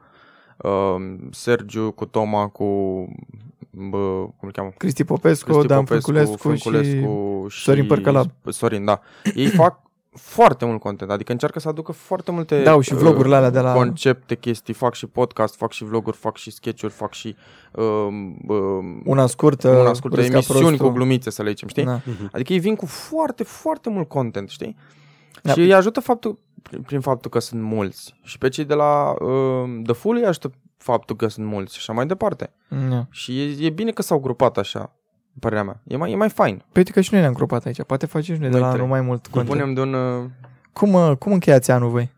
Uh, 0.56 0.94
Sergiu 1.30 1.90
cu 1.90 2.04
Toma, 2.04 2.48
cu... 2.48 2.64
Bă, 3.70 3.98
cum 3.98 4.34
îl 4.40 4.52
cheamă? 4.52 4.72
Cristi 4.76 5.04
Popescu, 5.04 5.50
Cristi 5.50 5.66
Dan 5.66 5.84
Popescu, 5.84 6.10
Frânculescu, 6.10 6.48
Frânculescu 6.48 7.46
și 7.48 7.62
Sorin 7.62 7.86
Părcălab. 7.86 8.30
Sorin, 8.48 8.84
da. 8.84 9.00
Ei 9.34 9.46
fac 9.46 9.80
foarte 10.14 10.64
mult 10.64 10.80
content, 10.80 11.10
adică 11.10 11.32
încearcă 11.32 11.58
să 11.60 11.68
aducă 11.68 11.92
foarte 11.92 12.30
multe 12.30 12.62
Da, 12.62 12.80
și 12.80 12.94
vlogurile 12.94 13.34
alea 13.36 13.50
de 13.50 13.60
la- 13.60 13.72
concepte, 13.72 14.34
chestii, 14.36 14.74
fac 14.74 14.94
și 14.94 15.06
podcast, 15.06 15.56
fac 15.56 15.72
și 15.72 15.84
vloguri, 15.84 16.16
fac 16.16 16.36
și 16.36 16.50
sketch-uri, 16.50 16.92
fac 16.92 17.12
și 17.12 17.36
um, 17.72 18.36
um, 18.48 19.02
una 19.04 19.26
scurtă, 19.26 19.68
una 19.68 19.92
scurtă 19.92 20.16
Râs 20.16 20.26
ca 20.26 20.32
emisiuni 20.32 20.60
prostul. 20.60 20.86
cu 20.86 20.92
glumițe, 20.92 21.30
să 21.30 21.42
le 21.42 21.48
zicem, 21.48 21.68
știi? 21.68 21.84
Da. 21.84 22.00
Adică 22.32 22.52
ei 22.52 22.58
vin 22.58 22.74
cu 22.76 22.86
foarte, 22.86 23.42
foarte 23.42 23.90
mult 23.90 24.08
content, 24.08 24.48
știi? 24.48 24.76
Da. 25.42 25.52
Și 25.52 25.60
îi 25.60 25.74
ajută 25.74 26.00
faptul, 26.00 26.38
prin, 26.62 26.80
prin 26.82 27.00
faptul 27.00 27.30
că 27.30 27.38
sunt 27.38 27.62
mulți. 27.62 28.14
Și 28.22 28.38
pe 28.38 28.48
cei 28.48 28.64
de 28.64 28.74
la 28.74 29.10
uh, 29.20 29.82
The 29.84 29.92
Full 29.92 30.16
îi 30.16 30.24
ajută 30.26 30.50
faptul 30.76 31.16
că 31.16 31.28
sunt 31.28 31.46
mulți 31.46 31.72
și 31.74 31.78
așa 31.80 31.92
mai 31.92 32.06
departe. 32.06 32.52
Da. 32.90 33.06
Și 33.10 33.40
e, 33.42 33.66
e 33.66 33.70
bine 33.70 33.90
că 33.90 34.02
s-au 34.02 34.18
grupat 34.18 34.58
așa, 34.58 34.92
părerea 35.40 35.64
mea. 35.64 35.80
E 35.86 35.96
mai, 35.96 36.12
e 36.12 36.16
mai 36.16 36.28
fain. 36.30 36.56
Păi 36.56 36.66
uite 36.74 36.90
că 36.90 37.00
și 37.00 37.12
noi 37.12 37.20
ne-am 37.20 37.32
grupat 37.32 37.64
aici. 37.64 37.82
Poate 37.82 38.06
facem 38.06 38.34
și 38.34 38.40
noi 38.40 38.50
de 38.50 38.56
Noi 38.56 38.64
la 38.64 38.70
trei. 38.72 38.80
anul 38.80 38.92
mai 38.96 39.00
mult 39.06 39.26
content. 39.26 39.48
Punem 39.58 39.74
de 39.74 39.80
un... 39.80 39.94
Uh, 39.94 40.24
Cum, 40.72 40.92
uh, 40.92 41.16
cum 41.18 41.32
încheiați 41.32 41.70
anul 41.70 41.90
voi? 41.90 42.10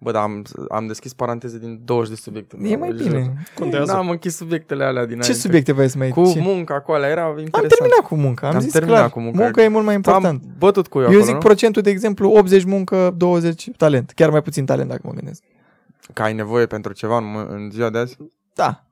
bă, 0.00 0.10
da, 0.12 0.22
am, 0.22 0.42
am 0.68 0.86
deschis 0.86 1.12
paranteze 1.12 1.58
din 1.58 1.80
20 1.84 2.14
de 2.14 2.20
subiecte. 2.22 2.56
E 2.62 2.76
mai 2.76 2.88
Jur. 2.96 3.02
bine. 3.08 3.32
Contează. 3.58 3.92
Da, 3.92 3.98
am 3.98 4.10
închis 4.10 4.36
subiectele 4.36 4.84
alea 4.84 5.02
Ce 5.02 5.08
dinainte. 5.08 5.32
subiecte 5.36 5.72
vrei 5.72 5.88
să 5.88 5.98
mai 5.98 6.08
Cu 6.08 6.30
ce? 6.32 6.40
munca 6.40 6.80
cu 6.80 6.92
alea, 6.92 7.08
era 7.08 7.20
interesant. 7.28 7.54
Am 7.54 7.68
terminat 7.68 8.00
cu 8.06 8.14
munca, 8.14 8.48
am, 8.48 8.54
Am 8.54 8.60
zis 8.60 8.72
terminat 8.72 8.96
clar. 8.98 9.10
cu 9.10 9.20
munca. 9.20 9.42
Munca 9.42 9.62
e 9.62 9.68
mult 9.68 9.84
mai 9.84 9.94
important. 9.94 10.42
Am 10.44 10.54
bătut 10.58 10.86
cu 10.88 10.98
eu, 10.98 11.04
Eu 11.04 11.08
acolo, 11.10 11.24
zic 11.24 11.34
nu? 11.34 11.40
procentul, 11.40 11.82
de 11.82 11.90
exemplu, 11.90 12.30
80 12.30 12.64
muncă, 12.64 13.14
20 13.16 13.70
talent. 13.76 14.10
Chiar 14.14 14.30
mai 14.30 14.42
puțin 14.42 14.64
talent, 14.64 14.88
dacă 14.88 15.00
mă 15.04 15.12
gândesc. 15.12 15.42
Că 16.12 16.22
ai 16.22 16.32
nevoie 16.32 16.66
pentru 16.66 16.92
ceva 16.92 17.16
în, 17.16 17.46
în 17.48 17.70
ziua 17.70 17.90
de 17.90 17.98
azi? 17.98 18.16
Da. 18.54 18.84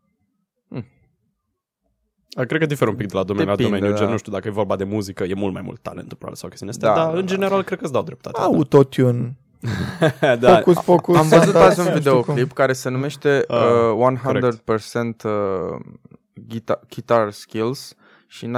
A, 2.36 2.44
Cred 2.44 2.60
că 2.60 2.66
diferă 2.66 2.90
un 2.90 2.96
pic 2.96 3.06
de 3.08 3.16
la 3.16 3.22
domeniu 3.24 3.50
Depinde, 3.54 3.70
la 3.72 3.78
domeniu, 3.78 3.96
da. 3.98 4.02
gen, 4.04 4.10
nu 4.12 4.18
știu, 4.18 4.32
dacă 4.32 4.48
e 4.48 4.50
vorba 4.50 4.76
de 4.76 4.84
muzică, 4.84 5.24
e 5.24 5.34
mult 5.34 5.52
mai 5.52 5.62
mult 5.62 5.80
talentul, 5.82 6.16
probabil, 6.16 6.36
sau 6.38 6.48
chestiile 6.48 6.72
astea, 6.72 6.88
Da, 6.88 6.94
dar 6.94 7.04
da, 7.12 7.18
în 7.18 7.24
da. 7.26 7.32
general 7.32 7.62
cred 7.62 7.78
că 7.78 7.84
îți 7.84 7.92
dau 7.92 8.02
dreptate. 8.02 8.40
Autotune. 8.40 9.36
da. 10.20 10.36
Da. 10.40 10.54
Focus, 10.56 10.76
focus. 10.82 11.16
Am 11.16 11.28
văzut 11.28 11.52
da, 11.52 11.64
azi 11.64 11.78
un 11.80 11.84
nu 11.84 11.90
știu 11.90 11.98
videoclip 11.98 12.52
care 12.52 12.72
se 12.72 12.88
numește 12.88 13.44
Ah, 13.48 13.58
uh, 13.96 14.18
100% 15.20 15.24
uh, 15.24 15.30
guitar, 16.48 16.80
guitar 16.94 17.30
skills 17.30 17.94
și 18.26 18.46
99% 18.46 18.48
uh, 18.48 18.56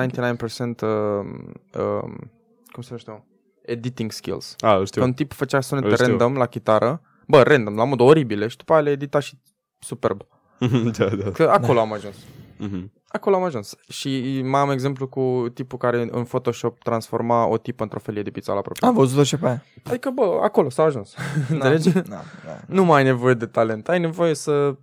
um, 1.80 2.30
cum 2.72 2.82
se 2.82 2.88
numește? 2.88 3.10
mă? 3.10 3.20
Editing 3.62 4.12
skills. 4.12 4.54
A, 4.58 4.72
îl 4.72 4.78
Că 4.78 4.84
știu. 4.84 5.02
un 5.02 5.12
tip 5.12 5.32
făcea 5.32 5.60
sunete 5.60 5.86
Îl 5.86 5.92
știu. 5.94 6.06
random 6.06 6.34
la 6.36 6.46
chitară, 6.46 7.00
bă, 7.26 7.42
random, 7.42 7.74
la 7.74 7.84
modul 7.84 8.06
oribile 8.06 8.46
și 8.48 8.56
după 8.56 8.72
aia 8.72 8.82
le 8.82 8.90
edita 8.90 9.18
și 9.18 9.38
superb. 9.78 10.22
da, 10.98 11.04
da. 11.08 11.30
Că 11.30 11.42
acolo 11.42 11.80
am 11.80 11.92
ajuns. 11.92 12.16
Mhm. 12.56 12.92
Acolo 13.08 13.36
am 13.36 13.42
ajuns. 13.42 13.76
Și 13.88 14.42
mai 14.44 14.60
am 14.60 14.70
exemplu 14.70 15.08
cu 15.08 15.44
tipul 15.54 15.78
care 15.78 16.08
în 16.10 16.24
Photoshop 16.24 16.82
transforma 16.82 17.46
o 17.46 17.56
tipă 17.58 17.82
într-o 17.82 17.98
felie 17.98 18.22
de 18.22 18.30
pizza 18.30 18.52
la 18.52 18.60
propriu. 18.60 18.88
Am 18.88 18.94
văzut-o 18.94 19.22
și 19.22 19.36
pe 19.36 19.46
aia. 19.46 19.64
Adică, 19.84 20.10
bă, 20.10 20.40
acolo 20.42 20.70
s-a 20.70 20.82
ajuns. 20.82 21.14
Înțelegi? 21.50 21.90
Da, 21.92 22.22
da. 22.44 22.60
Nu 22.66 22.84
mai 22.84 22.98
ai 22.98 23.04
nevoie 23.04 23.34
de 23.34 23.46
talent, 23.46 23.88
ai 23.88 23.98
nevoie 23.98 24.34
să 24.34 24.76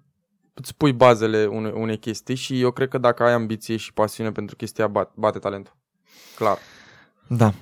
îți 0.54 0.76
pui 0.76 0.94
bazele 0.94 1.46
unei, 1.46 1.72
unei 1.76 1.98
chestii 1.98 2.36
și 2.36 2.62
eu 2.62 2.72
cred 2.72 2.90
că 2.90 2.98
dacă 2.98 3.24
ai 3.24 3.34
ambiție 3.34 3.78
și 3.78 3.94
pasiune 3.94 4.32
pentru 4.32 4.56
chestia, 4.56 4.88
bat, 4.88 5.12
bate 5.16 5.40
talentul. 5.40 5.76
Clar. 6.36 6.58
Da. 7.28 7.54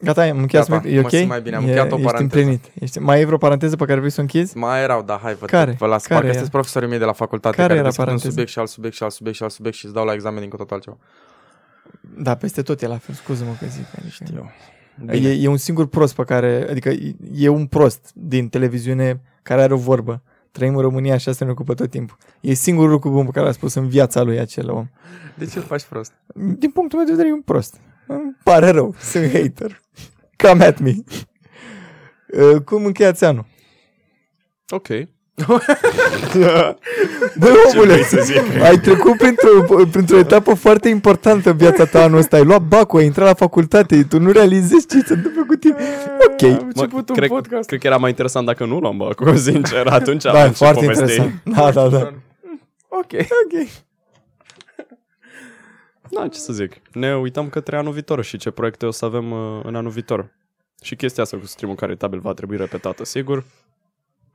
Gata, 0.00 0.22
am 0.22 0.38
încheiat. 0.38 0.68
Gata, 0.68 0.88
e 0.88 0.94
mă 0.94 1.00
ok? 1.00 1.10
simt 1.10 1.28
mai 1.28 1.40
bine, 1.40 1.56
am 1.56 1.62
E- 1.62 1.66
încheiat 1.66 1.92
o 1.92 1.94
ești 1.94 2.06
paranteză. 2.06 2.38
împlinit. 2.40 2.70
Ești... 2.82 2.98
Mai 2.98 3.20
e 3.20 3.24
vreo 3.24 3.36
paranteză 3.38 3.76
pe 3.76 3.84
care 3.84 3.98
vrei 3.98 4.10
să 4.10 4.18
o 4.18 4.22
închizi? 4.22 4.56
Mai 4.56 4.82
erau, 4.82 5.02
da, 5.02 5.18
hai, 5.22 5.34
vă, 5.34 5.46
Care? 5.46 5.74
vă 5.78 5.86
las. 5.86 6.02
Care 6.02 6.06
Parcă 6.08 6.24
era? 6.24 6.32
sunteți 6.32 6.50
profesorii 6.50 6.88
mei 6.88 6.98
de 6.98 7.04
la 7.04 7.12
facultate 7.12 7.56
Care 7.56 7.68
care, 7.68 7.78
era 7.78 7.88
discută 7.88 8.10
un 8.10 8.16
paranteza? 8.16 8.30
subiect 8.30 8.50
și 8.50 8.58
alt 8.58 8.68
subiect 8.68 8.96
și 8.96 9.02
alt 9.02 9.12
subiect 9.12 9.36
și 9.36 9.42
alt 9.42 9.52
subiect 9.52 9.76
și 9.76 9.84
îți 9.84 9.94
dau 9.94 10.04
la 10.04 10.12
examen 10.12 10.40
din 10.40 10.48
cu 10.48 10.56
totul 10.56 10.74
altceva. 10.74 10.96
Da, 12.16 12.34
peste 12.34 12.62
tot 12.62 12.82
e 12.82 12.86
la 12.86 12.96
fel. 12.98 13.14
Scuză-mă 13.14 13.50
că 13.60 13.66
zic. 13.66 13.84
Adică... 14.00 14.52
Eu. 15.08 15.30
E, 15.30 15.42
e 15.42 15.48
un 15.48 15.56
singur 15.56 15.86
prost 15.86 16.14
pe 16.14 16.22
care, 16.24 16.66
adică 16.70 16.88
e- 16.88 17.14
e 17.34 17.48
un 17.48 17.66
prost 17.66 18.10
din 18.14 18.48
televiziune 18.48 19.20
care 19.42 19.62
are 19.62 19.72
o 19.74 19.76
vorbă. 19.76 20.22
Trăim 20.50 20.74
în 20.76 20.80
România 20.82 21.16
și 21.16 21.28
asta 21.28 21.44
ne 21.44 21.50
ocupă 21.50 21.74
tot 21.74 21.90
timpul. 21.90 22.16
E 22.40 22.52
singurul 22.54 22.90
lucru 22.90 23.10
bun 23.10 23.24
pe 23.24 23.30
care 23.30 23.46
l-a 23.46 23.52
spus 23.52 23.74
în 23.74 23.88
viața 23.88 24.22
lui 24.22 24.38
acel 24.38 24.70
om. 24.70 24.86
De 25.34 25.46
ce 25.46 25.58
îl 25.58 25.64
faci 25.64 25.82
prost? 25.84 26.12
Din 26.34 26.70
punctul 26.70 26.98
meu 26.98 27.06
de 27.06 27.12
vedere 27.12 27.28
e 27.28 27.32
un 27.32 27.40
prost. 27.42 27.76
Îmi 28.06 28.36
pare 28.42 28.68
rău, 28.70 28.94
sunt 28.98 29.30
hater. 29.32 29.80
Come 30.36 30.64
at 30.64 30.78
me. 30.78 30.92
Uh, 32.26 32.60
Cum 32.64 32.84
încheiați 32.84 33.24
anul? 33.24 33.46
Ok. 34.68 34.86
Băi, 37.38 37.50
omule, 37.72 38.00
ai 38.62 38.78
trecut 38.78 39.16
printr-o, 39.16 39.84
printr-o 39.90 40.16
etapă 40.18 40.54
foarte 40.54 40.88
importantă 40.88 41.50
în 41.50 41.56
viața 41.56 41.84
ta 41.84 42.02
anul 42.02 42.18
ăsta. 42.18 42.36
Ai 42.36 42.44
luat 42.44 42.62
bacul, 42.62 42.98
ai 42.98 43.04
intrat 43.04 43.26
la 43.26 43.34
facultate, 43.34 44.02
tu 44.02 44.18
nu 44.20 44.30
realizezi 44.30 44.86
ce 44.86 45.00
se 45.00 45.12
întâmplă 45.14 45.44
cu 45.46 45.54
tine. 45.54 45.76
Ok. 46.28 46.42
Am 46.42 46.66
început 46.66 47.08
un 47.08 47.14
cred, 47.14 47.28
podcast. 47.28 47.68
cred 47.68 47.80
că 47.80 47.86
era 47.86 47.96
mai 47.96 48.10
interesant 48.10 48.46
dacă 48.46 48.64
nu 48.64 48.78
luam 48.78 48.96
bacul, 48.96 49.36
sincer, 49.36 49.86
atunci 49.86 50.22
Da, 50.22 50.30
aveam 50.30 50.48
ce 50.48 50.54
foarte 50.54 50.80
povesti. 50.84 51.02
interesant. 51.02 51.40
Da, 51.44 51.70
da, 51.70 51.88
da. 51.88 51.98
Ok. 53.00 53.12
Ok. 53.12 53.68
Da, 56.14 56.28
ce 56.28 56.38
să 56.38 56.52
zic. 56.52 56.72
Ne 56.92 57.16
uităm 57.16 57.48
către 57.48 57.76
anul 57.76 57.92
viitor 57.92 58.24
și 58.24 58.36
ce 58.36 58.50
proiecte 58.50 58.86
o 58.86 58.90
să 58.90 59.04
avem 59.04 59.30
uh, 59.30 59.60
în 59.62 59.74
anul 59.74 59.90
viitor. 59.90 60.30
Și 60.82 60.96
chestia 60.96 61.22
asta 61.22 61.36
cu 61.36 61.46
streamul 61.46 61.76
caritabil 61.76 62.18
va 62.18 62.32
trebui 62.32 62.56
repetată, 62.56 63.04
sigur. 63.04 63.44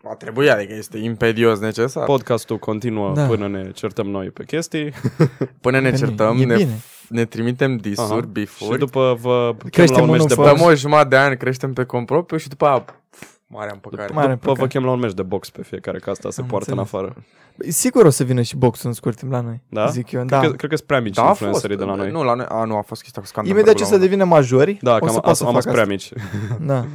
Va 0.02 0.16
trebui, 0.16 0.50
adică 0.50 0.74
este 0.74 0.98
imperios 0.98 1.60
necesar. 1.60 2.06
Podcastul 2.06 2.58
continuă 2.58 3.14
Da. 3.14 3.22
da. 3.22 3.28
până 3.28 3.48
ne 3.48 3.72
certăm 3.72 4.08
noi 4.10 4.30
pe 4.30 4.44
chestii. 4.44 4.92
Până 5.62 5.80
ne 5.80 5.90
Că 5.90 5.98
certăm, 5.98 6.42
e 6.42 6.46
ne, 6.46 6.56
bine. 6.56 6.80
ne 7.10 7.26
trimitem 7.26 7.78
disuri, 7.78 8.12
Aha. 8.12 8.20
bifuri. 8.32 8.72
Și 8.72 8.78
după 8.78 9.18
vă 9.22 9.56
chem 9.60 9.70
Creștem 9.70 9.96
la 9.98 10.02
un 10.04 10.10
meci 10.10 10.16
unul 10.16 10.28
de 10.28 10.34
fără- 10.34 10.48
box. 10.50 10.60
Dăm 10.62 10.70
o 10.70 10.76
jumătate 10.76 11.08
de 11.10 11.16
ani, 11.16 11.38
creștem 11.38 11.74
pe 11.74 11.84
compropriu 11.84 12.38
și 12.38 12.48
după 12.48 12.66
aia, 12.66 12.80
pf, 13.10 13.28
mare 13.52 13.72
împăcare. 13.74 14.14
Mare 14.14 14.32
După 14.34 14.46
vă 14.48 14.54
păcat. 14.54 14.70
chem 14.70 14.84
la 14.84 14.92
un 14.92 15.00
meci 15.00 15.14
de 15.14 15.24
box 15.24 15.50
pe 15.50 15.64
fiecare, 15.64 16.00
că 16.00 16.10
asta 16.10 16.30
se 16.30 16.42
Am 16.42 16.48
poartă 16.48 16.70
înțeles. 16.72 16.92
în 16.92 17.00
afară. 17.00 17.24
Sigur 17.72 18.06
o 18.06 18.10
să 18.10 18.24
vină 18.24 18.42
și 18.42 18.56
boxul 18.56 18.88
în 18.88 18.94
scurt 18.96 19.18
timp 19.18 19.32
la 19.32 19.42
noi. 19.42 19.62
Da? 19.70 19.88
Zic 19.88 20.12
eu, 20.12 20.26
Cred, 20.26 20.40
da. 20.40 20.48
că, 20.48 20.52
cred 20.56 20.70
că 20.70 20.76
sunt 20.76 20.88
prea 20.88 21.02
mici 21.02 21.16
Da, 21.16 21.22
a 21.22 21.26
fost. 21.28 21.42
influencerii 21.42 21.78
de 21.78 21.84
la 21.84 21.96
noi. 21.96 22.12
Nu, 22.12 22.24
la 22.24 22.34
noi. 22.34 22.46
A, 22.50 22.64
nu, 22.64 22.78
a 22.78 22.82
fost 22.82 23.02
chestia 23.02 23.22
cu 23.22 23.28
scandal. 23.28 23.54
Imediat 23.54 23.76
ce 23.76 23.84
să 23.84 23.98
devină 23.98 24.24
majori, 24.24 24.78
Da, 24.82 24.96
o 24.96 25.00
că 25.00 25.08
să 25.08 25.16
am, 25.16 25.20
poată 25.22 25.38
să 25.38 25.44
am, 25.44 25.50
am 25.50 25.56
facă 25.62 25.70
prea 25.72 25.82
asta. 25.82 25.94
mici. 25.94 26.12
Da. 26.72 26.86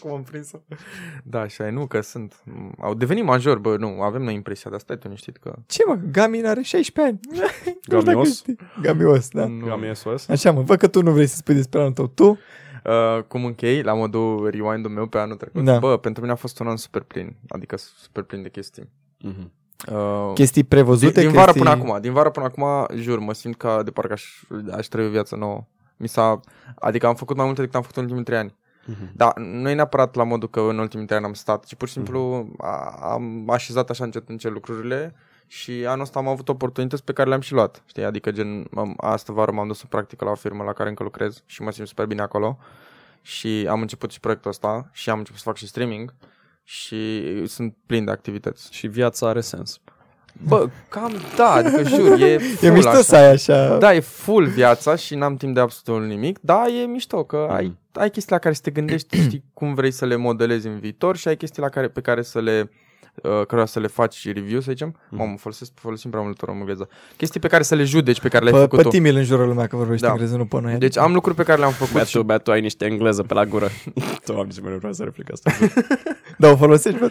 Cum 0.00 0.12
am 0.12 0.22
prins-o? 0.22 0.58
Da, 1.22 1.40
așa 1.40 1.66
e, 1.66 1.70
nu, 1.70 1.86
că 1.86 2.00
sunt. 2.00 2.34
Au 2.80 2.94
devenit 2.94 3.24
majori, 3.24 3.60
bă, 3.60 3.76
nu, 3.76 4.00
avem 4.00 4.22
noi 4.22 4.34
impresia 4.34 4.70
de 4.70 4.76
asta, 4.76 4.96
tu 4.96 5.08
nu 5.08 5.14
știi 5.14 5.32
că... 5.32 5.54
Ce 5.66 5.82
mă, 5.86 5.98
Gamin 6.12 6.46
are 6.46 6.62
16 6.62 7.14
ani. 7.14 7.20
Nu 7.30 7.46
știu 7.60 7.76
dacă 7.98 8.04
Gamios? 8.04 8.36
știi. 8.36 8.56
Gamios, 8.82 9.28
da. 9.28 9.46
Nu. 9.46 9.66
Gami 9.66 9.96
SOS? 9.96 10.28
Așa 10.28 10.52
mă, 10.52 10.60
văd 10.60 10.78
că 10.78 10.86
tu 10.86 11.02
nu 11.02 11.10
vrei 11.10 11.26
să 11.26 11.36
spui 11.36 11.54
despre 11.54 11.80
anul 11.80 11.92
tău. 11.92 12.06
Tu? 12.06 12.38
Uh, 12.84 13.22
cum 13.28 13.44
închei, 13.44 13.82
la 13.82 13.94
modul 13.94 14.50
rewind-ul 14.50 14.90
meu 14.90 15.06
pe 15.06 15.18
anul 15.18 15.36
trecut. 15.36 15.64
Da. 15.64 15.78
Bă, 15.78 15.96
pentru 15.96 16.20
mine 16.22 16.32
a 16.32 16.36
fost 16.36 16.58
un 16.58 16.66
an 16.66 16.76
super 16.76 17.02
plin, 17.02 17.36
adică 17.48 17.76
super 17.76 18.22
plin 18.22 18.42
de 18.42 18.48
chestii. 18.48 18.88
Mhm. 19.18 19.52
Uh, 19.92 20.32
Chestii 20.34 20.60
din, 20.60 20.70
prevăzute? 20.70 21.20
din 21.20 21.30
vară 21.30 21.52
chestii... 21.52 21.62
până 21.62 21.74
acum, 21.74 22.00
din 22.00 22.12
vară 22.12 22.30
până 22.30 22.46
acum, 22.46 22.96
jur, 22.96 23.18
mă 23.18 23.32
simt 23.32 23.56
ca 23.56 23.82
de 23.82 23.90
parcă 23.90 24.12
aș, 24.12 24.24
aș 24.72 24.86
trăi 24.86 25.06
o 25.06 25.10
viață 25.10 25.36
nouă. 25.36 25.64
Mi 25.96 26.08
s-a, 26.08 26.40
adică 26.74 27.06
am 27.06 27.14
făcut 27.14 27.36
mai 27.36 27.44
multe 27.44 27.60
decât 27.60 27.76
am 27.76 27.82
făcut 27.82 27.96
în 27.96 28.02
ultimii 28.02 28.24
trei 28.24 28.38
ani. 28.38 28.54
Mhm. 28.86 29.10
Da, 29.14 29.32
nu 29.36 29.68
e 29.68 29.74
neapărat 29.74 30.14
la 30.14 30.24
modul 30.24 30.50
că 30.50 30.60
în 30.60 30.78
ultimii 30.78 31.06
trei 31.06 31.18
ani 31.18 31.26
am 31.26 31.34
stat, 31.34 31.64
ci 31.64 31.74
pur 31.74 31.88
și 31.88 31.94
simplu 31.94 32.48
a, 32.58 32.98
am 33.00 33.50
așezat 33.50 33.90
așa 33.90 34.04
încet 34.04 34.28
încet 34.28 34.52
lucrurile 34.52 35.14
și 35.54 35.84
anul 35.86 36.00
ăsta 36.02 36.18
am 36.18 36.28
avut 36.28 36.48
oportunități 36.48 37.04
pe 37.04 37.12
care 37.12 37.28
le-am 37.28 37.40
și 37.40 37.52
luat. 37.52 37.82
Știi? 37.86 38.04
Adică 38.04 38.30
gen, 38.30 38.66
am, 38.76 38.94
astă 38.96 39.32
vară 39.32 39.52
m-am 39.52 39.66
dus 39.66 39.82
în 39.82 39.88
practică 39.88 40.24
la 40.24 40.30
o 40.30 40.34
firmă 40.34 40.64
la 40.64 40.72
care 40.72 40.88
încă 40.88 41.02
lucrez 41.02 41.42
și 41.46 41.62
mă 41.62 41.70
simt 41.70 41.86
super 41.88 42.06
bine 42.06 42.22
acolo 42.22 42.58
și 43.22 43.66
am 43.70 43.80
început 43.80 44.10
și 44.10 44.20
proiectul 44.20 44.50
ăsta 44.50 44.88
și 44.92 45.10
am 45.10 45.18
început 45.18 45.38
să 45.40 45.44
fac 45.46 45.56
și 45.56 45.66
streaming 45.66 46.14
și 46.64 47.22
sunt 47.46 47.76
plin 47.86 48.04
de 48.04 48.10
activități. 48.10 48.68
Și 48.70 48.86
viața 48.86 49.28
are 49.28 49.40
sens. 49.40 49.80
Bă, 50.46 50.68
cam 50.88 51.12
da, 51.36 51.50
adică 51.52 51.82
jur, 51.82 52.20
e 52.20 52.24
E 52.32 52.38
full 52.38 52.72
mișto 52.72 52.88
așa. 52.88 53.00
să 53.02 53.16
ai 53.16 53.30
așa... 53.30 53.78
Da, 53.78 53.94
e 53.94 54.00
full 54.00 54.46
viața 54.46 54.96
și 54.96 55.14
n-am 55.14 55.36
timp 55.36 55.54
de 55.54 55.60
absolut 55.60 56.06
nimic, 56.08 56.38
dar 56.40 56.66
e 56.82 56.84
mișto 56.86 57.24
că 57.24 57.46
Mhm. 57.48 57.54
ai, 57.54 57.76
ai 57.92 58.10
chestii 58.10 58.32
la 58.32 58.38
care 58.38 58.54
să 58.54 58.60
te 58.64 58.70
gândești, 58.70 59.20
știi 59.22 59.44
cum 59.54 59.74
vrei 59.74 59.90
să 59.90 60.04
le 60.06 60.16
modelezi 60.16 60.66
în 60.66 60.78
viitor 60.78 61.16
și 61.16 61.28
ai 61.28 61.36
chestii 61.36 61.62
la 61.62 61.68
care, 61.68 61.88
pe 61.88 62.00
care 62.00 62.22
să 62.22 62.40
le 62.40 62.70
uh, 63.14 63.46
cărora 63.46 63.66
să 63.66 63.80
le 63.80 63.86
faci 63.86 64.32
review, 64.32 64.60
să 64.60 64.70
zicem. 64.70 64.88
Mhm. 65.08 65.16
Mamă, 65.16 65.36
folosesc, 65.36 65.72
folosim 65.74 66.10
prea 66.10 66.22
mult 66.22 66.40
în 66.40 66.54
engleză. 66.54 66.88
Chestii 67.16 67.40
pe 67.40 67.48
care 67.48 67.62
să 67.62 67.74
le 67.74 67.84
judeci, 67.84 68.20
pe 68.20 68.28
care 68.28 68.44
le-ai 68.44 68.56
Pe, 68.56 68.60
făcut 68.60 68.76
pe 68.78 68.82
tu. 68.84 68.88
timil 68.88 69.16
în 69.16 69.24
jurul 69.24 69.48
lumea 69.48 69.66
că 69.66 69.76
vorbește 69.76 70.06
Da. 70.06 70.12
engleză, 70.12 70.36
nu 70.36 70.46
pe 70.46 70.60
noi. 70.60 70.78
Deci 70.78 70.98
am 70.98 71.12
lucruri 71.12 71.36
pe 71.36 71.42
care 71.42 71.58
le-am 71.58 71.72
făcut 71.72 71.92
Betu, 71.92 72.06
și 72.06 72.18
Betu, 72.18 72.50
ai 72.50 72.60
niște 72.60 72.84
engleză 72.84 73.22
pe 73.22 73.34
la 73.34 73.44
gură. 73.44 73.68
Doamne, 74.26 74.52
ce 74.52 74.60
mă 74.60 74.74
vreau 74.76 74.92
să 74.92 75.04
replic 75.04 75.32
asta. 75.32 75.50
Da, 76.38 76.48
o 76.50 76.56
folosești, 76.56 76.98
bă? 76.98 77.10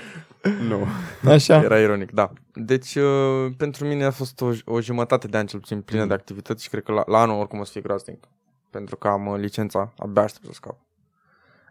nu. 0.68 0.86
Așa. 1.32 1.62
Era 1.62 1.80
ironic, 1.80 2.12
da. 2.12 2.32
Deci, 2.54 2.96
uh, 2.96 3.52
pentru 3.58 3.86
mine 3.86 4.04
a 4.04 4.12
fost 4.12 4.42
o, 4.42 4.50
o 4.66 4.82
jumătate 4.82 5.28
de 5.28 5.38
an 5.38 5.46
cel 5.46 5.60
puțin 5.60 5.82
plină 5.82 6.06
de 6.06 6.14
activități 6.14 6.64
și 6.64 6.70
cred 6.70 6.84
că 6.84 6.92
la, 6.92 7.04
la 7.08 7.22
anul 7.22 7.40
oricum 7.40 7.60
o 7.60 7.64
să 7.64 7.72
fie 7.72 7.82
groaznic. 7.82 8.24
Pentru 8.70 8.96
că 8.96 9.08
am 9.08 9.28
uh, 9.28 9.40
licența, 9.40 9.94
abia 9.98 10.22
aștept 10.22 10.46
să 10.46 10.52
scap. 10.54 10.76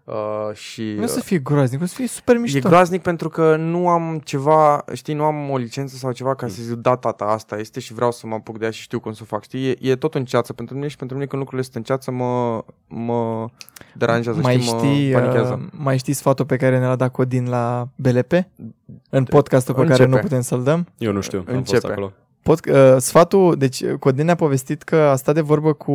Uh, 0.05 0.55
și 0.55 0.83
Nu 0.97 1.03
o 1.03 1.07
să 1.07 1.15
uh, 1.19 1.23
fie 1.25 1.39
groaznic, 1.39 1.83
o 1.83 1.85
să 1.85 1.95
fie 1.95 2.07
super 2.07 2.35
e 2.35 2.39
mișto. 2.39 2.69
groaznic 2.69 3.03
pentru 3.03 3.29
că 3.29 3.57
nu 3.57 3.89
am 3.89 4.21
ceva, 4.25 4.85
știi, 4.93 5.15
nu 5.15 5.25
am 5.25 5.51
o 5.51 5.57
licență 5.57 5.97
sau 5.97 6.13
ceva 6.13 6.35
ca 6.35 6.49
să 6.49 6.63
zic, 6.63 6.75
da, 6.75 6.97
tata, 6.97 7.25
asta 7.25 7.59
este 7.59 7.81
și 7.81 7.93
vreau 7.95 8.11
să 8.13 8.27
mă 8.27 8.35
apuc 8.35 8.59
de 8.59 8.65
ea 8.65 8.71
și 8.71 8.83
știu 8.83 9.01
cum 9.01 9.13
să 9.13 9.21
o 9.23 9.27
fac, 9.27 9.43
știi? 9.43 9.69
E, 9.71 9.77
e 9.81 9.97
tot 9.97 10.15
în 10.15 10.25
ceață 10.25 10.53
pentru 10.53 10.75
mine 10.75 10.89
și 10.89 10.97
pentru 10.97 11.17
mine 11.17 11.29
când 11.29 11.43
lucrurile 11.43 11.69
sunt 11.73 11.77
în 11.77 11.95
ceață 11.95 12.11
mă, 12.11 12.65
mă 12.89 13.49
deranjează, 13.95 14.41
mai 14.43 14.61
știi, 14.61 14.79
știi, 14.79 15.13
mă 15.13 15.19
panichează. 15.19 15.61
uh, 15.63 15.69
mai 15.77 15.99
știi 15.99 16.13
sfatul 16.13 16.45
pe 16.45 16.57
care 16.57 16.79
ne 16.79 16.87
l-a 16.87 16.97
dat 16.97 17.11
Codin 17.13 17.49
la 17.49 17.89
BLP? 17.97 18.33
În 19.11 19.25
podcastul 19.25 19.75
pe 19.75 19.81
care 19.81 19.93
Începe. 19.93 20.11
nu 20.11 20.17
putem 20.19 20.41
să-l 20.41 20.63
dăm? 20.63 20.87
Eu 20.99 21.13
nu 21.13 21.21
știu, 21.21 21.39
am 21.39 21.45
fost 21.45 21.57
Începe. 21.57 21.87
acolo. 21.93 22.13
Pod, 22.43 22.61
uh, 22.71 22.97
sfatul, 22.99 23.57
deci 23.57 23.85
Codin 23.93 24.25
ne-a 24.25 24.35
povestit 24.35 24.83
că 24.83 24.97
a 24.97 25.17
stat 25.17 25.35
de 25.35 25.41
vorbă 25.41 25.73
cu, 25.73 25.95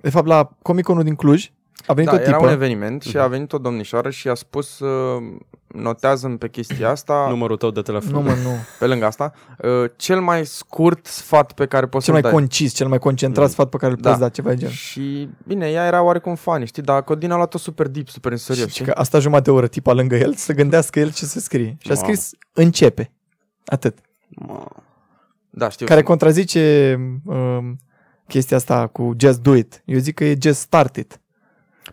de 0.00 0.10
fapt 0.10 0.26
la 0.26 0.50
Comiconul 0.62 1.02
din 1.02 1.14
Cluj, 1.14 1.50
a 1.86 1.92
venit 1.92 2.10
Da, 2.10 2.16
o 2.16 2.20
era 2.20 2.30
tipă, 2.32 2.46
un 2.46 2.52
eveniment 2.52 3.02
și 3.02 3.18
a 3.18 3.26
venit 3.26 3.52
o 3.52 3.58
domnișoară 3.58 4.10
și 4.10 4.28
a 4.28 4.34
spus 4.34 4.78
uh, 4.78 5.22
notează 5.66 6.28
pe 6.28 6.48
chestia 6.48 6.90
asta, 6.90 7.26
Numărul 7.28 7.56
tău 7.56 7.70
de 7.70 7.80
telefon. 7.80 8.10
nu 8.12 8.20
mă, 8.20 8.28
nu, 8.42 8.50
pe 8.78 8.86
lângă 8.86 9.04
asta, 9.06 9.32
uh, 9.62 9.90
cel 9.96 10.20
mai 10.20 10.46
scurt 10.46 11.06
sfat 11.06 11.52
pe 11.52 11.66
care 11.66 11.86
poți 11.86 12.04
cel 12.04 12.14
să-l 12.14 12.22
mai 12.22 12.32
dai. 12.32 12.40
concis, 12.40 12.72
cel 12.72 12.88
mai 12.88 12.98
concentrat 12.98 13.44
Mm. 13.46 13.50
sfat 13.52 13.68
pe 13.68 13.76
care 13.76 13.92
îl 13.92 13.98
Da. 14.00 14.08
poți 14.08 14.20
da, 14.20 14.28
ceva 14.28 14.48
de 14.48 14.56
genul. 14.56 14.72
Și 14.72 15.28
bine, 15.46 15.70
ea 15.70 15.86
era 15.86 16.02
oarecum 16.02 16.34
funny, 16.34 16.66
știi, 16.66 16.82
dar 16.82 17.02
Codin 17.02 17.30
a 17.30 17.36
luat-o 17.36 17.58
super 17.58 17.86
deep, 17.88 18.08
super 18.08 18.32
în 18.32 18.38
serios, 18.38 18.66
Și 18.66 18.72
știi? 18.72 18.84
că 18.84 18.90
a 18.90 19.02
stat 19.02 19.20
jumătate 19.20 19.50
de 19.50 19.56
oră 19.56 19.66
tipa 19.66 19.92
lângă 19.92 20.16
el 20.16 20.34
să 20.34 20.52
gândească 20.52 20.98
el 20.98 21.12
ce 21.12 21.24
să 21.24 21.40
scrie. 21.40 21.76
Și 21.80 21.90
a 21.90 21.94
Wow. 21.94 22.02
scris 22.02 22.30
începe. 22.52 23.10
Atât. 23.66 23.98
Da, 25.50 25.68
știu. 25.68 25.86
Care 25.86 26.02
contrazice 26.02 26.94
um, 27.24 27.78
chestia 28.28 28.56
asta 28.56 28.86
cu 28.86 29.12
just 29.18 29.40
do 29.40 29.54
it. 29.54 29.82
Eu 29.84 29.98
zic 29.98 30.14
că 30.14 30.24
e 30.24 30.36
just 30.42 30.60
start 30.60 30.96
it. 30.96 31.20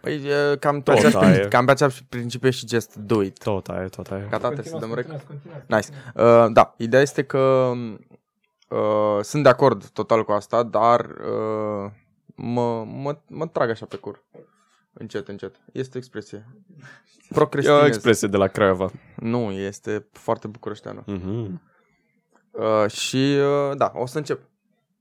Păi 0.01 0.13
e, 0.23 0.55
cam 0.59 0.81
pe 0.81 0.91
Tot 0.91 1.03
aceeași, 1.03 1.17
aia 1.17 1.35
e. 1.43 1.47
cam 1.47 1.65
pe 1.65 1.71
aceeași 1.71 2.05
principiu 2.05 2.47
e 2.47 2.51
și 2.51 2.67
just 2.67 2.95
do 2.95 3.21
it. 3.21 3.37
Tot 3.43 3.67
aia, 3.67 3.87
tot 3.87 4.11
aia. 4.11 4.25
Gata, 4.29 4.47
trebuie 4.47 4.73
să 4.73 4.77
dăm 4.79 4.93
rec. 4.93 5.07
Nice. 5.65 5.87
Uh, 6.15 6.45
da, 6.53 6.73
ideea 6.77 7.01
este 7.01 7.23
că 7.23 7.71
uh, 8.69 9.19
sunt 9.21 9.43
de 9.43 9.49
acord 9.49 9.87
total 9.87 10.23
cu 10.23 10.31
asta, 10.31 10.63
dar 10.63 10.99
uh, 10.99 11.91
mă, 12.35 12.83
mă, 12.83 13.17
mă 13.27 13.47
trag 13.47 13.69
așa 13.69 13.85
pe 13.85 13.95
cur. 13.95 14.23
Încet, 14.93 15.27
încet. 15.27 15.55
Este 15.73 15.91
o 15.95 15.99
expresie. 15.99 16.45
E 16.77 16.83
o 17.29 17.33
Procrastinez. 17.33 17.85
expresie 17.85 18.27
de 18.27 18.37
la 18.37 18.47
Craiova. 18.47 18.91
Nu, 19.15 19.51
este 19.51 20.07
foarte 20.11 20.47
bucureșteană. 20.47 21.03
Mhm. 21.05 21.61
Uh, 22.51 22.89
și 22.91 23.37
uh, 23.69 23.77
da, 23.77 23.91
o 23.95 24.05
să 24.05 24.17
încep. 24.17 24.39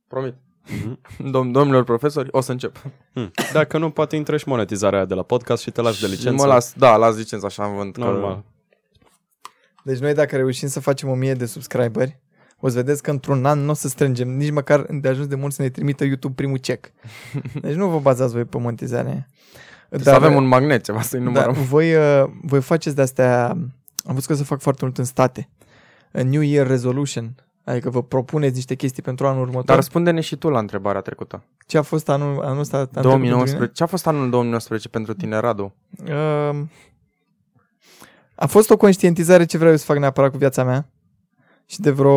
Promit. 0.08 0.34
Mhm. 0.66 0.98
Dom- 1.30 1.50
domnilor 1.52 1.84
profesori, 1.84 2.28
o 2.30 2.40
să 2.40 2.52
încep. 2.52 2.76
Hmm. 3.12 3.30
Dacă 3.52 3.78
nu, 3.78 3.90
poate 3.90 4.16
intră 4.16 4.36
și 4.36 4.48
monetizarea 4.48 4.98
aia 4.98 5.06
de 5.08 5.14
la 5.14 5.22
podcast 5.22 5.62
și 5.62 5.70
te 5.70 5.80
lași 5.80 6.00
de 6.00 6.06
Și 6.06 6.12
licență. 6.12 6.42
Mă 6.46 6.52
las, 6.52 6.72
da, 6.76 6.96
las 6.96 7.16
licența 7.16 7.46
așa 7.46 7.64
în 7.64 7.74
vânt. 7.76 7.94
că- 7.94 8.00
Normal. 8.00 8.44
Deci 9.84 9.98
noi 9.98 10.14
dacă 10.14 10.36
reușim 10.36 10.68
să 10.68 10.80
facem 10.80 11.08
1000 11.08 11.34
de 11.34 11.46
subscriberi, 11.46 12.18
o 12.60 12.68
să 12.68 12.74
vedeți 12.74 13.02
că 13.02 13.10
într-un 13.10 13.44
an 13.46 13.58
nu 13.64 13.70
o 13.70 13.74
să 13.74 13.88
strângem 13.88 14.28
nici 14.28 14.50
măcar 14.50 14.86
de 14.90 15.08
ajuns 15.08 15.26
de 15.26 15.34
mult 15.34 15.52
să 15.52 15.62
ne 15.62 15.68
trimită 15.68 16.04
YouTube 16.04 16.34
primul 16.34 16.58
check. 16.58 16.92
Deci 17.62 17.74
nu 17.74 17.88
vă 17.88 17.98
bazați 17.98 18.32
voi 18.32 18.44
pe 18.44 18.58
monetizare. 18.58 19.28
Dar 19.88 20.00
să 20.00 20.10
avem 20.10 20.34
un 20.34 20.44
magnet, 20.46 20.84
ceva 20.84 21.00
să-i 21.00 21.18
da, 21.18 21.24
numărăm. 21.24 21.52
voi, 21.52 21.94
uh, 21.94 22.24
voi 22.42 22.60
faceți 22.62 22.94
de-astea, 22.96 23.48
am 23.48 24.14
văzut 24.14 24.24
că 24.24 24.34
se 24.34 24.42
fac 24.42 24.60
foarte 24.60 24.84
mult 24.84 24.98
în 24.98 25.04
state. 25.04 25.48
A 26.12 26.22
New 26.22 26.40
Year 26.40 26.66
Resolution, 26.66 27.34
adică 27.64 27.90
vă 27.90 28.02
propuneți 28.02 28.54
niște 28.54 28.74
chestii 28.74 29.02
pentru 29.02 29.26
anul 29.26 29.40
următor. 29.40 29.64
Dar 29.64 29.76
răspunde-ne 29.76 30.20
și 30.20 30.36
tu 30.36 30.48
la 30.48 30.58
întrebarea 30.58 31.00
trecută. 31.00 31.42
Ce 31.66 31.78
a 31.78 31.82
fost 31.82 32.08
anul, 32.08 32.42
anul 32.42 32.58
ăsta? 32.58 32.76
Anul 32.76 32.90
trecut 32.90 33.08
2019. 33.08 33.72
Ce 33.72 33.82
a 33.82 33.86
fost 33.86 34.06
anul 34.06 34.30
2019 34.30 34.88
pentru 34.88 35.14
tine, 35.14 35.38
Radu? 35.38 35.74
pentru 35.96 36.14
mine? 36.14 36.48
Uh, 36.48 36.66
a 38.34 38.46
fost 38.46 38.70
o 38.70 38.76
conștientizare 38.76 39.44
ce 39.44 39.56
vreau 39.56 39.72
eu 39.72 39.78
să 39.78 39.84
fac 39.84 39.98
neapărat 39.98 40.30
cu 40.30 40.36
viața 40.36 40.64
mea 40.64 40.88
și 41.66 41.80
de 41.80 41.90
vreo 41.90 42.12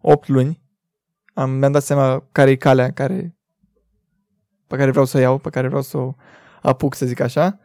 8 0.00 0.28
luni 0.28 0.60
am, 1.34 1.50
mi-am 1.50 1.72
dat 1.72 1.82
seama 1.82 2.24
care 2.32 2.50
e 2.50 2.56
calea 2.56 2.92
care, 2.92 3.36
pe 4.66 4.76
care 4.76 4.90
vreau 4.90 5.04
să 5.04 5.16
o 5.16 5.20
iau, 5.20 5.38
pe 5.38 5.50
care 5.50 5.66
vreau 5.66 5.82
să 5.82 5.96
o 5.96 6.14
apuc, 6.62 6.94
să 6.94 7.06
zic 7.06 7.20
așa. 7.20 7.58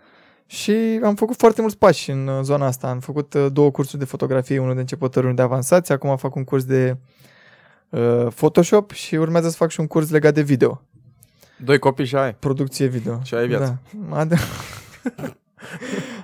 Și 0.48 1.00
am 1.04 1.16
făcut 1.16 1.36
foarte 1.38 1.62
mulți 1.62 1.78
pași 1.78 2.12
în 2.12 2.28
uh, 2.28 2.40
zona 2.44 2.66
asta. 2.66 2.88
Am 2.90 3.00
făcut 3.00 3.34
uh, 3.34 3.46
două 3.52 3.72
cursuri 3.72 4.00
de 4.00 4.06
fotografie, 4.06 4.60
unul 4.60 4.74
de 4.74 4.80
începători, 4.80 5.24
unul 5.26 5.36
de 5.38 5.42
avansați. 5.42 5.92
Acum 5.92 6.18
fac 6.18 6.36
un 6.36 6.44
curs 6.44 6.64
de 6.64 6.98
uh, 7.90 8.28
Photoshop 8.36 8.92
și 8.92 9.16
urmează 9.16 9.50
să 9.50 9.56
fac 9.56 9.70
și 9.70 9.80
un 9.80 9.88
curs 9.88 10.10
legat 10.10 10.34
de 10.34 10.42
video. 10.42 10.82
Doi 11.58 11.80
copii 11.80 12.06
și 12.06 12.16
ai. 12.16 12.34
Producție 12.36 12.86
video. 12.86 13.20
Și 13.24 13.36
ai 13.36 13.48
viață. 13.48 13.82
Da. 14.10 14.26
Ad- 14.26 14.32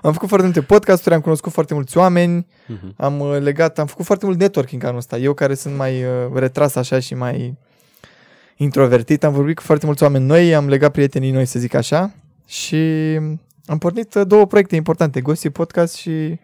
am 0.01 0.12
făcut 0.13 0.27
foarte 0.27 0.45
multe 0.45 0.62
podcasturi, 0.62 1.15
am 1.15 1.21
cunoscut 1.21 1.51
foarte 1.51 1.73
mulți 1.73 1.97
oameni, 1.97 2.47
Mhm. 2.67 2.93
am 2.97 3.19
uh, 3.19 3.38
legat, 3.39 3.79
am 3.79 3.86
făcut 3.86 4.05
foarte 4.05 4.25
mult 4.25 4.39
networking 4.39 4.84
anul 4.84 4.97
ăsta. 4.97 5.17
Eu 5.17 5.34
care 5.34 5.53
sunt 5.53 5.75
mai 5.75 6.03
uh, 6.03 6.10
retras 6.34 6.75
așa 6.75 6.99
și 6.99 7.13
mai 7.15 7.57
introvertit, 8.55 9.23
am 9.23 9.34
vorbit 9.34 9.55
cu 9.55 9.62
foarte 9.62 9.86
mulți 9.86 10.03
oameni 10.03 10.25
noi, 10.25 10.55
am 10.55 10.67
legat 10.67 10.91
prietenii 10.91 11.31
noi, 11.31 11.45
să 11.45 11.60
zic 11.60 11.73
așa, 11.73 12.12
și 12.47 13.19
am 13.71 13.77
pornit 13.77 14.13
uh, 14.15 14.27
două 14.27 14.45
proiecte 14.47 14.75
importante, 14.75 15.21
Gossip 15.21 15.53
Podcast 15.53 15.95
și 15.95 16.39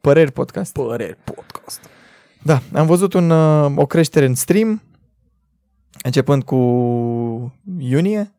Păreri 0.00 0.32
Podcast. 0.32 0.72
Păreri 0.72 1.16
podcast. 1.24 1.80
Da, 2.42 2.62
am 2.72 2.86
văzut 2.86 3.12
un, 3.12 3.30
uh, 3.30 3.72
o 3.76 3.86
creștere 3.86 4.26
în 4.26 4.34
stream, 4.34 4.82
începând 6.02 6.42
cu 6.44 6.56
iunie, 7.78 8.32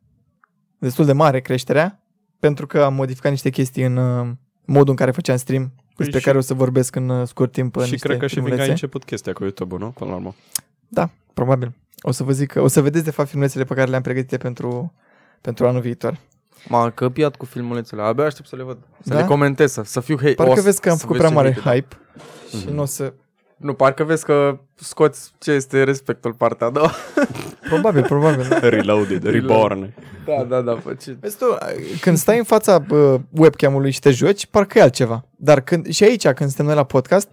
destul 0.77 1.05
de 1.05 1.13
mare 1.13 1.41
creșterea, 1.41 2.03
pentru 2.39 2.67
că 2.67 2.81
am 2.83 2.93
modificat 2.93 3.31
niște 3.31 3.49
chestii 3.49 3.83
în 3.83 3.97
uh, 3.97 4.27
modul 4.65 4.89
în 4.89 4.95
care 4.95 5.11
făceam 5.11 5.37
stream, 5.37 5.71
despre 5.97 6.19
și- 6.19 6.25
care 6.25 6.37
o 6.37 6.41
să 6.41 6.53
vorbesc 6.53 6.95
în 6.95 7.09
uh, 7.09 7.27
scurt 7.27 7.51
timp. 7.51 7.75
în 7.75 7.83
Și 7.85 7.91
niște 7.91 8.07
cred 8.07 8.19
că 8.19 8.27
și 8.27 8.33
fiindcă 8.33 8.53
ai 8.53 8.57
filmulețe. 8.59 8.83
început 8.85 9.03
chestia 9.09 9.33
cu 9.33 9.43
YouTube-ul, 9.43 9.79
nu? 9.79 9.89
Până 9.89 10.09
la 10.09 10.15
urmă. 10.15 10.35
Da, 10.87 11.09
probabil. 11.33 11.73
O 12.01 12.11
să 12.11 12.23
vă 12.23 12.31
zic, 12.31 12.53
o 12.57 12.67
să 12.67 12.81
vedeți 12.81 13.03
de 13.03 13.11
fapt 13.11 13.29
filmulețele 13.29 13.63
pe 13.63 13.73
care 13.73 13.89
le-am 13.89 14.01
pregătite 14.01 14.37
pentru, 14.37 14.93
pentru 15.41 15.67
anul 15.67 15.81
viitor. 15.81 16.19
M-a 16.67 16.89
căpiat 16.89 17.35
cu 17.35 17.45
filmulețele. 17.45 18.01
Abia 18.01 18.25
aștept 18.25 18.47
să 18.47 18.55
le 18.55 18.63
văd. 18.63 18.77
Să 19.03 19.13
Da? 19.13 19.19
le 19.19 19.25
comentez, 19.25 19.71
să, 19.71 19.81
să 19.85 19.99
fiu 19.99 20.17
hate. 20.17 20.33
Parcă 20.33 20.51
o 20.51 20.55
să- 20.55 20.61
vezi 20.61 20.81
că 20.81 20.89
am 20.89 20.95
să 20.95 21.01
făcut 21.01 21.17
vezi 21.17 21.31
prea 21.33 21.41
ce 21.43 21.49
mare 21.49 21.61
hate. 21.63 21.75
hype 21.75 21.95
și 22.49 22.65
Mhm. 22.65 22.73
nu 22.75 22.81
o 22.81 22.85
să... 22.85 23.13
Nu, 23.57 23.73
parcă 23.73 24.03
vezi 24.03 24.25
că 24.25 24.59
scoți 24.75 25.31
ce 25.39 25.51
este 25.51 25.83
respectul 25.83 26.33
partea 26.33 26.67
a 26.67 26.69
doua. 26.69 26.91
Probabil, 27.69 28.03
probabil. 28.03 28.47
da. 28.49 28.59
Reloaded, 28.69 29.23
reborn. 29.23 29.93
Da, 30.25 30.43
da, 30.43 30.61
da, 30.61 30.77
fă 30.77 30.93
ce... 30.93 31.17
Vezi 31.19 31.37
tu, 31.37 31.45
când 32.01 32.17
stai 32.17 32.37
în 32.37 32.43
fața 32.43 32.79
bă, 32.79 33.19
webcam-ului 33.29 33.91
și 33.91 33.99
te 33.99 34.11
joci, 34.11 34.45
parcă 34.45 34.77
e 34.77 34.81
altceva. 34.81 35.25
Dar 35.35 35.61
când, 35.61 35.87
și 35.87 36.03
aici, 36.03 36.27
când 36.27 36.49
suntem 36.49 36.65
noi 36.65 36.75
la 36.75 36.83
podcast, 36.83 37.29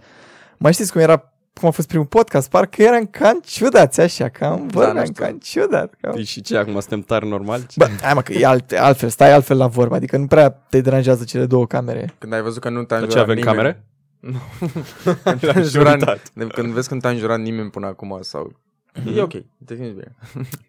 mai 0.56 0.72
știți 0.72 0.92
cum 0.92 1.00
era 1.00 1.32
cum 1.58 1.68
a 1.68 1.72
fost 1.72 1.88
primul 1.88 2.06
podcast, 2.06 2.50
parcă 2.50 2.82
eram 2.82 3.04
cam 3.06 3.40
ciudați 3.44 4.00
așa, 4.00 4.28
cam 4.28 4.58
nu 4.60 4.66
vorbeam 4.66 5.04
știu. 5.04 5.24
cam 5.24 5.38
ciudat. 5.38 5.94
Cam... 6.00 6.12
Păi 6.12 6.24
și 6.24 6.40
ce, 6.40 6.56
acum 6.56 6.72
suntem 6.72 7.00
tari 7.00 7.28
normali? 7.28 7.66
Bă, 7.76 7.88
hai 8.02 8.14
mă, 8.14 8.22
că 8.22 8.32
e 8.32 8.46
alt, 8.46 8.72
altfel, 8.72 9.08
stai 9.08 9.32
altfel 9.32 9.56
la 9.56 9.66
vorba, 9.66 9.96
adică 9.96 10.16
nu 10.16 10.26
prea 10.26 10.48
te 10.50 10.80
deranjează 10.80 11.24
cele 11.24 11.46
două 11.46 11.66
camere. 11.66 12.14
Când 12.18 12.32
ai 12.32 12.42
văzut 12.42 12.62
că 12.62 12.68
nu 12.68 12.82
te-a 12.84 12.98
De 12.98 13.04
înjurat 13.04 13.24
ce 13.26 13.30
avem 13.32 13.36
nimeni. 13.44 13.56
camere? 13.56 13.84
Când 15.22 15.40
te-a 15.40 15.48
L-am 15.52 15.56
înjurat, 15.56 15.98
jurat. 15.98 16.30
de- 16.32 16.46
când 16.46 16.72
vezi 16.72 16.88
că 16.88 16.94
nu 16.94 17.00
te-a 17.00 17.10
înjurat 17.10 17.38
nimeni 17.40 17.70
până 17.70 17.86
acum 17.86 18.18
sau... 18.20 18.52
E 19.16 19.20
ok, 19.22 19.32
te 19.64 19.74
simți 19.74 19.90
bine. 19.90 20.14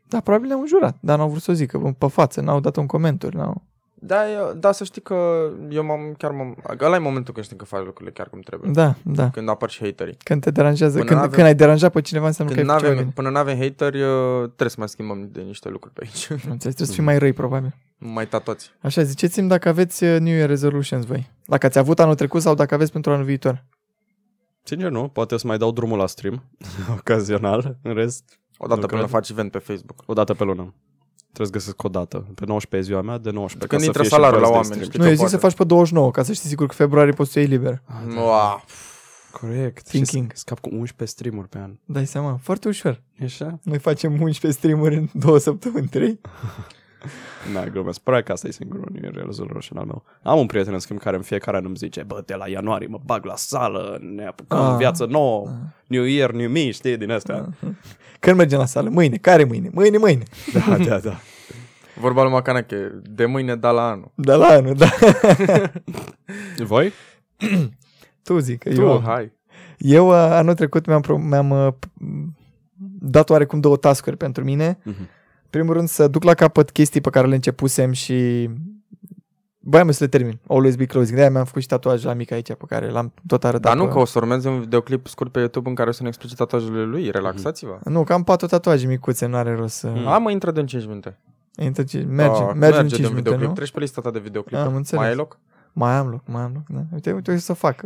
Da, 0.07 0.19
probabil 0.19 0.47
le-am 0.47 0.67
jurat, 0.67 0.97
dar 0.99 1.17
n-au 1.17 1.29
vrut 1.29 1.41
să 1.41 1.51
o 1.51 1.53
zică 1.53 1.95
pe 1.97 2.07
față, 2.07 2.41
n-au 2.41 2.59
dat 2.59 2.75
un 2.75 2.85
comentariu, 2.85 3.39
n-au... 3.39 3.63
Da, 4.01 4.31
eu, 4.31 4.53
da, 4.55 4.71
să 4.71 4.83
știi 4.83 5.01
că 5.01 5.49
eu 5.69 5.83
m-am, 5.83 6.13
chiar 6.17 6.31
m-am... 6.31 6.57
Ăla 6.81 6.95
e 6.95 6.99
momentul 6.99 7.33
când 7.33 7.45
știi 7.45 7.57
că 7.57 7.65
faci 7.65 7.83
lucrurile 7.83 8.11
chiar 8.11 8.29
cum 8.29 8.39
trebuie. 8.39 8.71
Da, 8.71 8.95
da. 9.03 9.29
Când 9.29 9.49
apar 9.49 9.69
și 9.69 9.83
haterii. 9.83 10.17
Când 10.23 10.41
te 10.41 10.51
deranjează, 10.51 10.93
Până 10.97 11.05
când, 11.09 11.19
n-avem- 11.19 11.33
când 11.35 11.45
ai 11.47 11.55
deranjat 11.55 11.91
pe 11.91 12.01
cineva 12.01 12.25
înseamnă 12.27 12.53
Când 12.53 12.65
că 12.67 12.71
ai 12.73 12.79
făcut 12.79 12.91
n-avem, 12.95 13.09
ceva 13.11 13.21
până 13.21 13.29
nu 13.29 13.37
avem 13.49 13.57
hateri, 13.57 14.01
uh, 14.01 14.43
trebuie 14.45 14.69
să 14.69 14.75
mai 14.77 14.89
schimbăm 14.89 15.29
de 15.31 15.41
niște 15.41 15.69
lucruri 15.69 15.93
pe 15.93 16.01
aici. 16.03 16.27
bine. 16.27 16.51
Înțeles, 16.51 16.75
trebuie 16.75 16.87
să 16.87 16.93
fii 16.93 17.03
mai 17.03 17.17
răi, 17.19 17.33
probabil. 17.33 17.75
mai 17.97 18.27
tatoți. 18.27 18.71
Așa, 18.81 19.03
ziceți-mi 19.03 19.47
dacă 19.49 19.69
aveți 19.69 20.03
uh, 20.03 20.19
New 20.19 20.33
Year 20.33 20.47
Resolutions 20.49 21.05
voi. 21.05 21.29
Dacă 21.45 21.65
ați 21.65 21.77
avut 21.77 21.99
anul 21.99 22.15
trecut 22.15 22.41
sau 22.41 22.55
dacă 22.55 22.73
aveți 22.73 22.91
pentru 22.91 23.11
anul 23.11 23.25
viitor. 23.25 23.63
Sincer, 24.63 24.89
nu. 24.89 25.07
Poate 25.07 25.33
o 25.33 25.37
să 25.37 25.47
mai 25.47 25.57
dau 25.57 25.71
drumul 25.71 25.97
la 25.97 26.07
stream, 26.07 26.43
ocazional. 26.99 27.77
În 27.81 27.93
rest, 27.93 28.23
Odată 28.61 28.79
Nu 28.79 28.85
până 28.87 28.99
cred. 29.01 29.11
faci 29.13 29.29
event 29.29 29.51
pe 29.51 29.57
Facebook. 29.57 30.03
o 30.05 30.13
dată 30.13 30.33
pe 30.33 30.43
lună. 30.43 30.73
Trebuie 31.39 31.61
să 31.61 31.71
găsesc 31.71 31.83
o 31.83 31.89
dată. 31.99 32.17
Pe 32.35 32.45
19 32.45 32.75
e 32.75 32.91
ziua 32.91 33.01
mea, 33.01 33.17
de 33.17 33.31
19. 33.31 33.67
Când 33.67 33.71
ca 33.71 33.77
să 33.77 33.85
intră 33.85 34.01
fie 34.01 34.09
și 34.09 34.15
salariul 34.15 34.41
la 34.41 34.47
preț 34.47 34.51
de 34.51 34.57
oameni, 34.57 34.73
stream. 34.73 34.89
știi? 34.89 34.99
Nu, 34.99 35.03
că 35.03 35.09
eu 35.09 35.15
zic 35.15 35.23
poate. 35.23 35.35
să 35.35 35.45
faci 35.45 35.55
pe 35.55 35.63
29, 35.63 36.11
ca 36.11 36.23
să 36.23 36.33
știi 36.33 36.49
sigur 36.49 36.67
că 36.67 36.73
februarie 36.73 37.13
poți 37.13 37.31
să 37.31 37.39
iei 37.39 37.47
liber. 37.47 37.81
Wow. 38.15 38.63
Corect. 39.31 39.83
Thinking. 39.83 40.31
Și 40.31 40.37
scap 40.37 40.59
cu 40.59 40.69
11 40.71 41.17
streamuri 41.17 41.47
pe 41.47 41.57
an. 41.57 41.71
Dai 41.85 42.05
seama, 42.05 42.39
foarte 42.41 42.67
ușor. 42.67 43.01
E 43.19 43.25
așa? 43.25 43.59
Noi 43.63 43.79
facem 43.79 44.21
11 44.21 44.59
streamuri 44.59 44.95
în 44.95 45.07
două 45.13 45.37
săptămâni, 45.37 45.87
trei. 45.87 46.19
Na, 47.53 47.65
glumesc. 47.65 47.99
Probabil 47.99 48.25
că 48.25 48.31
asta 48.31 48.47
e 48.47 48.51
singurul 48.51 48.91
rezolvăroșen 49.25 49.77
al 49.77 49.85
meu. 49.85 50.03
Am 50.23 50.39
un 50.39 50.45
prieten, 50.45 50.73
în 50.73 50.79
schimb, 50.79 50.99
care 50.99 51.15
în 51.15 51.21
fiecare 51.21 51.57
an 51.57 51.65
îmi 51.65 51.75
zice, 51.75 52.03
bă, 52.03 52.23
de 52.25 52.33
la 52.35 52.47
ianuarie 52.47 52.87
mă 52.87 52.99
bag 53.05 53.25
la 53.25 53.35
sală, 53.35 53.97
ne 54.15 54.25
apucăm 54.25 54.57
Ah. 54.59 54.75
viață 54.77 55.05
nouă, 55.05 55.47
New 55.87 56.03
Year, 56.03 56.31
New 56.31 56.49
Me, 56.49 56.71
știi, 56.71 56.97
din 56.97 57.11
astea. 57.11 57.49
Când 58.19 58.37
mergem 58.37 58.59
la 58.59 58.65
sală? 58.65 58.89
Mâine. 58.89 59.17
Care 59.17 59.43
mâine? 59.43 59.69
Mâine, 59.73 59.97
mâine. 59.97 60.23
Da, 60.67 60.77
da, 60.77 60.99
da. 60.99 61.19
Vorba 61.99 62.21
lui 62.23 62.31
Macanache, 62.31 63.01
de 63.03 63.25
mâine 63.25 63.55
da 63.55 63.71
la 63.71 63.87
anul. 63.89 64.11
Da 64.15 64.35
la 64.35 64.47
anul, 64.47 64.73
da. 64.73 64.89
Voi? 66.57 66.91
Tu 68.23 68.37
zic 68.39 68.59
că 68.63 68.69
Tu, 68.73 68.81
eu... 68.81 69.01
hai. 69.05 69.31
Eu 69.77 70.07
uh, 70.07 70.13
anul 70.13 70.53
trecut 70.55 70.85
mi-am, 70.85 71.01
pro- 71.01 71.17
mi-am 71.17 71.49
uh, 71.49 71.73
dat 72.99 73.29
oarecum 73.29 73.59
două 73.59 73.77
tascuri 73.77 74.17
pentru 74.17 74.43
mine. 74.43 74.79
Mhm. 74.83 75.09
Primul 75.49 75.73
rând 75.73 75.87
să 75.87 76.07
duc 76.07 76.23
la 76.23 76.33
capăt 76.33 76.71
chestii 76.71 77.01
pe 77.01 77.09
care 77.09 77.27
le 77.27 77.35
începusem 77.35 77.91
și 77.91 78.49
Băi, 79.61 79.93
să 79.93 80.03
le 80.03 80.09
termin. 80.09 80.39
Always 80.47 80.75
be 80.75 80.85
closing. 80.85 81.15
De-aia 81.15 81.31
mi-am 81.31 81.45
făcut 81.45 81.61
și 81.61 81.67
tatuaj 81.67 82.03
la 82.03 82.13
mic 82.13 82.31
aici 82.31 82.47
pe 82.47 82.63
care 82.67 82.89
l-am 82.89 83.13
tot 83.27 83.43
arătat. 83.43 83.61
Dar 83.61 83.75
nu 83.75 83.85
pe- 83.85 83.91
că 83.91 83.99
o 83.99 84.05
să 84.05 84.17
urmeze 84.19 84.49
un 84.49 84.59
videoclip 84.59 85.07
scurt 85.07 85.31
pe 85.31 85.39
YouTube 85.39 85.69
în 85.69 85.75
care 85.75 85.89
o 85.89 85.91
să 85.91 86.01
ne 86.01 86.07
explice 86.07 86.35
tatuajele 86.35 86.83
lui. 86.83 87.09
Relaxați-vă. 87.11 87.79
Nu, 87.83 88.03
că 88.03 88.13
am 88.13 88.23
patru 88.23 88.47
tatuaje 88.47 88.87
micuțe, 88.87 89.25
nu 89.25 89.35
are 89.35 89.55
rost 89.55 89.75
să... 89.75 89.87
Mm. 89.95 90.07
A, 90.07 90.17
mă 90.17 90.31
intră 90.31 90.51
de 90.51 90.59
în 90.59 90.65
5 90.67 90.85
minute. 90.85 91.17
Intră 91.55 91.83
ce- 91.83 92.05
Merge, 92.09 92.41
Ah, 92.43 92.51
merge, 92.55 92.79
în 92.79 92.87
de 92.87 92.95
5 92.95 93.07
un 93.07 93.13
minute, 93.13 93.19
videoclip. 93.19 93.47
nu? 93.47 93.53
Treci 93.53 93.71
pe 93.71 93.79
lista 93.79 94.01
ta 94.01 94.11
de 94.11 94.19
videoclip. 94.19 94.57
Am 94.59 94.75
înțeles. 94.75 94.99
Mai 95.01 95.09
ai 95.09 95.15
loc? 95.15 95.37
Mai 95.73 95.91
am 95.93 96.07
loc, 96.07 96.21
mai 96.25 96.41
am 96.41 96.51
loc. 96.53 96.63
Da. 96.67 96.83
Uite, 96.93 97.11
uite, 97.11 97.31
uite 97.31 97.43
să 97.43 97.53
fac. 97.53 97.81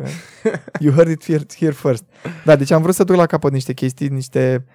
You 0.79 0.93
heard 0.93 1.09
it 1.09 1.25
here, 1.25 1.43
here 1.59 1.71
first. 1.71 2.03
Da, 2.45 2.55
deci 2.55 2.71
am 2.71 2.81
vrut 2.81 2.95
să 2.95 3.03
duc 3.03 3.15
la 3.15 3.25
capăt 3.25 3.51
niște 3.51 3.73
chestii, 3.73 4.07
niște 4.07 4.65
uh, 4.67 4.73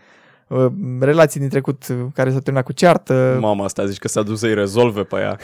relații 1.01 1.41
din 1.41 1.49
trecut 1.49 1.87
uh, 1.91 1.97
care 2.15 2.31
s-au 2.31 2.39
terminat 2.41 2.67
cu 2.67 2.73
ceartă. 2.73 3.39
Mama 3.41 3.65
asta 3.65 3.87
zici 3.87 3.99
că 3.99 4.09
s-a 4.09 4.23
dus 4.23 4.39
să-i 4.39 4.55
rezolve 4.55 5.03
pe 5.03 5.17
ea. 5.17 5.39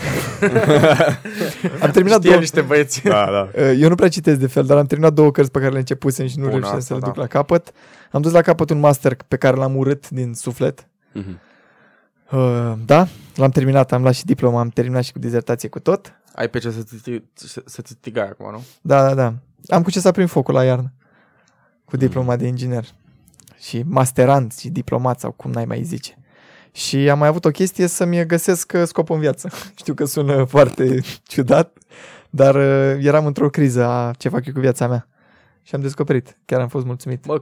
Am 1.82 1.90
terminat 1.90 2.18
Știe 2.18 2.28
două... 2.30 2.40
niște 2.40 2.60
băieți. 2.60 3.02
Da, 3.02 3.24
da. 3.30 3.48
Uh, 3.62 3.76
Eu 3.80 3.88
nu 3.88 3.94
prea 3.94 4.08
citesc 4.08 4.38
de 4.38 4.46
fel, 4.46 4.64
dar 4.64 4.76
am 4.76 4.86
terminat 4.86 5.12
două 5.12 5.30
cărți 5.30 5.50
pe 5.50 5.58
care 5.58 5.70
le 5.72 5.78
începusem 5.78 6.26
și 6.26 6.36
nu 6.38 6.42
Bună 6.42 6.54
reușeam 6.56 6.76
asta, 6.76 6.86
să 6.86 6.94
le 6.94 7.00
da. 7.00 7.06
duc 7.06 7.16
la 7.16 7.26
capăt. 7.26 7.72
Am 8.12 8.20
dus 8.20 8.32
la 8.32 8.40
capăt 8.42 8.70
un 8.70 8.78
master 8.78 9.16
pe 9.28 9.36
care 9.36 9.56
l-am 9.56 9.76
urât 9.76 10.10
din 10.10 10.34
suflet. 10.34 10.86
Mhm. 11.12 11.40
Uh, 12.30 12.72
da, 12.86 13.06
l-am 13.34 13.50
terminat, 13.50 13.92
am 13.92 14.02
luat 14.02 14.14
și 14.14 14.24
diploma, 14.24 14.60
am 14.60 14.68
terminat 14.68 15.02
și 15.02 15.12
cu 15.12 15.18
dizertație 15.18 15.68
cu 15.68 15.78
tot. 15.80 16.12
Ai 16.34 16.48
pe 16.48 16.58
ce 16.58 16.70
să-ți, 16.70 16.94
să- 17.34 17.62
să-ți 17.64 17.94
tigai 18.00 18.28
acum, 18.28 18.50
nu? 18.50 18.64
Da, 18.80 19.02
da, 19.06 19.14
da. 19.14 19.34
Am 19.68 19.82
cu 19.82 19.90
ce 19.90 20.00
să 20.00 20.08
aprind 20.08 20.28
focul 20.28 20.54
la 20.54 20.64
iarnă. 20.64 20.82
Mm. 20.82 20.92
Cu 21.84 21.96
diploma 21.96 22.36
de 22.36 22.46
inginer. 22.46 22.84
Și 23.64 23.82
masterant 23.86 24.52
și 24.52 24.68
diplomat 24.68 25.20
sau 25.20 25.30
cum 25.32 25.50
n-ai 25.50 25.64
mai 25.64 25.82
zice. 25.82 26.18
Și 26.72 27.10
am 27.10 27.18
mai 27.18 27.28
avut 27.28 27.44
o 27.44 27.50
chestie 27.50 27.86
să-mi 27.86 28.26
găsesc 28.26 28.72
uh, 28.74 28.82
scopul 28.84 29.14
în 29.14 29.20
viață. 29.20 29.50
Știu 29.80 29.94
că 29.94 30.04
sună 30.04 30.44
foarte 30.44 31.00
ciudat, 31.32 31.78
dar 32.30 32.54
uh, 32.54 33.04
eram 33.04 33.26
într-o 33.26 33.50
criză 33.50 33.84
a 33.84 34.10
ce 34.18 34.28
fac 34.28 34.46
eu 34.46 34.52
cu 34.52 34.60
viața 34.60 34.88
mea. 34.88 35.08
Și 35.62 35.74
am 35.74 35.80
descoperit. 35.80 36.38
Chiar 36.44 36.60
am 36.60 36.68
fost 36.68 36.84
mulțumit. 36.86 37.26
Bă, 37.26 37.38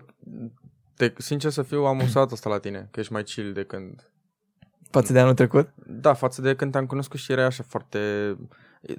te, 0.97 1.13
sincer 1.19 1.51
să 1.51 1.63
fiu, 1.63 1.85
am 1.85 2.01
observat 2.01 2.33
asta 2.33 2.49
la 2.51 2.59
tine, 2.59 2.89
că 2.91 3.01
ești 3.01 3.13
mai 3.13 3.23
chill 3.23 3.53
de 3.53 3.65
când... 3.65 4.11
Față 4.91 5.13
de 5.13 5.21
anul 5.21 5.35
trecut. 5.35 5.69
Da, 5.87 6.15
față 6.15 6.41
de 6.43 6.55
când 6.55 6.73
te-am 6.73 6.87
cunoscut 6.87 7.19
și 7.19 7.33
erai 7.33 7.45
așa 7.45 7.65
foarte... 7.69 7.99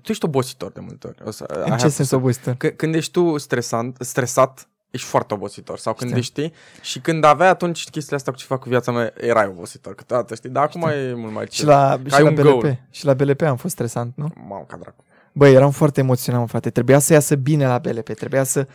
Tu 0.01 0.11
ești 0.11 0.25
obositor 0.25 0.71
de 0.71 0.79
multe 0.79 1.07
ori. 1.07 1.17
O 1.25 1.31
să, 1.31 1.45
I 1.49 1.55
În 1.57 1.63
have 1.63 1.75
ce 1.75 1.83
to 1.83 1.89
sens 1.89 2.07
say. 2.07 2.19
obositor? 2.19 2.55
C- 2.55 2.75
când 2.75 2.95
ești 2.95 3.11
tu 3.11 3.37
stresant, 3.37 3.97
stresat, 3.99 4.67
ești 4.93 5.07
foarte 5.07 5.33
obositor. 5.33 5.77
Sau 5.77 5.93
când 5.93 6.09
Știu. 6.09 6.21
știi 6.21 6.53
și 6.81 6.99
când 6.99 7.23
aveai 7.23 7.49
atunci 7.49 7.83
chestiile 7.89 8.15
astea 8.17 8.31
cu 8.31 8.37
ce 8.39 8.45
fac 8.45 8.59
cu 8.59 8.69
viața 8.69 8.91
mea, 8.91 9.13
erai 9.17 9.47
obositor 9.47 9.95
câteodată, 9.95 10.35
știi? 10.35 10.49
Dar 10.49 10.63
acum 10.63 10.81
e 10.87 11.13
mult 11.13 11.33
mai 11.33 11.45
Și 11.49 11.57
chill. 11.57 11.69
la, 11.69 11.99
Că 12.03 12.09
și 12.09 12.15
ai 12.15 12.21
la 12.23 12.29
un 12.29 12.35
BLP. 12.35 12.43
goal. 12.45 12.79
Și 12.91 13.05
la 13.05 13.13
BLP 13.13 13.41
am 13.41 13.55
fost 13.57 13.73
stresant, 13.73 14.13
nu? 14.15 14.31
Mamă, 14.47 14.65
ca 14.67 14.77
dracu. 14.77 15.03
Băi, 15.31 15.53
eram 15.53 15.71
foarte 15.71 15.99
emoționat, 15.99 16.39
mă, 16.41 16.47
frate. 16.47 16.69
Trebuia 16.69 16.99
să 16.99 17.13
iasă 17.13 17.35
bine 17.35 17.67
la 17.67 17.77
BLP. 17.77 18.09
Trebuia 18.13 18.43
să... 18.43 18.67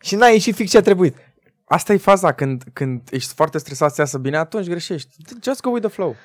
Și 0.00 0.14
n-a 0.14 0.26
ieșit 0.26 0.54
fix 0.54 0.70
ce 0.70 0.78
a 0.78 0.80
trebuit. 0.82 1.16
Asta 1.64 1.92
e 1.92 1.96
faza, 1.96 2.32
când, 2.32 2.62
când 2.72 3.00
ești 3.10 3.34
foarte 3.34 3.58
stresat 3.58 3.94
să 3.94 4.00
iasă 4.00 4.18
bine, 4.18 4.36
atunci 4.36 4.66
greșești. 4.68 5.08
Just 5.42 5.60
go 5.60 5.70
with 5.70 5.86
the 5.86 5.94
flow. 5.94 6.16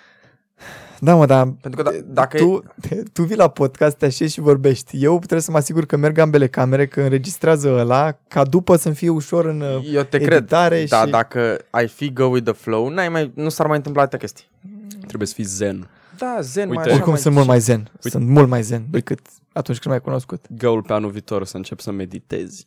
Da, 1.00 1.16
mă, 1.16 1.26
dar 1.26 1.54
Pentru 1.62 1.84
că 1.84 1.90
da, 1.92 1.98
dacă 2.06 2.38
e... 2.38 2.40
tu, 2.40 2.64
tu 3.14 3.24
vii 3.24 3.36
la 3.36 3.48
podcast, 3.48 3.98
te 3.98 4.06
așezi 4.06 4.34
și 4.34 4.40
vorbești. 4.40 5.04
Eu 5.04 5.18
trebuie 5.18 5.42
să 5.42 5.52
mă 5.52 5.58
asigur 5.58 5.86
că 5.86 5.98
merg 5.98 6.18
ambele 6.18 6.48
camere, 6.48 6.88
că 6.88 7.02
înregistrează 7.02 7.70
ăla, 7.70 8.18
ca 8.28 8.44
după 8.44 8.76
să-mi 8.76 8.96
fie 8.96 9.10
ușor 9.10 9.46
în 9.46 9.62
uh, 9.62 9.90
Eu 9.92 10.04
te 10.04 10.16
editare 10.16 10.76
cred, 10.76 10.90
da, 10.90 11.04
și... 11.04 11.10
dacă 11.10 11.58
ai 11.70 11.88
fi 11.88 12.14
go 12.14 12.26
with 12.26 12.46
the 12.46 12.54
flow, 12.54 12.90
n-ai 12.90 13.10
mai, 13.10 13.32
nu 13.36 13.50
s-ar 13.50 13.68
mai 13.68 13.78
întâmpla 13.78 14.02
atâtea 14.02 14.20
chestii. 14.20 14.46
Trebuie 15.08 15.28
să 15.28 15.34
fii 15.34 15.44
zen. 15.44 15.90
Da, 16.18 16.38
zen, 16.42 16.70
Uite. 16.70 16.76
mai 16.76 16.84
așa, 16.84 16.94
Oricum 16.94 17.12
mai 17.12 17.22
sunt 17.22 17.34
mult 17.36 17.48
mai 17.48 17.60
zen. 17.60 17.92
Sunt 18.00 18.28
mult 18.28 18.48
mai 18.48 18.62
zen 18.62 18.86
decât 18.90 19.20
atunci 19.54 19.80
când 19.80 19.94
m-ai 19.94 20.04
cunoscut. 20.04 20.46
Goal 20.58 20.82
pe 20.82 20.94
anul 20.94 21.10
viitor 21.10 21.46
să 21.46 21.58
încep 21.58 21.80
să 21.80 21.92
meditezi. 21.92 22.66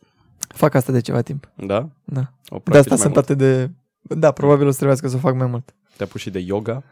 Fac 0.49 0.75
asta 0.75 0.93
de 0.93 1.01
ceva 1.01 1.21
timp. 1.21 1.51
Da? 1.55 1.89
Da. 2.05 2.33
O 2.49 2.61
De 2.65 2.79
asta 2.79 2.89
practici 2.89 2.89
mai 2.89 2.99
sunt 2.99 3.15
mult? 3.15 3.17
atât 3.17 3.39
de... 3.39 3.71
Da, 4.01 4.31
probabil 4.31 4.67
o 4.67 4.71
să 4.71 4.77
trebuiască 4.77 5.09
să 5.09 5.17
o 5.17 5.19
fac 5.19 5.35
mai 5.35 5.47
mult. 5.47 5.75
Te-a 5.97 6.07
pus 6.07 6.21
și 6.21 6.31
de 6.31 6.39
yoga? 6.39 6.83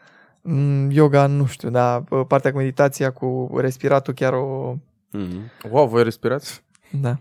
Mm, 0.42 0.90
Yoga, 0.90 1.26
nu 1.26 1.46
știu, 1.46 1.70
dar 1.70 2.04
uh, 2.10 2.20
partea 2.26 2.50
cu 2.52 2.56
meditația, 2.56 3.10
cu 3.10 3.50
respiratul, 3.56 4.14
chiar 4.14 4.32
o... 4.32 4.74
Mhm. 5.10 5.50
Wow, 5.70 5.88
voi 5.88 6.02
respirați? 6.02 6.62
Da. 6.90 7.18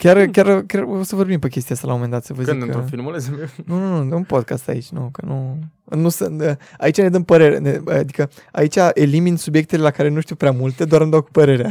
Chiar, 0.00 0.26
chiar, 0.26 0.62
chiar 0.66 0.82
o 0.82 1.02
să 1.02 1.16
vorbim 1.16 1.38
pe 1.38 1.48
chestia 1.48 1.74
asta 1.74 1.86
la 1.86 1.92
un 1.92 2.00
moment 2.00 2.18
dat, 2.18 2.26
să 2.26 2.32
vă 2.32 2.42
Când? 2.42 2.56
zic 2.56 2.64
Într-un 2.64 2.84
că... 2.84 2.88
filmuleț? 2.88 3.26
Nu, 3.64 3.78
nu, 3.78 4.02
nu, 4.02 4.16
un 4.16 4.24
podcast 4.24 4.68
aici, 4.68 4.88
nu, 4.88 5.08
că 5.12 5.26
nu... 5.26 5.58
nu 5.96 6.08
să, 6.08 6.56
aici 6.78 6.96
ne 6.96 7.08
dăm 7.08 7.24
părere, 7.24 7.58
ne, 7.58 7.80
adică 7.86 8.30
aici 8.52 8.76
elimin 8.94 9.36
subiectele 9.36 9.82
la 9.82 9.90
care 9.90 10.08
nu 10.08 10.20
știu 10.20 10.34
prea 10.34 10.50
multe, 10.52 10.84
doar 10.84 11.00
îmi 11.00 11.10
dau 11.10 11.22
cu 11.22 11.30
părerea. 11.30 11.70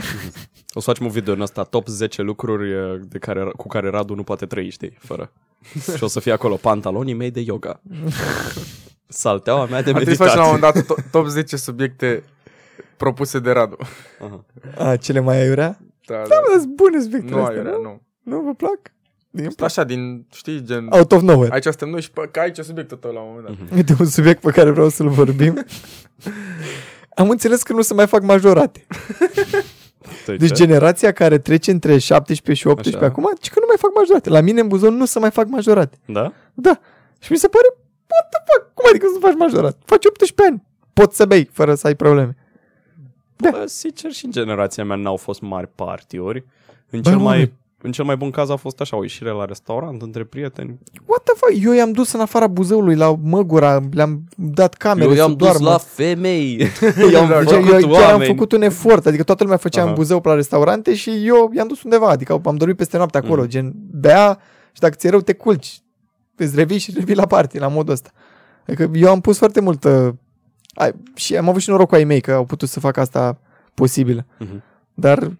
O 0.73 0.79
să 0.79 0.89
facem 0.89 1.05
un 1.05 1.11
video 1.11 1.33
în 1.33 1.41
asta, 1.41 1.63
top 1.63 1.87
10 1.87 2.21
lucruri 2.21 2.73
uh, 2.73 2.99
de 3.07 3.17
care, 3.17 3.51
cu 3.55 3.67
care 3.67 3.89
Radu 3.89 4.15
nu 4.15 4.23
poate 4.23 4.45
trăi, 4.45 4.69
știi, 4.69 4.97
fără. 4.99 5.31
și 5.97 6.03
o 6.03 6.07
să 6.07 6.19
fie 6.19 6.31
acolo 6.31 6.55
pantalonii 6.55 7.13
mei 7.13 7.31
de 7.31 7.39
yoga. 7.39 7.81
Salteaua 9.11 9.65
mea 9.65 9.81
de 9.81 9.89
Ar 9.89 9.95
trebui 9.95 10.15
să 10.15 10.23
facem 10.23 10.39
la 10.39 10.45
un 10.45 10.51
meditație. 10.51 10.81
moment 10.81 10.97
dat 10.97 11.05
to- 11.05 11.09
top 11.11 11.27
10 11.27 11.57
subiecte 11.57 12.23
propuse 12.97 13.39
de 13.39 13.51
Radu. 13.51 13.77
Aha. 14.19 14.45
A, 14.89 14.95
cele 14.95 15.19
mai 15.19 15.37
aiurea? 15.41 15.77
Da, 16.05 16.15
Da, 16.15 16.35
mă, 16.53 16.59
sunt 16.59 16.67
bune 16.75 17.01
subiectele 17.01 17.35
Nu 17.35 17.41
astea, 17.41 17.55
aiurea, 17.57 17.77
nu? 17.77 17.81
nu. 17.81 18.01
Nu 18.35 18.41
vă 18.41 18.53
plac? 18.53 18.79
Îmi 19.31 19.47
plac. 19.47 19.69
Așa, 19.69 19.83
din, 19.83 20.25
știi, 20.33 20.63
gen... 20.63 20.87
Out 20.91 21.11
of 21.11 21.21
nowhere. 21.21 21.53
Aici 21.53 21.63
suntem 21.63 21.89
noi 21.89 22.01
și 22.01 22.11
pe, 22.11 22.27
că 22.31 22.39
aici 22.39 22.57
e 22.57 22.61
subiectul 22.61 22.97
tău 22.97 23.11
la 23.11 23.19
un 23.19 23.27
moment 23.27 23.45
dat. 23.47 23.55
Mhm. 23.67 23.75
Uite 23.75 23.95
un 23.99 24.05
subiect 24.05 24.41
pe 24.41 24.51
care 24.51 24.69
vreau 24.69 24.89
să-l 24.89 25.09
vorbim. 25.09 25.65
Am 27.15 27.29
înțeles 27.29 27.63
că 27.63 27.73
nu 27.73 27.81
se 27.81 27.93
mai 27.93 28.07
fac 28.07 28.21
majorate. 28.21 28.85
Stai, 30.21 30.37
Deci 30.37 30.47
ce? 30.47 30.53
generația 30.53 31.11
care 31.11 31.37
trece 31.37 31.71
între 31.71 31.97
17 31.97 32.63
și 32.63 32.67
18 32.67 33.03
Așa. 33.03 33.11
acum, 33.13 33.31
ci 33.39 33.49
că 33.49 33.59
nu 33.59 33.65
mai 33.67 33.75
fac 33.79 33.91
majorate. 33.95 34.29
La 34.29 34.41
mine 34.41 34.59
în 34.61 34.67
Buzău 34.67 34.91
nu 34.91 35.05
se 35.05 35.19
mai 35.19 35.31
fac 35.31 35.47
majorate. 35.47 35.97
Da? 36.05 36.33
Da. 36.53 36.79
Și 37.19 37.31
mi 37.31 37.37
se 37.37 37.47
pare, 37.47 37.67
what 38.11 38.25
the 38.29 38.39
fuck? 38.39 38.47
Cum 38.47 38.48
adică 38.89 39.05
să 39.07 39.19
nu 39.19 39.27
faci 39.27 39.37
majorat? 39.37 39.77
Faci 39.85 40.05
18 40.05 40.43
ani. 40.49 40.63
Poți 40.93 41.15
să 41.15 41.25
bei 41.25 41.49
fără 41.51 41.75
să 41.75 41.87
ai 41.87 41.95
probleme. 41.95 42.35
Da. 43.35 43.49
Bă, 43.51 43.63
sincer, 43.67 44.11
și 44.11 44.25
în 44.25 44.31
generația 44.31 44.83
mea 44.85 44.95
n-au 44.95 45.15
fost 45.15 45.41
mari 45.41 45.67
partiuri. 45.75 46.45
În 46.89 47.01
Bă, 47.01 47.09
cel, 47.09 47.17
mă, 47.17 47.23
mai, 47.23 47.53
în 47.81 47.91
cel 47.91 48.05
mai 48.05 48.15
bun 48.17 48.29
caz 48.31 48.49
a 48.49 48.55
fost 48.55 48.79
așa, 48.81 48.97
o 48.97 49.01
ieșire 49.01 49.29
la 49.29 49.45
restaurant 49.45 50.01
între 50.01 50.23
prieteni. 50.23 50.79
What 51.05 51.23
the 51.23 51.33
fuck? 51.35 51.65
Eu 51.65 51.71
i-am 51.73 51.91
dus 51.91 52.11
în 52.11 52.19
afara 52.19 52.47
Buzăului 52.47 52.95
la 52.95 53.15
Măgura, 53.23 53.79
le-am 53.91 54.23
dat 54.35 54.73
camere 54.73 55.15
să 55.15 55.27
doarmă. 55.37 55.77
femei. 55.77 56.57
Eu, 57.13 57.27
Da, 57.27 57.39
deci, 57.43 57.49
făcut 57.49 57.81
eu 57.81 57.89
chiar 57.89 58.03
am 58.03 58.11
oameni. 58.11 58.25
făcut 58.31 58.51
un 58.51 58.61
efort, 58.61 59.05
adică 59.05 59.23
toată 59.23 59.43
lumea 59.43 59.57
făcea 59.57 59.79
Aha. 59.81 59.89
în 59.89 59.95
Buzău 59.95 60.21
pe 60.21 60.29
la 60.29 60.35
restaurante 60.35 60.95
și 60.95 61.27
eu 61.27 61.51
i-am 61.55 61.67
dus 61.67 61.83
undeva, 61.83 62.07
adică 62.09 62.41
am 62.45 62.55
dormit 62.55 62.77
peste 62.77 62.97
noapte 62.97 63.17
acolo, 63.17 63.41
Mm. 63.41 63.47
gen 63.47 63.73
bea 63.91 64.39
și 64.71 64.79
dacă 64.79 64.95
ți-e 64.95 65.09
rău 65.09 65.21
te 65.21 65.33
culci, 65.33 65.79
îți 66.35 66.55
revii 66.55 66.77
și 66.77 66.91
revii 66.95 67.15
la 67.15 67.25
party, 67.25 67.57
la 67.57 67.67
modul 67.67 67.93
ăsta. 67.93 68.09
Adică 68.71 68.89
eu 68.93 69.09
am 69.11 69.21
pus 69.21 69.37
foarte 69.37 69.59
mult 69.61 69.83
uh, 69.83 70.09
ai, 70.73 70.93
și 71.15 71.37
am 71.37 71.49
avut 71.49 71.61
și 71.61 71.69
noroc 71.69 71.87
cu 71.89 71.95
ai 71.95 72.03
mei 72.03 72.21
că 72.21 72.33
au 72.33 72.45
putut 72.45 72.69
să 72.69 72.79
facă 72.79 72.99
asta 72.99 73.39
posibilă, 73.73 74.25
Mhm. 74.39 74.63
dar 74.93 75.31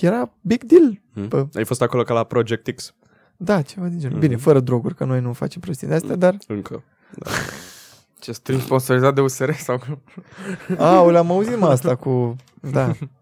era 0.00 0.30
big 0.40 0.62
deal. 0.64 1.00
Mhm. 1.12 1.28
Bă. 1.28 1.46
Ai 1.54 1.64
fost 1.64 1.82
acolo 1.82 2.02
ca 2.02 2.14
la 2.14 2.24
Project 2.24 2.68
X. 2.76 2.94
Da, 3.36 3.62
ceva 3.62 3.86
din 3.86 3.98
genul. 3.98 4.16
Mhm. 4.16 4.26
Bine, 4.26 4.36
fără 4.40 4.60
droguri, 4.60 4.94
că 4.94 5.04
noi 5.04 5.20
nu 5.20 5.32
facem 5.32 5.60
prostii 5.60 5.86
de 5.86 5.94
astea, 5.94 6.16
dar 6.16 6.36
Încă. 6.46 6.82
Ce 8.18 8.32
stream 8.32 8.60
sponsorizat 8.60 9.14
de 9.14 9.20
USR 9.20 9.50
sau... 9.52 9.80
A, 10.78 11.10
le-am 11.10 11.30
auzit 11.30 11.58
mă 11.58 11.66
asta 11.66 11.94
cu... 11.94 12.36
Da. 12.60 12.92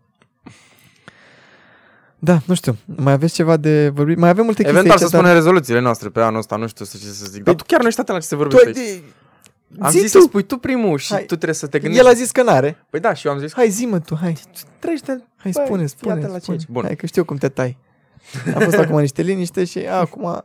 Da, 2.25 2.39
nu 2.47 2.55
știu. 2.55 2.77
Mai 2.97 3.13
aveți 3.13 3.35
ceva 3.35 3.57
de 3.57 3.89
vorbit? 3.89 4.19
Mai 4.19 4.29
avem 4.29 4.45
multe 4.45 4.63
chestii 4.63 4.79
Eventual 4.79 4.99
să 4.99 5.05
aici, 5.05 5.13
dar- 5.13 5.21
spunem 5.23 5.37
rezoluțiile 5.43 5.81
noastre 5.81 6.09
pe 6.09 6.21
anul 6.21 6.39
ăsta, 6.39 6.57
nu 6.57 6.67
știu 6.67 6.85
să 6.85 6.97
ce 7.01 7.05
să 7.07 7.27
zic. 7.31 7.43
Dar 7.43 7.55
tu 7.55 7.65
chiar 7.67 7.81
nu 7.81 7.87
ești 7.87 8.01
atent 8.01 8.17
la 8.17 8.23
ce 8.23 8.29
se 8.29 8.37
Tu 8.37 8.41
vorbește 8.43 8.79
ai 8.79 8.85
aici. 8.87 9.01
de... 9.01 9.03
Am 9.81 9.91
zi 9.91 9.99
zis 9.99 10.13
tu. 10.13 10.19
să 10.19 10.25
spui 10.29 10.43
tu 10.43 10.57
primul 10.57 10.99
și 10.99 11.13
Hai. 11.13 11.21
tu 11.21 11.27
trebuie 11.27 11.55
să 11.55 11.67
te 11.67 11.79
gândești. 11.79 12.05
El 12.07 12.11
a 12.11 12.15
zis 12.15 12.31
că 12.31 12.43
n-are. 12.43 12.85
Păi 12.91 13.01
da, 13.01 13.15
și 13.15 13.27
eu 13.27 13.33
am 13.33 13.39
zis 13.39 13.53
Hai, 13.55 13.69
zi 13.69 13.85
mă 13.87 13.99
tu, 13.99 14.17
hai. 14.21 14.37
treci 14.79 15.01
de... 15.01 15.23
Hai, 15.37 15.53
Băi, 15.55 15.65
spune, 15.65 15.79
fii 15.81 15.89
spune, 15.89 16.13
atent 16.13 16.29
la 16.33 16.37
ce 16.39 16.43
spune. 16.43 16.57
aici. 16.59 16.69
Bun. 16.69 16.83
Hai, 16.85 16.97
că 16.97 17.07
știu 17.07 17.25
cum 17.25 17.37
te 17.37 17.49
tai. 17.49 17.77
A 18.55 18.59
fost 18.59 18.77
acum 18.77 18.99
niște 19.01 19.23
liniște 19.23 19.65
și 19.65 19.79
a, 19.79 19.95
acum... 19.95 20.45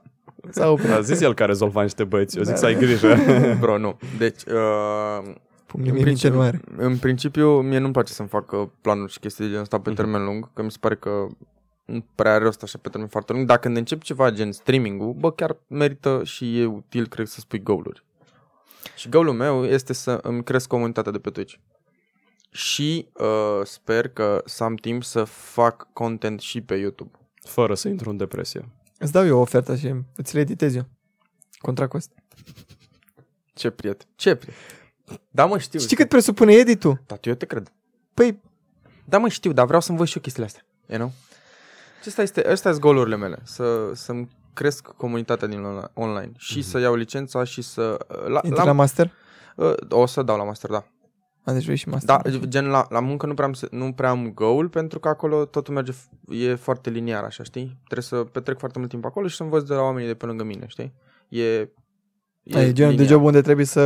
S-a 0.49 0.69
oprit. 0.69 0.89
A 0.91 1.01
zis 1.01 1.21
el 1.21 1.33
că 1.33 1.43
a 1.43 1.45
rezolvat 1.45 1.83
niște 1.83 2.03
băieți. 2.03 2.37
Eu 2.37 2.43
zic 2.43 2.57
să 2.57 2.65
ai 2.65 2.75
grijă. 2.75 3.15
Bro, 3.61 3.77
nu. 3.77 3.97
Deci, 4.17 4.41
uh, 4.43 5.33
Punct 5.65 5.87
în, 5.87 5.93
nimic 5.93 6.05
nici 6.05 6.27
nu 6.27 6.41
are. 6.41 6.61
în 6.77 6.97
principiu, 6.97 7.49
mie 7.61 7.77
nu-mi 7.79 7.93
place 7.93 8.13
să-mi 8.13 8.27
fac 8.27 8.51
uh, 8.51 8.67
planuri 8.81 9.11
și 9.11 9.19
chestii 9.19 9.43
de 9.43 9.49
genul 9.49 9.63
ăsta 9.63 9.79
pe 9.79 9.89
Mhm. 9.89 9.97
termen 9.97 10.23
lung, 10.23 10.53
că 10.53 10.63
mi 10.63 10.71
se 10.71 10.77
pare 10.79 10.95
că 10.95 11.09
nu 11.89 12.05
prea 12.15 12.33
are 12.33 12.43
rost 12.43 12.63
așa 12.63 12.77
pe 12.81 12.89
termen 12.89 13.09
foarte 13.09 13.33
lung. 13.33 13.45
Dacă 13.45 13.59
când 13.59 13.77
încep 13.77 14.01
ceva 14.01 14.31
gen 14.31 14.51
streaming-ul, 14.51 15.13
bă, 15.13 15.31
chiar 15.31 15.57
merită 15.67 16.21
și 16.23 16.59
e 16.59 16.65
util, 16.65 17.07
cred, 17.07 17.27
să 17.27 17.39
spui 17.39 17.63
goal-uri. 17.63 18.03
Și 18.95 19.09
goal-ul 19.09 19.33
meu 19.33 19.65
este 19.65 19.93
să 19.93 20.11
îmi 20.11 20.43
cresc 20.43 20.67
comunitatea 20.67 21.11
de 21.11 21.19
pe 21.19 21.29
Twitch. 21.29 21.55
Și 22.51 23.07
uh, 23.13 23.65
sper 23.65 24.07
că 24.07 24.41
să 24.45 24.63
am 24.63 24.75
timp 24.75 25.03
să 25.03 25.23
fac 25.23 25.87
content 25.93 26.39
și 26.39 26.61
pe 26.61 26.75
YouTube. 26.75 27.11
Fără 27.41 27.75
să 27.75 27.87
intru 27.87 28.09
în 28.09 28.17
depresie. 28.17 28.69
Îți 28.97 29.11
dau 29.11 29.25
eu 29.25 29.37
o 29.37 29.41
ofertă 29.41 29.75
și 29.75 29.93
îți 30.15 30.35
le 30.35 30.39
editez 30.39 30.75
eu. 30.75 30.87
Contract 31.57 31.91
cost. 31.91 32.11
Ce 33.53 33.69
prieten. 33.69 34.07
Ce 34.15 34.35
prieten. 34.35 34.61
Da, 35.31 35.45
mă, 35.45 35.57
știu. 35.57 35.79
Știi 35.79 35.95
cât 35.95 36.09
presupune 36.09 36.53
editul? 36.53 37.01
Da, 37.05 37.17
eu 37.21 37.33
te 37.33 37.45
cred. 37.45 37.71
Păi, 38.13 38.39
Da, 39.05 39.17
mă, 39.17 39.29
știu, 39.29 39.51
dar 39.51 39.65
vreau 39.65 39.81
să 39.81 39.91
învăț 39.91 40.07
și 40.07 40.15
eu 40.15 40.21
chestiile 40.21 40.47
astea. 40.47 40.65
You 40.87 40.97
know? 40.97 41.13
Și 42.01 42.07
asta 42.07 42.21
este, 42.21 42.47
astea 42.47 42.71
sunt 42.71 42.83
golurile 42.83 43.15
mele. 43.15 43.39
Să, 43.43 43.91
să-mi 43.93 44.29
cresc 44.53 44.87
comunitatea 44.87 45.47
din 45.47 45.59
onla- 45.63 45.93
online 45.93 46.31
și 46.37 46.61
să 46.61 46.79
iau 46.79 46.95
licența 46.95 47.43
și 47.43 47.61
să... 47.61 47.97
La, 48.27 48.39
intri 48.43 48.65
la 48.65 48.71
master? 48.71 49.11
uh, 49.55 49.73
o 49.89 50.05
să 50.05 50.21
dau 50.23 50.37
la 50.37 50.43
master, 50.43 50.69
da. 50.69 50.85
A, 51.43 51.51
deci 51.53 51.63
vrei 51.63 51.75
și 51.75 51.89
master. 51.89 52.21
Da, 52.21 52.29
gen 52.47 52.65
la, 52.65 52.85
la 52.89 52.99
muncă 52.99 53.25
nu 53.25 53.33
prea, 53.33 53.45
am, 53.45 53.53
se- 53.53 53.67
nu 53.71 53.91
prea 53.93 54.09
am 54.09 54.31
goal 54.33 54.69
pentru 54.69 54.99
că 54.99 55.07
acolo 55.07 55.45
totul 55.45 55.73
merge, 55.73 55.91
f- 55.91 56.09
e 56.27 56.55
foarte 56.55 56.89
liniar, 56.89 57.23
așa, 57.23 57.43
știi? 57.43 57.77
Trebuie 57.83 58.03
să 58.21 58.29
petrec 58.31 58.57
foarte 58.59 58.77
mult 58.79 58.89
timp 58.89 59.05
acolo 59.05 59.27
și 59.27 59.35
să 59.35 59.43
învăț 59.43 59.63
de 59.63 59.73
la 59.73 59.81
oamenii 59.81 60.07
de 60.07 60.13
pe 60.15 60.25
lângă 60.25 60.43
mine, 60.43 60.65
știi? 60.67 60.93
E, 61.29 61.43
E, 61.43 61.69
e 62.43 62.71
genul 62.71 62.95
de 62.95 63.01
liniar. 63.01 63.07
job 63.07 63.23
unde 63.23 63.41
trebuie 63.41 63.65
să... 63.65 63.79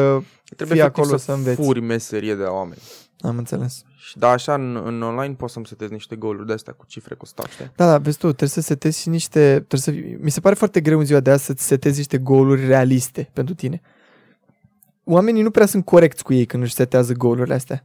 Trebuie 0.56 0.78
fii 0.78 0.80
efectiv 0.80 0.84
acolo 1.04 1.18
să, 1.18 1.24
să 1.24 1.32
înveți. 1.32 1.62
furi 1.62 1.80
meserie 1.82 2.36
de 2.36 2.44
la 2.44 2.52
oameni. 2.52 2.82
Am 3.20 3.38
înțeles. 3.38 3.84
Și 3.98 4.18
da, 4.18 4.30
așa 4.30 4.54
în, 4.54 4.76
în 4.76 5.02
online 5.02 5.34
poți 5.34 5.54
să-mi 5.54 5.66
setez 5.66 5.90
niște 5.90 6.16
goluri 6.16 6.48
de 6.48 6.54
astea 6.54 6.74
cu 6.74 6.86
cifre, 6.86 7.16
cu 7.16 7.26
stat, 7.26 7.46
știi? 7.46 7.72
Da, 7.76 7.86
da, 7.86 7.98
vezi 7.98 8.18
tu, 8.18 8.28
trebuie 8.28 8.50
să 8.50 8.62
setezi 8.62 9.02
și 9.02 9.10
niște... 9.10 9.66
Trebuie 9.68 9.80
să, 9.80 10.18
mi 10.24 10.32
se 10.32 10.40
pare 10.40 10.56
foarte 10.56 10.82
greu 10.82 11.00
în 11.00 11.06
ziua 11.06 11.20
de 11.20 11.30
azi 11.30 11.46
să-ți 11.46 11.64
setezi 11.64 11.98
niște 11.98 12.18
goluri 12.18 12.66
realiste 12.66 13.30
pentru 13.34 13.54
tine. 13.54 13.82
Oamenii 15.04 15.42
nu 15.42 15.52
prea 15.52 15.66
sunt 15.66 15.86
corecți 15.86 16.24
cu 16.24 16.34
ei 16.34 16.46
când 16.46 16.64
își 16.64 16.74
setează 16.74 17.14
golurile 17.14 17.54
astea. 17.54 17.84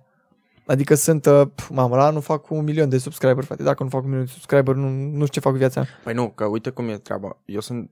Adică 0.67 0.95
sunt, 0.95 1.27
uh, 1.27 1.43
pf, 1.55 1.69
mamă, 1.69 1.97
la 1.97 2.11
nu 2.11 2.21
fac 2.21 2.51
un 2.51 2.65
milion 2.65 2.89
de 2.89 2.99
subscriber, 2.99 3.45
frate. 3.45 3.63
Dacă 3.63 3.83
nu 3.83 3.89
fac 3.89 4.03
un 4.03 4.09
milion 4.09 4.25
de 4.25 4.31
subscriber, 4.31 4.75
nu, 4.75 4.89
nu 4.89 5.27
știu 5.27 5.27
ce 5.27 5.41
fac 5.41 5.53
cu 5.53 5.59
viața. 5.59 5.81
mea. 5.81 5.91
Păi 6.05 6.15
nu, 6.15 6.29
că 6.29 6.45
uite 6.45 6.71
cum 6.71 6.89
e 6.89 6.99
treaba. 6.99 7.37
Eu 7.45 7.61
sunt 7.61 7.91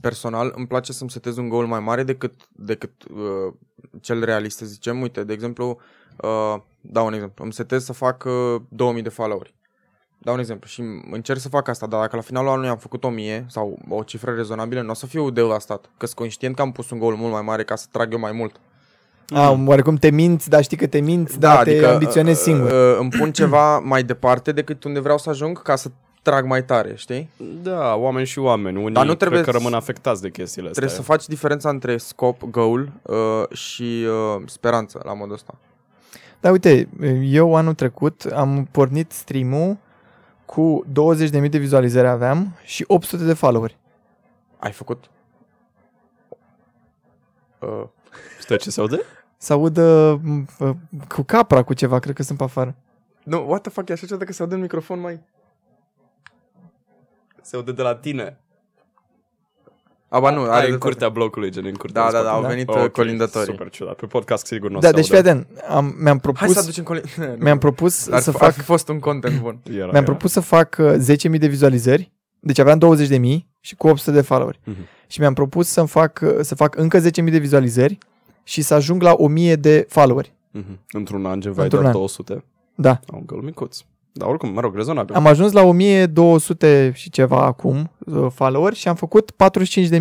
personal, 0.00 0.52
îmi 0.56 0.66
place 0.66 0.92
să-mi 0.92 1.10
setez 1.10 1.36
un 1.36 1.48
goal 1.48 1.66
mai 1.66 1.80
mare 1.80 2.02
decât, 2.02 2.34
decât 2.52 2.90
uh, 3.10 3.54
cel 4.00 4.24
realist, 4.24 4.56
să 4.56 4.66
zicem. 4.66 5.00
Uite, 5.00 5.24
de 5.24 5.32
exemplu, 5.32 5.80
uh, 6.16 6.62
dau 6.90 7.06
un 7.06 7.12
exemplu. 7.12 7.44
Îmi 7.44 7.52
setez 7.52 7.84
să 7.84 7.92
fac 7.92 8.24
uh, 8.26 8.60
2000 8.68 9.02
de 9.02 9.08
followeri. 9.08 9.54
Dau 10.18 10.34
un 10.34 10.40
exemplu 10.40 10.68
și 10.68 10.82
încerc 11.10 11.38
să 11.38 11.48
fac 11.48 11.68
asta, 11.68 11.86
dar 11.86 12.00
dacă 12.00 12.16
la 12.16 12.22
finalul 12.22 12.48
anului 12.50 12.68
am 12.68 12.76
făcut 12.76 13.04
1000 13.04 13.46
sau 13.48 13.78
o 13.88 14.02
cifră 14.02 14.34
rezonabilă, 14.34 14.80
nu 14.82 14.90
o 14.90 14.94
să 14.94 15.06
fiu 15.06 15.30
devastat. 15.30 15.90
Că 15.96 16.06
sunt 16.06 16.18
conștient 16.18 16.54
că 16.56 16.62
am 16.62 16.72
pus 16.72 16.90
un 16.90 16.98
goal 16.98 17.14
mult 17.14 17.32
mai 17.32 17.42
mare 17.42 17.64
ca 17.64 17.76
să 17.76 17.86
trag 17.90 18.12
eu 18.12 18.18
mai 18.18 18.32
mult. 18.32 18.60
A, 19.28 19.58
oarecum 19.66 19.96
te 19.96 20.10
minți, 20.10 20.48
dar 20.48 20.62
știi 20.62 20.76
că 20.76 20.86
te 20.86 21.00
minți, 21.00 21.38
da, 21.38 21.54
dar 21.54 21.64
te 21.64 21.86
ambiționezi 21.86 22.48
uh, 22.48 22.54
singur. 22.54 22.70
Uh, 22.72 22.96
îmi 23.00 23.10
pun 23.10 23.32
ceva 23.32 23.78
mai 23.78 24.02
departe 24.02 24.52
decât 24.52 24.84
unde 24.84 25.00
vreau 25.00 25.18
să 25.18 25.30
ajung 25.30 25.62
ca 25.62 25.76
să 25.76 25.88
trag 26.22 26.44
mai 26.46 26.64
tare, 26.64 26.92
știi? 26.96 27.30
Da, 27.62 27.94
oameni 27.94 28.26
și 28.26 28.38
oameni. 28.38 28.76
Unii 28.82 28.94
Dar 28.94 29.06
nu 29.06 29.14
trebuie 29.14 29.40
cred 29.40 29.52
că 29.52 29.58
să- 29.58 29.64
rămân 29.64 29.78
afectați 29.78 30.22
de 30.22 30.30
chestiile 30.30 30.68
astea. 30.68 30.82
Trebuie 30.86 31.04
să 31.04 31.12
faci 31.12 31.26
diferența 31.26 31.68
între 31.68 31.96
scop, 31.96 32.42
goal 32.50 32.92
uh, 33.02 33.56
și 33.56 34.06
uh, 34.36 34.42
speranță 34.46 35.00
la 35.04 35.14
modul 35.14 35.34
ăsta. 35.34 35.54
Da, 36.44 36.50
uite, 36.50 36.88
eu 37.22 37.54
anul 37.54 37.74
trecut 37.74 38.24
am 38.24 38.64
pornit 38.70 39.12
stream-ul 39.12 39.76
cu 40.44 40.84
20.000 40.88 41.50
de 41.50 41.58
vizualizări 41.58 42.06
aveam 42.06 42.56
și 42.64 42.84
800 42.86 43.24
de 43.24 43.32
followeri. 43.32 43.78
Ai 44.58 44.72
făcut? 44.72 45.10
Uh, 47.58 47.84
Stai 48.40 48.56
ce 48.56 48.70
se 48.70 48.80
aude? 48.80 49.00
Să 49.36 49.52
audă 49.52 50.20
m, 50.22 50.46
uh, 50.58 50.70
cu 51.08 51.22
capra 51.22 51.62
cu 51.62 51.74
ceva, 51.74 51.98
cred 51.98 52.14
că 52.14 52.22
sunt 52.22 52.38
pe 52.38 52.44
afară. 52.44 52.74
nu, 53.22 53.48
what 53.48 53.62
the 53.62 53.70
fuck, 53.70 53.88
e 53.88 53.92
așa 53.92 54.06
ceva 54.06 54.18
dacă 54.18 54.32
se 54.32 54.42
aude 54.42 54.54
în 54.54 54.60
microfon 54.60 55.00
mai... 55.00 55.20
Se 57.40 57.56
aude 57.56 57.72
de 57.72 57.82
la 57.82 57.96
tine. 57.96 58.38
Aba 60.14 60.30
nu, 60.30 60.40
Are 60.40 60.50
are 60.50 60.64
în 60.66 60.72
de 60.72 60.78
curtea 60.78 61.08
blocului, 61.08 61.50
gen 61.50 61.64
în 61.64 61.72
curtea 61.74 62.00
Da, 62.00 62.06
în 62.06 62.12
da, 62.12 62.18
spate. 62.18 62.30
da, 62.32 62.36
au 62.36 62.42
Da? 62.42 62.48
venit 62.48 62.68
Ok, 62.68 62.76
uh, 62.84 62.90
colindătorii. 62.90 63.50
Super 63.52 63.68
ciudat. 63.70 63.94
Pe 63.94 64.06
podcast 64.06 64.46
sigur 64.46 64.70
nu 64.70 64.76
o 64.76 64.80
Da, 64.80 64.86
să 64.88 64.92
deci 64.94 65.06
fii 65.06 65.16
audă. 65.16 65.28
atent, 65.28 65.46
am, 65.68 65.84
mi-am 65.84 66.04
Hai 66.04 66.18
propus, 66.18 66.52
să 66.52 66.58
aducem 66.58 66.84
colin... 66.84 67.02
mi-am 67.44 67.58
propus 67.58 68.08
ar, 68.08 68.20
să 68.20 68.30
f- 68.30 68.34
fac, 68.34 68.42
ar 68.42 68.52
fi 68.52 68.60
fost 68.60 68.88
un 68.88 68.98
content 68.98 69.40
bun. 69.40 69.58
Era, 69.68 69.76
mi-am 69.76 69.90
era. 69.94 70.02
propus 70.02 70.32
să 70.32 70.40
fac 70.40 70.76
uh, 70.78 70.94
10.000 71.32 71.38
de 71.38 71.46
vizualizări, 71.46 72.12
deci 72.40 72.58
aveam 72.58 72.78
20.000 72.78 73.38
și 73.60 73.74
cu 73.76 73.86
800 73.86 74.10
de 74.16 74.20
followeri. 74.22 74.60
Mhm. 74.64 74.76
Și 75.06 75.20
mi-am 75.20 75.34
propus 75.34 75.68
să 75.68 75.82
fac, 75.84 76.20
uh, 76.22 76.36
să 76.40 76.54
fac 76.54 76.76
încă 76.76 76.98
10.000 76.98 77.04
de 77.30 77.38
vizualizări 77.38 77.98
și 78.42 78.62
să 78.62 78.74
ajung 78.74 79.02
la 79.02 79.14
1.000 79.16 79.56
de 79.58 79.86
followeri. 79.88 80.32
Mhm. 80.50 80.78
Într-un 80.92 81.26
an, 81.26 81.40
gen, 81.40 81.52
vai 81.52 81.62
Într-un 81.64 81.82
doar 81.82 81.92
an. 81.94 81.98
200. 82.00 82.44
Da. 82.74 83.00
Au 83.12 83.18
un 83.18 83.26
găl 83.26 83.38
micuț. 83.38 83.78
Dar 84.16 84.28
oricum, 84.28 84.48
mă 84.52 84.60
rog, 84.60 84.74
rezonabil. 84.74 85.14
Am 85.14 85.26
ajuns 85.26 85.52
la 85.52 85.62
1200 85.62 86.92
și 86.94 87.10
ceva 87.10 87.44
acum 87.44 87.90
uh, 87.98 88.26
followeri 88.34 88.76
și 88.76 88.88
am 88.88 88.94
făcut 88.94 89.32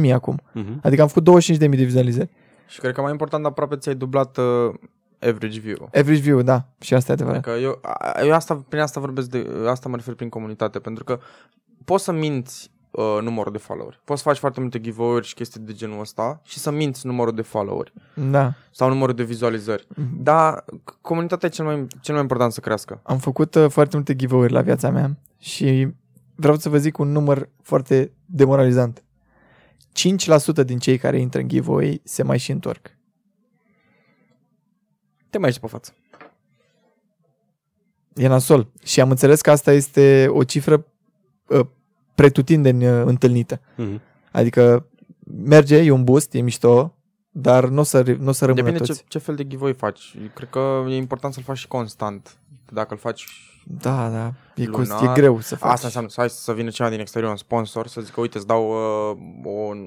45.000 0.01 0.11
acum. 0.13 0.39
Mhm. 0.53 0.79
Adică 0.83 1.01
am 1.01 1.07
făcut 1.07 1.43
25.000 1.53 1.57
de 1.57 1.65
vizualizări. 1.67 2.29
Și 2.67 2.79
cred 2.79 2.93
că 2.93 3.01
mai 3.01 3.11
important, 3.11 3.45
aproape 3.45 3.75
ți-ai 3.75 3.95
dublat 3.95 4.37
uh, 4.37 4.73
average 5.19 5.59
view. 5.59 5.89
Average 5.93 6.21
view, 6.21 6.41
da. 6.41 6.65
Și 6.79 6.93
asta 6.93 7.11
e 7.11 7.13
adevărat. 7.13 7.47
Adică 7.47 7.61
eu, 7.63 7.79
a- 7.81 8.21
eu 8.25 8.33
asta, 8.33 8.63
prin 8.69 8.81
asta 8.81 8.99
vorbesc 8.99 9.29
de, 9.29 9.47
asta 9.67 9.89
mă 9.89 9.95
refer 9.95 10.13
prin 10.13 10.29
comunitate, 10.29 10.79
pentru 10.79 11.03
că 11.03 11.19
poți 11.85 12.03
să 12.03 12.11
minți 12.11 12.71
uh, 12.93 13.17
numărul 13.21 13.51
de 13.51 13.57
followeri. 13.57 14.01
Poți 14.03 14.21
să 14.21 14.27
faci 14.27 14.37
foarte 14.37 14.59
multe 14.59 14.79
giveaway-uri 14.81 15.25
și 15.27 15.33
chestii 15.33 15.59
de 15.59 15.73
genul 15.73 15.99
ăsta 15.99 16.41
și 16.43 16.59
să 16.59 16.71
minți 16.71 17.05
numărul 17.05 17.35
de 17.35 17.41
followeri 17.41 17.93
Da. 18.31 18.53
sau 18.71 18.89
numărul 18.89 19.15
de 19.15 19.23
vizualizări. 19.23 19.87
Mhm. 19.95 20.23
Dar 20.23 20.63
c- 20.63 21.01
comunitatea 21.01 21.47
e 21.47 21.51
cel 21.51 21.65
mai, 21.65 21.87
cel 22.01 22.13
mai 22.13 22.21
important 22.23 22.51
să 22.51 22.59
crească. 22.59 22.99
Am 23.03 23.17
făcut 23.17 23.55
uh, 23.55 23.69
foarte 23.69 23.95
multe 23.95 24.15
giveaway-uri 24.15 24.53
la 24.53 24.61
viața 24.61 24.89
mea 24.89 25.17
și 25.39 25.87
vreau 26.35 26.57
să 26.57 26.69
vă 26.69 26.77
zic 26.77 26.97
un 26.97 27.11
număr 27.11 27.49
foarte 27.61 28.11
demoralizant. 28.25 29.03
5% 30.61 30.63
din 30.65 30.77
cei 30.79 30.97
care 30.97 31.19
intră 31.19 31.39
în 31.39 31.47
giveaway 31.47 32.01
se 32.03 32.23
mai 32.23 32.37
și 32.37 32.51
întorc. 32.51 32.97
Te 35.29 35.37
mai 35.37 35.49
ești 35.49 35.61
pe 35.61 35.67
față. 35.67 35.93
E 38.15 38.27
nasol. 38.27 38.71
Și 38.83 39.01
am 39.01 39.09
înțeles 39.09 39.41
că 39.41 39.51
asta 39.51 39.71
este 39.71 40.25
o 40.29 40.43
cifră 40.43 40.85
uh, 41.47 41.65
pretutindeni 42.15 42.87
uh, 42.87 43.01
întâlnită. 43.05 43.59
Mhm. 43.75 44.01
Adică 44.31 44.85
merge, 45.43 45.77
e 45.77 45.91
un 45.91 46.03
boost, 46.03 46.33
e 46.33 46.39
mișto, 46.39 46.93
dar 47.31 47.65
nu 47.67 47.79
o 47.79 47.83
să, 47.83 48.01
re- 48.01 48.17
n-o 48.19 48.31
să 48.31 48.45
rămână 48.45 48.63
Depinde 48.65 48.85
toți. 48.85 48.99
ce, 48.99 49.05
ce 49.07 49.17
fel 49.17 49.35
de 49.35 49.47
giveaway 49.47 49.73
faci. 49.73 50.15
Eu 50.21 50.29
cred 50.33 50.49
că 50.49 50.83
e 50.89 50.95
important 50.95 51.33
să-l 51.33 51.43
faci 51.43 51.57
și 51.57 51.67
constant. 51.67 52.37
Dacă 52.69 52.87
îl 52.93 52.99
faci 52.99 53.25
Da, 53.63 54.09
da. 54.09 54.33
E, 54.55 54.65
Lunar. 54.65 54.87
cost, 54.87 55.01
e 55.03 55.11
greu 55.13 55.39
să 55.39 55.55
faci. 55.55 55.71
Asta 55.71 55.85
înseamnă 55.85 56.09
să, 56.09 56.15
hai 56.19 56.29
să 56.29 56.53
vină 56.53 56.69
cineva 56.69 56.91
din 56.93 57.01
exterior, 57.01 57.29
un 57.31 57.37
sponsor, 57.37 57.87
să 57.87 58.01
zică, 58.01 58.19
uite, 58.21 58.37
îți 58.37 58.47
dau 58.47 58.69
uh, 58.69 59.17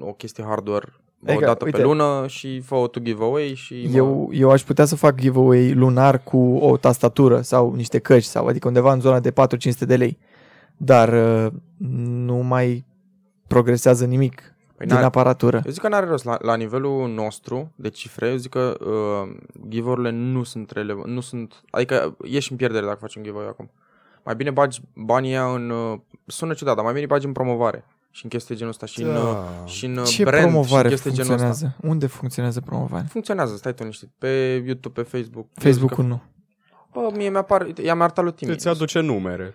o, 0.01 0.07
o 0.09 0.12
chestie 0.12 0.45
hardware 0.45 0.93
o 1.27 1.31
Adică, 1.31 1.45
dată 1.45 1.64
uite, 1.64 1.77
pe 1.77 1.83
lună 1.83 2.24
și 2.29 2.61
fă 2.61 2.89
tu 2.91 3.01
giveaway 3.01 3.53
și... 3.55 3.87
mă- 3.91 3.97
Eu, 3.97 4.31
eu 4.33 4.51
aș 4.51 4.62
putea 4.62 4.85
să 4.85 4.97
fac 4.97 5.14
giveaway 5.20 5.72
lunar 5.72 6.22
cu 6.22 6.57
o 6.57 6.77
tastatură 6.77 7.41
sau 7.41 7.74
niște 7.74 7.99
căști, 7.99 8.31
sau 8.31 8.47
adică 8.47 8.68
undeva 8.68 8.93
în 8.93 9.01
zona 9.01 9.20
de 9.20 9.33
4-500 9.33 9.35
de 9.79 9.97
lei. 9.97 10.18
Dar 10.77 11.12
uh, 11.47 11.53
nu 12.07 12.37
mai 12.37 12.85
progresează 13.47 14.05
nimic 14.05 14.41
Păi 14.77 14.87
din 14.87 14.95
n-are- 14.95 15.07
aparatură. 15.07 15.61
Eu 15.64 15.70
zic 15.72 15.81
că 15.83 15.89
n-are 15.89 16.07
rost. 16.07 16.24
La, 16.24 16.37
la 16.41 16.57
nivelul 16.57 17.09
nostru 17.09 17.72
de 17.77 17.89
cifre, 17.89 18.29
eu 18.29 18.37
zic 18.37 18.51
că 18.51 18.77
uh, 18.81 19.37
giveaway-urile 19.68 20.11
nu 20.11 20.43
sunt 20.43 20.70
relevante. 20.70 21.11
Nu 21.11 21.20
sunt, 21.20 21.62
adică 21.70 22.16
ieși 22.24 22.51
în 22.51 22.57
pierdere 22.57 22.87
dacă 22.87 22.99
faci 23.01 23.14
un 23.14 23.22
giveaway 23.22 23.49
acum. 23.49 23.70
Mai 24.24 24.35
bine 24.37 24.51
bagi 24.51 24.81
banii 24.95 25.31
ăia 25.31 25.45
în... 25.55 25.70
Uh, 25.70 25.99
sună 26.27 26.55
ciudat, 26.55 26.74
dar 26.74 26.85
mai 26.85 26.93
bine 26.95 27.07
bagi 27.07 27.27
în 27.27 27.33
promovare. 27.33 27.85
Și 28.11 28.24
în 28.24 28.31
chestii 28.31 28.55
genul 28.57 28.70
ăsta. 28.72 28.87
Și 28.87 29.03
în, 29.03 29.09
uh, 29.09 29.22
Da. 29.22 29.64
și 29.66 29.85
în 29.87 29.97
uh, 29.97 30.05
Ce 30.05 30.22
brand 30.22 30.39
și 30.39 30.45
în 30.47 30.51
promovare 30.53 30.89
chestii 30.89 31.12
genul 31.12 31.33
ăsta. 31.33 31.45
funcționează? 31.47 31.77
Unde 31.83 32.07
funcționează 32.07 32.61
promovare? 32.61 33.07
Funcționează, 33.11 33.57
stai 33.57 33.74
tu 33.74 33.85
niște. 33.85 34.11
Pe 34.18 34.62
YouTube, 34.66 35.03
pe 35.03 35.16
Facebook. 35.16 35.47
Facebook-ul 35.55 36.05
nu. 36.05 36.22
Bă, 36.93 37.01
Bă, 37.11 37.16
mie 37.16 37.29
mi-apar, 37.31 37.66
i-am 37.83 38.01
arătat 38.01 38.24
lui 38.24 38.33
Timi. 38.33 38.51
Îți 38.53 38.68
aduce 38.68 39.01
numere. 39.01 39.55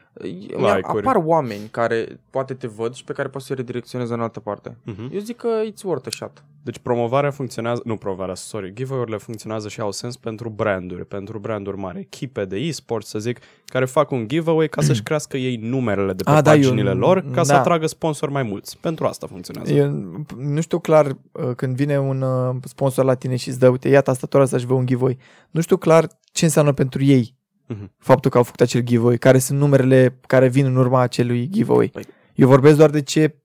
Mi-a- 0.58 0.76
like-uri. 0.76 1.08
apar 1.08 1.22
oameni 1.26 1.68
care 1.72 2.20
poate 2.30 2.54
te 2.54 2.68
văd 2.68 2.94
și 2.94 3.04
pe 3.04 3.14
care 3.14 3.28
poți 3.28 3.46
să-i 3.46 3.56
redirecționezi 3.56 4.12
în 4.12 4.22
altă 4.22 4.40
parte. 4.40 4.78
Mhm. 4.84 5.10
Eu 5.14 5.20
zic 5.20 5.36
că 5.38 5.48
it's 5.72 5.84
worth 5.84 6.08
a 6.08 6.10
shot. 6.12 6.44
Deci 6.64 6.78
promovarea 6.78 7.32
funcționează, 7.32 7.82
nu 7.86 7.96
promovarea, 7.98 8.36
sorry, 8.36 8.74
giveaway-urile 8.74 9.18
funcționează 9.18 9.68
și 9.68 9.80
au 9.82 9.92
sens 9.92 10.18
pentru 10.18 10.50
branduri, 10.50 11.06
pentru 11.06 11.40
branduri 11.40 11.78
mari, 11.78 12.00
echipe 12.00 12.46
de 12.46 12.58
e-sport, 12.58 13.06
să 13.06 13.20
zic, 13.20 13.40
care 13.66 13.86
fac 13.86 14.12
un 14.12 14.28
giveaway 14.28 14.68
ca 14.70 14.82
să-și 14.82 15.04
crească 15.08 15.38
ei 15.38 15.56
numerele 15.56 16.14
de 16.14 16.24
pe 16.24 16.30
Ah, 16.32 16.42
da, 16.44 16.54
eu- 16.56 16.60
paginile 16.62 16.92
lor, 16.92 17.26
ca 17.32 17.44
să 17.44 17.52
da. 17.54 17.60
atragă 17.60 17.88
sponsori 17.88 18.32
mai 18.32 18.44
mulți. 18.44 18.78
Pentru 18.78 19.06
asta 19.06 19.28
funcționează. 19.28 19.74
Eu 19.74 19.92
nu 20.38 20.62
știu 20.62 20.80
clar 20.80 21.06
uh, 21.32 21.52
când 21.56 21.76
vine 21.76 22.00
un 22.00 22.22
uh, 22.22 22.56
sponsor 22.64 23.06
la 23.06 23.16
tine 23.16 23.36
și 23.36 23.50
îți 23.50 23.60
dă, 23.60 23.70
uite, 23.70 23.90
ia 23.90 24.02
tastatura 24.02 24.44
asta 24.44 24.58
și 24.58 24.66
vă 24.66 24.74
un 24.74 24.86
giveaway. 24.86 25.18
Nu 25.52 25.62
știu 25.62 25.78
clar 25.78 26.08
ce 26.32 26.46
înseamnă 26.46 26.72
pentru 26.72 27.04
ei 27.04 27.36
Mhm. 27.74 27.92
faptul 27.98 28.32
că 28.32 28.38
au 28.38 28.44
făcut 28.44 28.62
acel 28.62 28.82
giveaway, 28.82 29.18
care 29.18 29.38
sunt 29.38 29.60
numerele 29.60 30.20
care 30.28 30.48
vin 30.48 30.66
în 30.66 30.76
urma 30.76 31.00
acelui 31.02 31.50
giveaway. 31.50 31.92
Păi- 32.00 32.08
Eu 32.36 32.48
vorbesc 32.48 32.78
doar 32.78 32.90
de 32.90 33.02
ce 33.02 33.36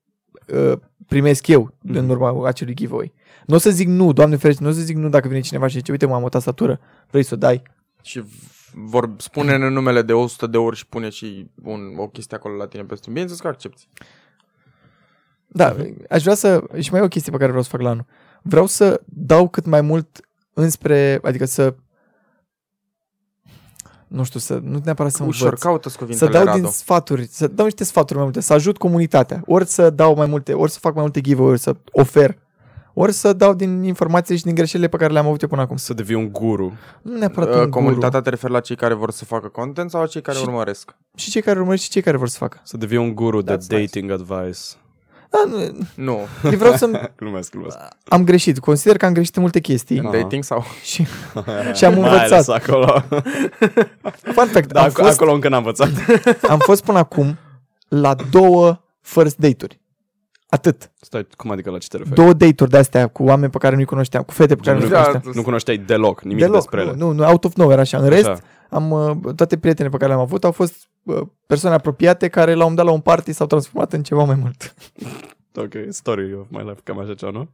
uh, 0.55 0.72
primesc 1.07 1.47
eu 1.47 1.74
Mhm. 1.83 1.97
în 1.97 2.09
urma 2.09 2.47
acelui 2.49 2.74
giveaway. 2.74 3.12
Nu 3.47 3.55
o 3.55 3.59
să 3.59 3.70
zic 3.70 3.89
nu, 3.89 4.12
doamne 4.12 4.37
ferește, 4.37 4.62
nu 4.62 4.68
o 4.68 4.72
să 4.72 4.81
zic 4.81 4.97
nu 4.97 5.09
dacă 5.09 5.29
vine 5.29 5.41
cineva 5.41 5.66
și 5.66 5.77
zice, 5.77 5.91
uite, 5.93 6.07
mă, 6.07 6.14
am 6.14 6.22
o 6.22 6.29
tastatură, 6.29 6.81
vrei 7.11 7.22
să 7.22 7.35
o 7.35 7.37
dai? 7.37 7.62
Și 8.03 8.20
v- 8.20 8.70
vor 8.74 9.14
spune 9.16 9.55
în 9.55 9.72
numele 9.72 10.03
de 10.03 10.12
100 10.12 10.47
de 10.47 10.57
ori 10.57 10.77
și 10.77 10.87
pune 10.87 11.09
și 11.09 11.51
un, 11.62 11.81
o 11.97 12.09
chestie 12.09 12.37
acolo 12.37 12.55
la 12.55 12.66
tine 12.66 12.83
pe 12.83 12.95
stream. 12.95 13.14
Bineînțeles 13.14 13.43
că 13.43 13.49
accepti. 13.49 13.89
Da, 15.47 15.77
aș 16.11 16.22
vrea 16.22 16.35
să... 16.35 16.62
Și 16.81 16.91
mai 16.91 17.01
e 17.01 17.05
o 17.05 17.09
chestie 17.09 17.31
pe 17.31 17.37
care 17.37 17.49
vreau 17.49 17.62
să 17.64 17.70
fac 17.70 17.81
la 17.81 17.89
anul. 17.91 18.07
Vreau 18.43 18.66
să 18.66 19.01
dau 19.05 19.49
cât 19.49 19.66
mai 19.66 19.81
mult 19.81 20.20
înspre... 20.53 21.18
Adică 21.22 21.45
să... 21.45 21.74
Nu 24.09 24.25
știu, 24.25 24.41
să 24.41 24.61
nu 24.63 24.81
neapărat 24.85 25.13
să 25.13 25.25
Ușor, 25.25 25.45
învăț. 25.45 25.61
caută 25.61 25.89
Să 25.89 25.97
cuvintele, 25.99 26.31
dau 26.31 26.45
Radu. 26.45 26.59
din 26.59 26.69
sfaturi, 26.71 27.27
să 27.31 27.47
dau 27.47 27.65
niște 27.65 27.85
sfaturi 27.85 28.15
mai 28.15 28.25
multe, 28.25 28.41
să 28.41 28.53
ajut 28.53 28.77
comunitatea. 28.79 29.43
Ori 29.47 29.67
să 29.67 29.91
dau 29.91 30.15
mai 30.15 30.27
multe, 30.27 30.53
ori 30.53 30.71
să 30.71 30.79
fac 30.79 30.93
mai 30.95 31.03
multe 31.03 31.21
giveaway-uri, 31.21 31.61
să 31.61 31.77
ofer. 31.93 32.39
Ori 32.95 33.13
să 33.13 33.33
dau 33.33 33.55
din 33.55 33.83
informații 33.83 34.37
și 34.37 34.43
din 34.43 34.55
greșelile 34.55 34.89
pe 34.89 34.97
care 34.97 35.13
le-am 35.13 35.27
avut 35.27 35.43
eu 35.43 35.49
până 35.49 35.61
acum. 35.61 35.77
Să 35.77 35.95
devii 35.95 36.15
un 36.15 36.33
guru. 36.33 36.73
Nu 37.03 37.19
neapărat 37.19 37.49
Uh, 37.49 37.55
un 37.55 37.59
guru. 37.61 37.71
Comunitatea 37.71 38.21
te 38.21 38.31
referi 38.31 38.53
la 38.53 38.61
cei 38.61 38.77
care 38.77 38.95
vor 38.95 39.11
să 39.11 39.25
facă 39.25 39.49
content 39.49 39.91
sau 39.91 40.01
la 40.01 40.07
cei 40.07 40.23
care 40.23 40.39
Și- 40.39 40.45
urmăresc? 40.45 40.95
Și 41.17 41.31
cei 41.31 41.43
care 41.43 41.59
urmăresc 41.59 41.83
și 41.83 41.91
cei 41.91 42.03
care 42.03 42.17
vor 42.17 42.29
să 42.29 42.37
facă. 42.39 42.61
Să 42.63 42.77
devii 42.77 42.97
un 42.99 43.15
guru 43.15 43.43
de 43.43 43.53
That's 43.55 43.67
nice. 43.69 43.77
dating 43.77 44.11
advice. 44.11 44.61
Da, 45.31 45.39
nu, 45.49 45.79
Nu. 45.95 46.18
eu 46.45 46.57
vreau 46.59 46.74
să 46.74 46.91
Glumesc, 47.16 47.51
glumesc. 47.51 47.77
am 48.09 48.24
greșit. 48.24 48.59
Consider 48.59 48.97
că 48.97 49.07
am 49.07 49.12
greșit 49.12 49.37
în 49.37 49.43
multe 49.43 49.61
chestii 49.61 49.99
În 49.99 50.07
Aha. 50.07 50.16
dating 50.16 50.45
sau... 50.45 50.64
și, 50.83 51.07
și 51.77 51.85
am 51.85 51.95
Mai 52.01 52.09
ales 52.11 52.31
învățat. 52.31 52.62
acolo. 52.68 53.03
Fun 54.35 54.47
fact, 54.47 54.72
Da, 54.72 54.83
am, 54.83 54.89
ac- 54.89 54.93
fost, 54.93 55.11
acolo 55.20 55.33
încă 55.33 55.49
n-am 55.49 55.59
învățat. 55.59 55.89
am 56.49 56.59
fost 56.59 56.85
până 56.85 56.99
acum 56.99 57.37
la 57.89 58.14
două 58.31 58.81
first 59.01 59.37
date-uri. 59.37 59.81
Atât. 60.49 60.91
Stai, 61.01 61.27
cum 61.37 61.51
adică 61.51 61.70
la 61.70 61.79
ce 61.79 61.89
te 61.89 61.97
referi? 61.97 62.14
Două 62.14 62.33
date-uri 62.33 62.70
de-astea 62.70 63.07
cu 63.07 63.22
oameni 63.24 63.51
pe 63.51 63.59
care 63.59 63.74
nu-i 63.74 63.85
cunoșteam, 63.85 64.22
cu 64.22 64.33
fete 64.33 64.55
pe 64.55 64.61
care 64.64 64.79
nu-i 64.79 64.89
Da, 64.89 65.03
cunoșteam. 65.03 65.33
Nu 65.35 65.43
cunoșteai 65.43 65.77
deloc 65.77 66.22
nimic 66.22 66.39
Deloc, 66.39 66.55
despre 66.57 66.81
ele. 66.81 66.93
nu, 66.97 67.11
nu, 67.11 67.24
out 67.24 67.45
of 67.45 67.55
nowhere, 67.55 67.81
așa. 67.81 67.99
În 67.99 68.09
rest, 68.09 68.27
Așa. 68.29 68.41
Am, 68.77 68.91
uh, 68.91 69.35
toate 69.35 69.59
prietenele 69.59 69.91
pe 69.91 69.97
care 69.97 70.09
le-am 70.12 70.22
avut 70.24 70.45
au 70.45 70.53
fost 70.53 70.89
uh, 71.03 71.22
persoane 71.47 71.77
apropiate 71.77 72.29
care 72.29 72.55
la 72.55 72.64
un 72.64 72.74
dat 72.74 72.85
la 72.85 72.91
un 72.91 73.01
party 73.01 73.33
s-au 73.33 73.47
transformat 73.47 73.93
în 73.93 74.03
ceva 74.03 74.24
mai 74.24 74.37
mult. 74.41 74.74
Ok, 75.59 75.72
story 75.89 76.35
of 76.35 76.47
my 76.49 76.62
life, 76.62 76.81
cam 76.85 76.99
așa 76.99 77.14
ceva, 77.14 77.31
nu? 77.31 77.49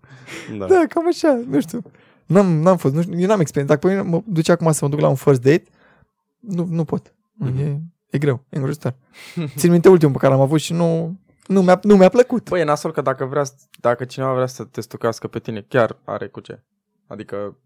Da. 0.58 0.66
Da, 0.66 0.82
cam 0.88 1.06
așa, 1.06 1.40
nu 1.48 1.60
știu. 1.60 1.82
N-am, 2.26 2.46
n-am 2.46 2.76
fost, 2.76 2.94
nu 2.94 3.02
știu, 3.02 3.18
eu 3.18 3.26
n-am 3.26 3.40
experiență. 3.40 3.74
Dacă 3.74 3.86
pe 3.86 3.94
mine 3.94 4.08
mă 4.08 4.22
duce 4.26 4.52
acum 4.52 4.72
să 4.72 4.84
mă 4.84 4.90
duc 4.90 5.00
la 5.00 5.08
un 5.08 5.14
first 5.14 5.40
date, 5.40 5.62
nu, 6.38 6.66
nu 6.70 6.84
pot. 6.84 7.14
Mhm. 7.32 7.58
E, 7.58 7.80
e 8.10 8.18
greu, 8.18 8.44
e 8.48 8.56
îngrozitor. 8.56 8.94
Țin 9.56 9.70
minte 9.70 9.88
ultimul 9.88 10.12
pe 10.12 10.18
care 10.20 10.32
l-am 10.32 10.42
avut 10.42 10.60
și 10.60 10.72
nu, 10.72 11.18
nu, 11.46 11.62
mi-a, 11.62 11.80
nu 11.82 11.96
mi-a 11.96 12.08
plăcut. 12.08 12.48
Băi, 12.48 12.60
e 12.60 12.64
nasol 12.64 12.92
că 12.92 13.00
dacă, 13.00 13.24
vrea, 13.24 13.44
dacă 13.80 14.04
cineva 14.04 14.32
vrea 14.32 14.46
să 14.46 14.64
te 14.64 14.80
stocească 14.80 15.26
pe 15.26 15.38
tine, 15.38 15.64
chiar 15.68 15.96
are 16.04 16.26
cu 16.28 16.40
ce. 16.40 16.62
Adică 17.06 17.56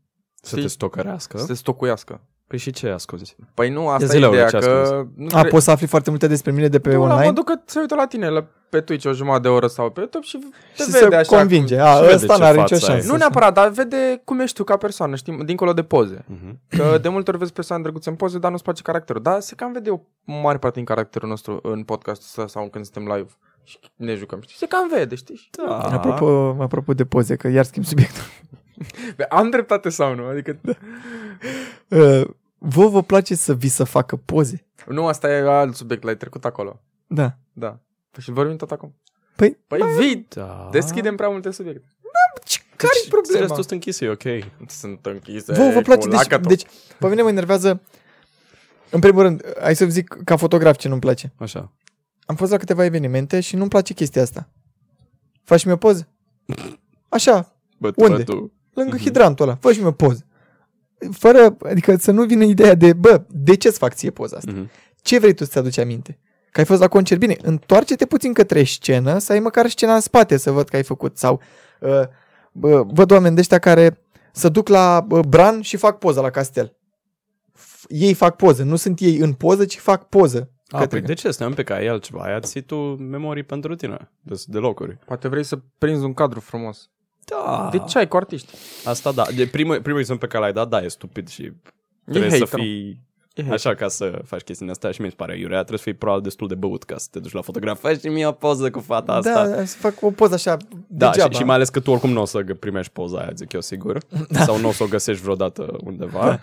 Să 0.42 0.54
te 0.54 0.56
știi? 0.56 0.70
stocărească. 0.70 1.38
să 1.38 1.46
te 1.46 1.54
stocuiască. 1.54 2.20
Păi 2.46 2.58
și 2.58 2.70
ce 2.70 2.88
ascunzi? 2.88 3.36
Păi 3.54 3.70
nu, 3.70 3.88
asta 3.88 4.04
e 4.04 4.06
zile, 4.06 4.26
ideea, 4.26 4.48
ce 4.48 4.58
că... 4.58 5.06
Nu 5.14 5.28
A, 5.32 5.42
poți 5.42 5.64
să 5.64 5.70
afli 5.70 5.86
foarte 5.86 6.10
multe 6.10 6.26
despre 6.26 6.52
mine 6.52 6.68
de 6.68 6.80
pe 6.80 6.90
tu 6.90 6.96
la 6.96 7.02
online 7.02 7.24
modul 7.24 7.44
că 7.44 7.54
se 7.64 7.78
uită 7.78 7.94
la 7.94 8.06
tine 8.06 8.28
la, 8.28 8.44
pe 8.68 8.80
Twitch 8.80 9.06
o 9.06 9.12
jumătate 9.12 9.42
de 9.42 9.48
oră 9.48 9.66
sau 9.66 9.90
pe 9.90 10.00
YouTube 10.00 10.24
și 10.24 10.38
te 10.76 10.82
și 10.82 10.90
vede 10.90 11.08
să 11.10 11.16
așa. 11.16 11.36
convinge. 11.36 11.76
Cu... 11.76 11.82
A, 11.82 11.94
și 11.94 12.00
vede 12.00 12.14
ăsta 12.14 12.34
ce 12.34 12.40
n-are 12.40 12.56
față 12.56 12.74
nicio 12.74 12.86
ai. 12.86 12.92
șansă. 12.92 13.12
Nu 13.12 13.16
neapărat, 13.18 13.54
dar 13.54 13.68
vede 13.68 14.20
cum 14.24 14.40
ești 14.40 14.56
tu 14.56 14.64
ca 14.64 14.76
persoană, 14.76 15.16
știi, 15.16 15.44
dincolo 15.44 15.72
de 15.72 15.82
poze. 15.82 16.24
Mhm. 16.26 16.60
Că 16.68 16.98
de 17.02 17.08
multe 17.08 17.30
ori 17.30 17.38
vezi 17.38 17.52
persoane 17.52 17.82
drăguțe 17.82 18.08
în 18.08 18.16
poze, 18.16 18.38
dar 18.38 18.50
nu-ți 18.50 18.62
place 18.62 18.82
caracterul. 18.82 19.22
Dar 19.22 19.40
se 19.40 19.54
cam 19.54 19.72
vede 19.72 19.90
o 19.90 20.00
mare 20.24 20.58
parte 20.58 20.76
din 20.76 20.84
caracterul 20.84 21.28
nostru 21.28 21.60
în 21.62 21.82
podcastul 21.82 22.26
ăsta 22.26 22.58
sau 22.58 22.68
când 22.68 22.84
suntem 22.84 23.12
live 23.14 23.30
și 23.64 23.78
ne 23.96 24.14
jucăm, 24.14 24.40
știi? 24.42 24.56
Se 24.56 24.66
cam 24.66 24.88
vede, 24.88 25.14
știi? 25.14 25.48
Da. 25.66 25.78
Apropo, 25.78 26.56
apropo 26.60 26.94
de 26.94 27.04
poze, 27.04 27.36
că 27.36 27.48
iar 27.48 27.64
schimb 27.64 27.84
subiectul. 27.84 28.22
Bă, 29.16 29.26
Am 29.28 29.50
dreptate 29.50 29.88
sau 29.88 30.14
nu? 30.14 30.24
Adică... 30.26 30.58
Uh, 31.88 32.28
vă 32.58 32.86
vă 32.86 33.02
place 33.02 33.34
să 33.34 33.54
vi 33.54 33.68
să 33.68 33.84
facă 33.84 34.16
poze? 34.16 34.66
Nu, 34.86 35.06
asta 35.06 35.30
e 35.30 35.48
alt 35.48 35.74
subiect, 35.74 36.02
l-ai 36.02 36.16
trecut 36.16 36.44
acolo. 36.44 36.80
Da. 37.06 37.36
Da. 37.52 37.78
Păi 38.10 38.22
și 38.22 38.30
vorbim 38.30 38.56
tot 38.56 38.70
acum. 38.70 38.94
Păi, 39.36 39.56
Păi 39.66 39.80
vii, 39.98 40.26
Da. 40.28 40.68
deschidem 40.72 41.16
prea 41.16 41.28
multe 41.28 41.50
subiecte. 41.50 41.86
care-i 42.76 43.00
Deci, 43.00 43.08
problema? 43.08 43.38
Restul 43.40 43.56
sunt 43.56 43.70
închise, 43.70 44.04
e 44.04 44.08
ok. 44.08 44.22
Sunt 44.68 45.06
închise. 45.06 45.52
Vă, 45.52 45.68
vă 45.68 45.76
cu 45.76 45.82
place? 45.82 46.08
Deci, 46.08 46.18
lacătul. 46.18 46.48
deci, 46.48 46.64
pe 46.98 47.08
mine 47.08 47.22
mă 47.22 47.28
enervează, 47.28 47.80
în 48.90 49.00
primul 49.00 49.22
rând, 49.22 49.42
hai 49.60 49.76
să 49.76 49.86
zic 49.86 50.16
ca 50.24 50.36
fotograf 50.36 50.76
ce 50.76 50.88
nu-mi 50.88 51.00
place. 51.00 51.32
Așa. 51.38 51.72
Am 52.26 52.36
fost 52.36 52.50
la 52.50 52.56
câteva 52.56 52.84
evenimente 52.84 53.40
și 53.40 53.56
nu-mi 53.56 53.68
place 53.68 53.94
chestia 53.94 54.22
asta. 54.22 54.48
Faci 55.44 55.64
mi 55.64 55.72
o 55.72 55.76
poză? 55.76 56.08
Așa, 57.08 57.52
Bă, 57.78 57.92
Unde? 57.96 58.22
Bă, 58.22 58.22
tu. 58.22 58.52
Lângă 58.80 58.96
hidrantul 58.96 59.44
ăla, 59.48 59.56
fă 59.60 59.74
mi 59.78 59.84
o 59.86 59.92
poză. 59.92 60.26
Fără, 61.10 61.56
adică 61.64 61.96
să 61.96 62.10
nu 62.10 62.24
vină 62.24 62.44
ideea 62.44 62.74
de, 62.74 62.92
bă, 62.92 63.22
de 63.28 63.54
ce-ți 63.56 63.78
fac 63.78 63.94
ție 63.94 64.10
poza 64.10 64.36
asta? 64.36 64.50
Mhm. 64.54 64.70
Ce 65.02 65.18
vrei 65.18 65.34
tu 65.34 65.44
să-ți 65.44 65.58
aduci 65.58 65.78
aminte? 65.78 66.18
Că 66.50 66.60
ai 66.60 66.66
fost 66.66 66.80
la 66.80 66.88
concert. 66.88 67.20
Bine, 67.20 67.36
întoarce-te 67.42 68.06
puțin 68.06 68.32
către 68.32 68.64
scenă, 68.64 69.18
să 69.18 69.32
ai 69.32 69.40
măcar 69.40 69.68
scena 69.68 69.94
în 69.94 70.00
spate 70.00 70.36
să 70.36 70.50
văd 70.50 70.68
că 70.68 70.76
ai 70.76 70.82
făcut. 70.82 71.16
Sau 71.18 71.40
uh, 71.80 72.00
bă, 72.52 72.82
văd 72.92 73.10
oameni 73.10 73.34
de 73.34 73.40
ăștia 73.40 73.58
care 73.58 74.00
să 74.32 74.48
duc 74.48 74.68
la 74.68 75.06
uh, 75.10 75.20
Bran 75.28 75.60
și 75.60 75.76
fac 75.76 75.98
poză 75.98 76.20
la 76.20 76.30
castel. 76.30 76.76
F- 77.58 77.84
Ei 77.88 78.14
fac 78.14 78.36
poză, 78.36 78.62
nu 78.62 78.76
sunt 78.76 79.00
ei 79.00 79.16
în 79.16 79.32
poză, 79.32 79.64
ci 79.64 79.78
fac 79.78 80.08
poză. 80.08 80.50
A, 80.68 80.78
Către- 80.78 80.98
păi 80.98 81.06
de 81.06 81.14
ce? 81.14 81.30
Stai 81.30 81.46
un 81.46 81.54
pic, 81.54 81.70
ai 81.70 81.86
altceva. 81.86 82.22
Ai 82.22 82.40
ții 82.40 82.60
tu 82.62 82.76
memorii 82.94 83.42
pentru 83.42 83.74
tine. 83.74 84.10
De, 84.20 84.42
de 84.46 84.58
locuri. 84.58 84.98
Poate 85.06 85.28
vrei 85.28 85.44
să 85.44 85.58
prinzi 85.78 86.04
un 86.04 86.14
cadru 86.14 86.40
frumos. 86.40 86.90
Da. 87.30 87.68
De 87.72 87.78
ce 87.88 87.98
ai 87.98 88.08
cu 88.08 88.16
artiști? 88.16 88.52
Asta 88.84 89.12
da. 89.12 89.24
De 89.36 89.46
primul, 89.46 89.80
primul 89.82 90.00
exemplu 90.00 90.26
pe 90.26 90.32
care 90.32 90.44
l-ai 90.44 90.52
dat, 90.52 90.68
da, 90.68 90.82
e 90.84 90.88
stupid 90.88 91.28
și 91.28 91.52
trebuie 92.10 92.30
să 92.30 92.36
hater, 92.38 92.58
mă. 92.58 92.64
fii 92.64 93.04
E 93.34 93.40
hater. 93.42 93.52
așa 93.54 93.74
ca 93.74 93.88
să 93.88 94.20
faci 94.26 94.40
chestiile 94.40 94.70
astea 94.72 94.90
și 94.90 95.00
mi 95.00 95.08
se 95.08 95.14
pare 95.16 95.38
iurea. 95.38 95.56
Trebuie 95.58 95.78
să 95.78 95.84
fii 95.84 95.94
probabil 95.94 96.22
destul 96.22 96.48
de 96.48 96.54
băut 96.54 96.84
ca 96.84 96.96
să 96.98 97.06
te 97.10 97.18
duci 97.18 97.32
la 97.32 97.40
fotografie 97.40 97.98
și 97.98 98.06
mie 98.08 98.26
o 98.26 98.32
poză 98.32 98.70
cu 98.70 98.80
fata 98.80 99.12
asta. 99.12 99.48
Da, 99.48 99.64
să 99.64 99.76
fac 99.76 99.94
o 100.00 100.10
poză 100.10 100.34
așa 100.34 100.56
Da, 100.86 101.06
și, 101.06 101.12
degeaba. 101.12 101.34
și 101.38 101.44
mai 101.44 101.54
ales 101.54 101.68
că 101.68 101.80
tu 101.80 101.90
oricum 101.90 102.10
nu 102.10 102.20
o 102.20 102.24
să 102.24 102.42
gă- 102.42 102.58
primești 102.58 102.92
poza 102.92 103.18
aia, 103.18 103.30
zic 103.34 103.52
eu 103.52 103.60
sigur. 103.60 103.98
Da. 104.28 104.40
Sau 104.42 104.58
nu 104.58 104.68
o 104.68 104.72
să 104.72 104.82
o 104.82 104.86
găsești 104.86 105.22
vreodată 105.22 105.76
undeva. 105.84 106.20
Da. 106.20 106.40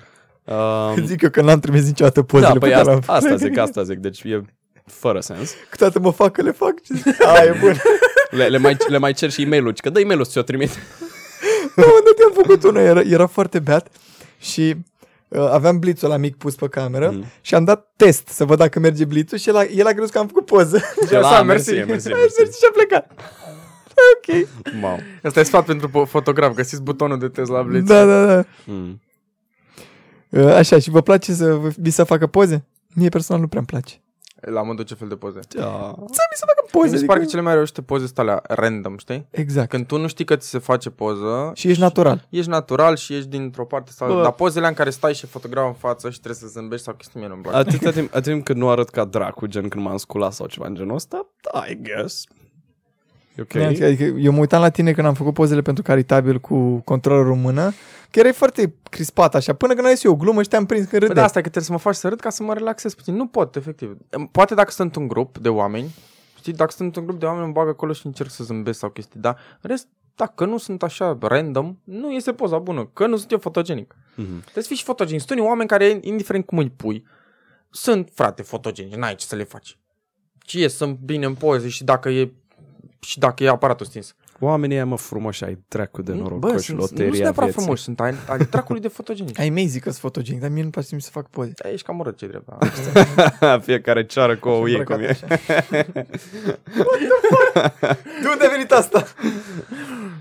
Um, 0.95 1.05
Zic 1.05 1.21
eu 1.21 1.29
că 1.29 1.41
n-am 1.41 1.59
trimis 1.59 1.85
niciodată 1.85 2.21
pozele 2.21 2.47
da, 2.47 2.53
pe 2.53 2.59
păi 2.59 2.69
care 2.69 2.79
asta, 2.91 3.11
am 3.11 3.15
asta 3.15 3.35
zic, 3.35 3.57
asta 3.57 3.83
zic. 3.83 3.97
Deci 3.97 4.21
e 4.23 4.41
fără 4.85 5.19
sens. 5.19 5.53
Câteodată 5.69 5.99
mă 5.99 6.11
fac 6.11 6.31
că 6.31 6.41
le 6.41 6.51
fac. 6.51 6.73
A, 7.25 7.43
e 7.43 7.57
bun. 7.59 7.73
Le, 8.35 8.47
le, 8.47 8.57
mai, 8.57 8.77
le 8.87 8.97
mai 8.97 9.13
cer 9.13 9.31
și 9.31 9.41
e-mail-ul, 9.41 9.73
că 9.81 9.89
dă 9.89 9.99
e-mail-ul 9.99 10.25
să 10.25 10.31
ți-o 10.31 10.41
trimit. 10.41 10.69
La 11.75 11.83
un 11.83 11.89
moment 11.95 12.05
dat 12.17 12.25
am 12.27 12.33
făcut 12.33 12.63
una, 12.63 12.81
era, 12.81 12.99
era 12.99 13.25
foarte 13.27 13.59
beat 13.59 13.87
și 14.39 14.75
uh, 15.27 15.39
aveam 15.51 15.79
blițul 15.79 16.09
la 16.09 16.17
mic 16.17 16.35
pus 16.35 16.55
pe 16.55 16.67
cameră 16.67 17.09
Mhm. 17.11 17.25
și 17.41 17.55
am 17.55 17.63
dat 17.63 17.91
test 17.95 18.27
să 18.27 18.45
văd 18.45 18.57
dacă 18.57 18.79
merge 18.79 19.05
blițul 19.05 19.37
și 19.37 19.49
el 19.49 19.55
a, 19.55 19.63
el 19.63 19.87
a 19.87 19.91
crezut 19.91 20.11
că 20.11 20.17
am 20.19 20.27
făcut 20.27 20.45
poză. 20.45 20.77
Și 20.77 21.15
asta, 21.15 21.19
La, 21.19 21.43
mersi. 21.51 21.69
mersi, 21.71 21.87
mersi, 21.91 22.07
Ai 22.07 22.13
mersi. 22.19 22.35
merge 22.39 22.51
și 22.57 22.65
a 22.67 22.71
plecat. 22.73 23.11
Ok. 24.15 24.47
Wow. 24.81 24.99
Asta 25.23 25.39
e 25.39 25.43
sfat 25.43 25.65
pentru 25.65 25.89
po- 25.89 26.09
fotograf. 26.09 26.53
Găsiți 26.55 26.81
butonul 26.81 27.19
de 27.19 27.27
test 27.27 27.49
la 27.49 27.61
Blitz. 27.61 27.87
Da, 27.87 28.05
da, 28.05 28.25
da. 28.35 28.43
Mm. 28.65 29.01
Uh, 30.29 30.45
Așa, 30.53 30.79
și 30.79 30.89
vă 30.89 31.01
place 31.01 31.33
să 31.33 31.53
vă- 31.53 31.71
vi 31.77 31.89
să 31.89 32.03
facă 32.03 32.27
poze? 32.27 32.65
Mie 32.95 33.09
personal 33.09 33.41
nu 33.41 33.47
prea-mi 33.47 33.67
place. 33.67 33.93
La 34.45 34.61
modul 34.61 34.83
ce 34.83 34.93
fel 34.93 35.07
de 35.07 35.15
poze. 35.15 35.39
Da. 35.49 35.93
Să 35.95 36.21
mi 36.31 36.35
se 36.35 36.45
facă 36.47 36.65
poze. 36.71 36.91
Mi 36.91 36.97
se 36.97 37.05
pare 37.05 37.05
că 37.05 37.13
adică- 37.13 37.29
cele 37.29 37.41
mai 37.41 37.53
reușite 37.53 37.81
poze 37.81 38.05
sunt 38.05 38.19
alea 38.19 38.41
random, 38.47 38.97
știi? 38.97 39.27
Exact. 39.29 39.69
Când 39.69 39.85
tu 39.87 39.97
nu 39.97 40.07
știi 40.07 40.25
că 40.25 40.35
ți 40.35 40.49
se 40.49 40.57
face 40.57 40.89
poză, 40.89 41.51
Și 41.53 41.67
ești 41.69 41.81
natural. 41.81 42.27
ești 42.29 42.49
natural 42.49 42.95
și 42.95 43.15
ești 43.15 43.27
dintr-o 43.29 43.65
parte 43.65 43.91
sau... 43.91 44.13
Bă. 44.13 44.21
Dar 44.21 44.31
pozele 44.31 44.67
în 44.67 44.73
care 44.73 44.89
stai 44.89 45.13
și 45.13 45.25
fotograf 45.25 45.65
în 45.67 45.73
față 45.73 46.09
și 46.09 46.19
trebuie 46.19 46.39
să 46.39 46.47
zâmbești 46.47 46.85
sau 46.85 46.93
chestii 46.93 47.19
mie 47.19 47.29
nu-mi 47.29 47.41
plac. 47.41 47.53
Atâta 47.53 47.91
timp, 47.91 48.07
atâta 48.15 48.31
timp 48.31 48.43
cât 48.45 48.55
nu 48.55 48.69
arăt 48.69 48.89
ca 48.89 49.05
dracu, 49.05 49.45
gen 49.45 49.67
când 49.67 49.83
m-am 49.85 49.97
sculat 49.97 50.33
sau 50.33 50.47
ceva 50.47 50.65
în 50.67 50.75
genul 50.75 50.95
ăsta, 50.95 51.25
da, 51.53 51.63
I 51.69 51.81
guess. 51.81 52.23
E 53.35 53.41
ok? 53.41 53.55
Adică, 53.55 53.85
adică 53.85 54.03
eu 54.03 54.31
mă 54.31 54.39
uitam 54.39 54.61
la 54.61 54.69
tine 54.69 54.91
când 54.91 55.07
am 55.07 55.13
făcut 55.13 55.33
pozele 55.33 55.61
pentru 55.61 55.83
caritabil 55.83 56.39
cu 56.39 56.75
controlerul 56.77 57.31
în 57.31 57.41
mână, 57.41 57.73
că 58.11 58.19
erai 58.19 58.33
foarte 58.33 58.73
crispat 58.89 59.35
așa, 59.35 59.53
până 59.53 59.73
când 59.73 59.85
ai 59.87 59.93
zis 59.93 60.03
eu 60.03 60.11
o 60.11 60.15
glumă 60.15 60.41
și 60.41 60.49
te-am 60.49 60.65
prins 60.65 60.79
când 60.87 60.91
Păi 60.91 61.07
râdeai. 61.07 61.19
de 61.19 61.25
asta 61.25 61.39
e 61.39 61.41
că 61.41 61.49
trebuie 61.49 61.69
să 61.69 61.71
mă 61.71 61.91
faci 61.91 61.95
să 61.95 62.07
râd 62.07 62.19
ca 62.19 62.29
să 62.29 62.43
mă 62.43 62.53
relaxez 62.53 62.93
puțin. 62.93 63.15
Nu 63.15 63.27
pot, 63.27 63.55
efectiv. 63.55 63.97
Poate 64.31 64.55
dacă 64.55 64.71
sunt 64.71 64.95
un 64.95 65.07
grup 65.07 65.37
de 65.37 65.49
oameni, 65.49 65.95
știi, 66.37 66.53
dacă 66.53 66.71
sunt 66.71 66.95
un 66.95 67.05
grup 67.05 67.19
de 67.19 67.25
oameni, 67.25 67.45
mă 67.45 67.51
bag 67.51 67.67
acolo 67.67 67.93
și 67.93 68.05
încerc 68.05 68.29
să 68.29 68.43
zâmbesc 68.43 68.79
sau 68.79 68.89
chestii, 68.89 69.19
dar 69.19 69.37
în 69.61 69.69
rest, 69.69 69.87
dacă 70.15 70.45
nu 70.45 70.57
sunt 70.57 70.83
așa 70.83 71.17
random, 71.21 71.77
nu 71.83 72.11
este 72.11 72.33
poza 72.33 72.57
bună, 72.57 72.89
că 72.93 73.07
nu 73.07 73.15
sunt 73.17 73.31
eu 73.31 73.37
fotogenic. 73.37 73.95
Mhm. 74.15 74.39
Trebuie 74.39 74.63
să 74.63 74.69
fii 74.69 74.77
și 74.77 74.83
fotogenic. 74.83 75.19
Sunt 75.19 75.37
unii 75.37 75.49
oameni 75.49 75.69
care, 75.69 75.99
indiferent 76.01 76.45
cum 76.45 76.57
îi 76.57 76.69
pui, 76.69 77.05
sunt, 77.69 78.09
frate, 78.13 78.41
fotogenici, 78.41 78.95
n-ai 78.95 79.15
ce 79.15 79.25
să 79.25 79.35
le 79.35 79.43
faci. 79.43 79.77
Și 80.45 80.63
e, 80.63 80.67
sunt 80.67 80.97
bine 80.97 81.25
în 81.25 81.33
poze 81.33 81.67
și 81.67 81.83
dacă 81.83 82.09
e 82.09 82.31
și 83.03 83.19
dacă 83.19 83.43
e 83.43 83.49
aparatul 83.49 83.85
stins. 83.85 84.15
Oamenii 84.39 84.75
ăia, 84.75 84.85
mă, 84.85 84.97
frumoși, 84.97 85.43
ai 85.43 85.57
dracu 85.67 86.01
de 86.01 86.13
noroc 86.13 86.39
Bă, 86.39 86.51
și 86.51 86.57
sunt, 86.57 86.77
nu 86.77 86.83
loteria 86.83 87.05
sunt 87.11 87.21
neapărat 87.21 87.43
vieții. 87.49 87.61
frumoși, 87.61 87.83
sunt 87.83 87.99
ai, 87.99 88.13
ai 88.27 88.37
dracului 88.49 88.81
de 88.81 88.87
fotogenici. 88.87 89.39
Ai 89.43 89.49
mei 89.49 89.65
zic 89.65 89.81
că 89.81 89.89
sunt 89.89 90.01
fotogenic, 90.01 90.41
dar 90.41 90.49
mie 90.49 90.63
nu 90.63 90.69
place 90.69 90.99
să 90.99 91.09
fac 91.11 91.29
poze. 91.29 91.51
Da, 91.63 91.69
ești 91.69 91.85
cam 91.85 91.99
urât 91.99 92.17
ce 92.17 92.27
drept. 92.27 92.45
da. 93.39 93.59
Fiecare 93.65 94.05
ceară 94.05 94.35
cu 94.35 94.49
o 94.49 94.69
ei 94.69 94.83
cum 94.83 94.99
e. 94.99 95.17
De 98.21 98.27
unde 98.31 98.45
a 98.45 98.49
venit 98.49 98.71
asta? 98.71 99.05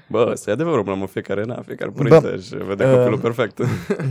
Bă, 0.07 0.29
asta 0.33 0.51
e 0.51 0.53
adevărul, 0.53 0.97
mă, 0.97 1.07
fiecare, 1.07 1.45
na, 1.45 1.63
fiecare 1.67 1.91
părinte 1.91 2.29
își 2.29 2.57
vede 2.57 2.85
uh, 2.85 2.97
copilul 2.97 3.19
perfect. 3.19 3.61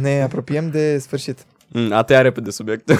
Ne 0.01 0.21
apropiem 0.21 0.69
de 0.69 0.97
sfârșit. 0.97 1.45
Mm, 1.67 1.93
a 1.93 2.03
tăia 2.03 2.21
repede 2.21 2.49
subiect. 2.49 2.91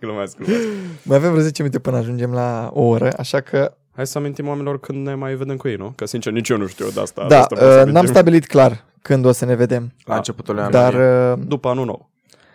glumesc, 0.00 0.36
glumesc. 0.36 0.66
Mai 1.02 1.16
avem 1.16 1.30
vreo 1.30 1.42
10 1.42 1.62
minute 1.62 1.80
până 1.80 1.96
ajungem 1.96 2.32
la 2.32 2.70
o 2.72 2.82
oră, 2.82 3.12
așa 3.16 3.40
că 3.40 3.76
Hai 3.94 4.06
să 4.06 4.18
amintim 4.18 4.46
oamenilor 4.48 4.80
când 4.80 5.06
ne 5.06 5.14
mai 5.14 5.34
vedem 5.34 5.56
cu 5.56 5.68
ei, 5.68 5.76
nu? 5.76 5.92
Că 5.96 6.06
sincer 6.06 6.32
nici 6.32 6.48
eu 6.48 6.56
nu 6.56 6.66
știu 6.66 6.90
de 6.90 7.00
asta. 7.00 7.22
de 7.22 7.28
da, 7.28 7.40
asta 7.40 7.54
vreau 7.54 7.70
să 7.70 7.76
uh, 7.76 7.82
amintim. 7.82 8.02
n-am 8.02 8.12
stabilit 8.12 8.46
clar 8.46 8.84
când 9.02 9.24
o 9.24 9.32
să 9.32 9.44
ne 9.44 9.54
vedem, 9.54 9.92
La 10.04 10.16
începutul 10.16 10.54
lui 10.54 10.68
dar 10.70 10.92
ianuarie. 10.92 11.32
uh, 11.42 11.46
După 11.48 11.68
anul 11.68 11.84
nou. 11.84 12.10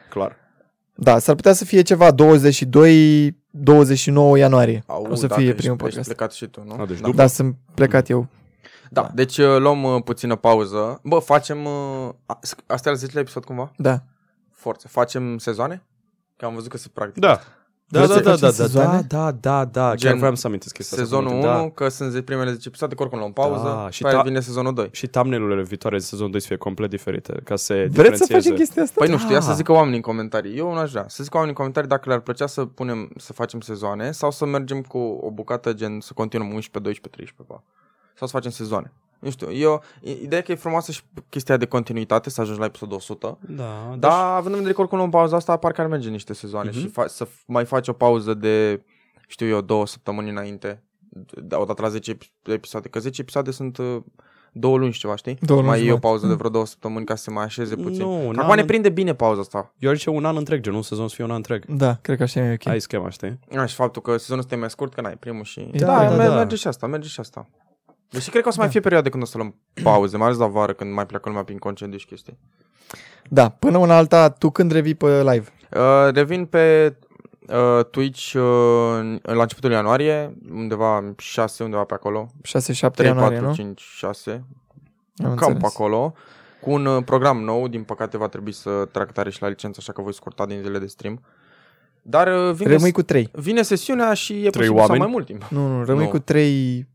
Clar. 0.09 0.35
da, 0.93 1.19
s-ar 1.19 1.35
putea 1.35 1.53
să 1.53 1.65
fie 1.65 1.81
ceva 1.81 2.11
22 2.11 3.37
29 3.49 4.37
ianuarie. 4.37 4.83
Au, 4.87 5.07
o 5.11 5.15
să 5.15 5.27
da, 5.27 5.35
fie 5.35 5.43
că 5.43 5.49
ești- 5.51 5.57
primul 5.61 5.75
ești 5.75 5.83
podcast. 5.87 6.07
plecat 6.07 6.31
și 6.33 6.45
tu, 6.47 6.63
nu? 6.65 6.81
A, 6.81 6.85
deci 6.85 6.99
da. 6.99 7.05
după- 7.05 7.17
Da, 7.17 7.27
sunt 7.27 7.55
plecat 7.73 8.09
eu. 8.09 8.27
da, 8.89 9.11
deci 9.13 9.37
uh, 9.37 9.57
luăm 9.57 9.83
uh, 9.83 10.01
puțină 10.03 10.35
pauză. 10.35 10.99
Bă, 11.03 11.19
facem... 11.19 11.65
Uh, 11.65 12.09
a- 12.25 12.39
sc- 12.47 12.65
asta 12.67 12.89
e 12.89 12.91
al 12.91 12.97
10 12.97 13.19
episod 13.19 13.43
cumva? 13.45 13.71
Da. 13.77 13.99
Forță. 14.51 14.87
Facem 14.87 15.37
sezoane? 15.37 15.83
Că 16.37 16.45
am 16.45 16.53
văzut 16.53 16.69
că 16.69 16.77
se 16.77 16.87
practică. 16.93 17.19
Da. 17.27 17.27
Da, 17.27 17.41
Vreți 17.41 17.58
da, 17.89 18.01
să 18.01 18.07
da, 18.07 18.13
facem 18.13 18.23
da, 18.31 18.35
da, 18.35 18.47
da, 18.47 18.51
sezoane? 18.51 19.05
da, 19.07 19.31
da, 19.31 19.65
da, 19.65 19.81
chiar 19.87 19.95
Gen 19.97 20.17
vreau 20.17 20.35
să 20.35 20.47
amintesc 20.47 20.73
chestia 20.73 20.97
asta. 20.97 21.09
Sezonul 21.09 21.29
cu 21.39 21.45
1, 21.47 21.51
multe, 21.57 21.71
că 21.73 21.89
sunt 21.89 22.11
ze- 22.11 22.21
primele 22.21 22.51
10 22.51 22.67
episoade, 22.67 22.95
că 22.95 23.01
oricum 23.01 23.19
luăm 23.19 23.31
pauză. 23.33 23.63
Da, 23.63 23.87
și 23.89 23.95
și 23.95 24.01
pe 24.03 24.09
aia 24.09 24.19
ta- 24.19 24.23
vine 24.23 24.39
sezonul 24.39 24.73
2. 24.73 24.83
Da. 24.85 24.89
Și 24.93 25.07
thumbnail-urile 25.07 25.63
viitoare 25.63 25.97
de 25.97 26.03
sezonul 26.03 26.31
2 26.31 26.39
să 26.41 26.47
fie 26.47 26.55
complet 26.55 26.89
diferite, 26.89 27.33
ca 27.43 27.55
să 27.55 27.63
se 27.65 27.73
Vreți 27.73 27.91
să 27.91 28.01
diferențieze. 28.01 28.33
facem 28.39 28.55
chestia 28.55 28.83
asta? 28.83 28.95
Păi 28.97 29.09
nu 29.09 29.17
știu, 29.17 29.33
ia 29.33 29.39
să 29.39 29.47
Da. 29.49 29.53
zică 29.53 29.71
oamenii 29.71 29.95
în 29.95 30.01
comentarii. 30.01 30.57
Eu 30.57 30.73
nu 30.73 30.79
aș 30.79 30.91
vrea. 30.91 31.05
Să 31.07 31.23
zică 31.23 31.37
oamenii 31.37 31.49
în 31.57 31.63
comentarii 31.65 31.89
dacă 31.89 32.03
le-ar 32.09 32.19
plăcea 32.21 32.47
să 32.47 32.65
punem, 32.65 33.09
să 33.17 33.33
facem 33.33 33.59
sezoane 33.61 34.11
sau 34.11 34.31
să 34.31 34.45
mergem 34.45 34.81
cu 34.81 34.97
o 34.97 35.31
bucată 35.31 35.73
gen 35.73 35.99
să 35.99 36.11
continuăm 36.13 36.47
11, 36.53 36.79
12, 36.79 37.07
13, 37.17 37.53
pa. 37.53 37.63
Sau 38.15 38.27
să 38.27 38.33
facem 38.35 38.51
sezoane. 38.51 38.91
Nu 39.19 39.29
știu, 39.29 39.51
eu, 39.53 39.83
i- 40.01 40.19
ideea 40.23 40.39
e 40.39 40.43
că 40.43 40.51
e 40.51 40.55
frumoasă 40.55 40.91
și 40.91 41.01
chestia 41.29 41.57
de 41.57 41.65
continuitate, 41.65 42.29
să 42.29 42.41
ajungi 42.41 42.59
la 42.59 42.65
episodul 42.65 42.95
100. 42.95 43.37
Da, 43.47 43.95
Dar 43.99 44.11
având 44.35 44.47
în 44.47 44.55
vedere 44.55 44.73
că 44.73 44.79
oricum 44.81 44.97
luăm 44.97 45.09
pauza 45.09 45.35
asta, 45.35 45.57
parcă 45.57 45.81
ar 45.81 45.87
merge 45.87 46.09
niște 46.09 46.33
sezoane 46.33 46.69
Mhm. 46.69 46.79
și 46.79 46.87
fa- 46.89 47.05
să 47.07 47.25
f- 47.27 47.45
mai 47.45 47.65
faci 47.65 47.87
o 47.87 47.93
pauză 47.93 48.33
de, 48.33 48.81
știu 49.27 49.47
eu, 49.47 49.61
două 49.61 49.85
săptămâni 49.87 50.29
înainte, 50.29 50.83
de- 51.43 51.55
odată 51.55 51.81
la 51.81 51.87
10 51.89 52.13
epi- 52.17 52.31
episoade, 52.43 52.87
că 52.87 52.99
10 52.99 53.21
episoade 53.21 53.51
sunt 53.51 53.77
uh, 53.77 53.97
două 54.51 54.77
luni 54.77 54.91
și 54.91 54.99
ceva, 54.99 55.15
știi? 55.15 55.37
Două 55.41 55.59
luni 55.59 55.69
mai 55.71 55.77
e 55.79 55.81
o 55.81 55.85
jumătate. 55.85 56.07
pauză 56.07 56.27
de 56.27 56.33
vreo 56.33 56.49
două 56.49 56.65
săptămâni 56.65 57.05
ca 57.05 57.15
să 57.15 57.23
se 57.23 57.31
mai 57.31 57.43
așeze 57.43 57.75
puțin. 57.75 58.01
Nu, 58.01 58.17
Că 58.17 58.25
n-am 58.25 58.39
Acum 58.39 58.55
ne 58.55 58.61
în- 58.61 58.67
prinde 58.67 58.89
bine 58.89 59.13
pauza 59.15 59.39
asta. 59.39 59.73
Eu 59.79 59.89
aș 59.91 59.97
zice 59.97 60.09
un 60.09 60.25
an 60.25 60.35
întreg, 60.37 60.61
gen, 60.61 60.73
un 60.73 60.81
sezon 60.81 61.07
să 61.07 61.15
fie 61.15 61.23
un 61.23 61.29
an 61.29 61.35
întreg. 61.35 61.65
Da, 61.65 61.95
cred 62.01 62.17
că 62.17 62.23
așa 62.23 62.39
e 62.39 62.53
ok. 62.53 62.65
Ai 62.67 62.81
schema, 62.81 63.09
știi? 63.09 63.39
A, 63.57 63.65
și 63.65 63.75
faptul 63.75 64.01
că 64.01 64.17
sezonul 64.17 64.41
ăsta 64.43 64.55
e 64.55 64.57
mai 64.57 64.69
scurt, 64.69 64.93
că 64.93 65.01
n-ai 65.01 65.15
primul 65.17 65.43
și... 65.43 65.59
Da, 65.73 65.85
da, 65.85 66.09
da, 66.09 66.15
mer- 66.15 66.27
da. 66.27 66.35
merge 66.35 66.55
și 66.55 66.67
asta, 66.67 66.87
merge 66.87 67.07
și 67.07 67.19
asta. 67.19 67.47
Deci 68.09 68.29
cred 68.29 68.41
că 68.41 68.47
o 68.47 68.51
să 68.51 68.57
mai 68.57 68.65
Da. 68.65 68.71
fie 68.71 68.81
perioade 68.81 69.09
când 69.09 69.23
o 69.23 69.25
să 69.25 69.37
luăm 69.37 69.55
pauze, 69.83 70.17
mai 70.17 70.25
ales 70.27 70.39
la 70.39 70.47
vară, 70.47 70.73
când 70.73 70.93
mai 70.93 71.05
pleacă 71.05 71.29
lumea 71.29 71.43
prin 71.43 71.57
concediu 71.57 71.97
și 71.97 72.05
chestii. 72.05 72.37
Da, 73.29 73.49
până 73.49 73.77
una 73.77 73.97
alta, 73.97 74.29
tu 74.29 74.49
când 74.49 74.71
revii 74.71 74.95
pe 74.95 75.23
live? 75.23 75.47
Uh, 75.73 76.13
revin 76.13 76.45
pe 76.45 76.95
uh, 77.47 77.85
Twitch 77.85 78.33
uh, 78.33 78.41
la 79.21 79.41
începutul 79.41 79.71
ianuarie, 79.71 80.37
undeva 80.53 81.13
6, 81.17 81.63
undeva 81.63 81.83
pe 81.83 81.93
acolo. 81.93 82.27
6-7 82.47 82.91
3, 82.93 83.07
ianuarie, 83.07 83.37
4, 83.37 83.47
nu? 83.49 83.53
5, 83.53 83.81
6. 83.81 84.31
Am 84.31 84.43
Cam 85.17 85.35
pe 85.35 85.45
înțeles. 85.45 85.73
acolo. 85.75 86.13
Cu 86.61 86.71
un 86.71 86.85
uh, 86.85 87.03
program 87.03 87.43
nou, 87.43 87.67
din 87.67 87.83
păcate 87.83 88.17
va 88.17 88.27
trebui 88.27 88.51
să 88.51 88.87
trag 88.91 89.11
tare 89.11 89.29
și 89.29 89.41
la 89.41 89.47
licență, 89.47 89.77
așa 89.81 89.93
că 89.93 90.01
voi 90.01 90.13
scurta 90.13 90.45
din 90.45 90.61
zile 90.63 90.79
de 90.79 90.85
stream. 90.85 91.21
Dar 92.01 92.27
uh, 92.47 92.53
vine, 92.53 92.71
Rămâi 92.73 92.91
cu 92.91 93.01
3. 93.01 93.29
vine 93.33 93.61
sesiunea 93.61 94.13
și 94.13 94.33
e 94.45 94.49
posibil 94.49 94.65
să 94.65 94.71
am 94.73 94.77
oameni? 94.79 94.99
mai 94.99 95.07
mult 95.11 95.25
timp. 95.25 95.43
Nu, 95.49 95.67
nu, 95.77 95.83
rămâi 95.85 96.03
Nu. 96.03 96.09
cu 96.09 96.19
3... 96.19 96.87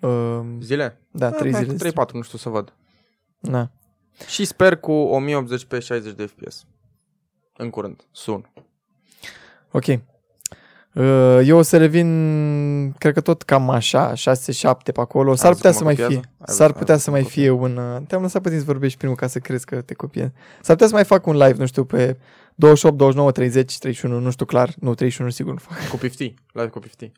Uh, 0.00 0.40
Zile? 0.60 1.00
da, 1.10 1.30
3 1.30 1.52
hai 1.52 1.60
zile. 1.60 1.72
cu 1.72 1.78
3, 1.78 1.92
4, 1.92 2.16
nu 2.16 2.22
știu 2.22 2.38
să 2.38 2.48
văd. 2.48 2.72
Da. 3.40 3.70
Și 4.26 4.44
sper 4.44 4.76
cu 4.76 4.92
1080 4.92 5.64
pe 5.64 5.78
60 5.78 6.14
de 6.14 6.26
FPS. 6.26 6.64
În 7.56 7.70
curând. 7.70 8.06
Sun. 8.12 8.52
Ok. 9.70 9.84
Uh, 9.86 11.40
Eu 11.44 11.56
o 11.58 11.62
să 11.62 11.76
revin, 11.78 12.92
cred 12.98 13.12
că 13.14 13.20
tot 13.20 13.42
cam 13.42 13.70
așa, 13.70 14.12
6-7 14.12 14.16
pe 14.92 15.00
acolo. 15.00 15.34
S-ar 15.34 15.52
văzut 15.52 15.56
putea 15.56 15.70
cum 15.70 15.78
să 15.78 15.84
mă 15.84 15.84
mai 15.84 15.94
copiază? 15.94 16.12
fie. 16.12 16.30
Ai 16.38 16.54
S-ar 16.54 16.66
văzut- 16.66 16.76
putea 16.78 16.94
ai 16.94 17.00
să 17.00 17.10
văzut 17.10 17.12
mai 17.12 17.22
cum 17.22 17.30
fie 17.30 17.50
un... 17.50 17.76
uh, 17.76 18.02
Te-am 18.06 18.22
lăsat 18.22 18.42
puțin 18.42 18.58
să 18.58 18.64
vorbești 18.64 18.98
primul 18.98 19.16
ca 19.16 19.26
să 19.26 19.38
crezi 19.38 19.64
că 19.64 19.80
te 19.80 19.94
copiez. 19.94 20.28
S-ar 20.60 20.74
putea 20.74 20.86
să 20.86 20.94
mai 20.94 21.04
fac 21.04 21.26
un 21.26 21.36
live, 21.36 21.54
nu 21.58 21.66
știu, 21.66 21.84
pe 21.84 22.18
28, 22.54 22.96
29, 22.96 23.30
30, 23.32 23.78
31, 23.78 24.18
nu 24.18 24.30
știu 24.30 24.44
clar. 24.44 24.74
Nu, 24.80 24.94
31 24.94 25.30
sigur 25.30 25.52
nu 25.52 25.58
fac. 25.58 25.88
Cu 25.88 25.96
pifti. 25.96 26.34
Live 26.52 26.68
cu 26.68 26.78
pifti. 26.78 27.12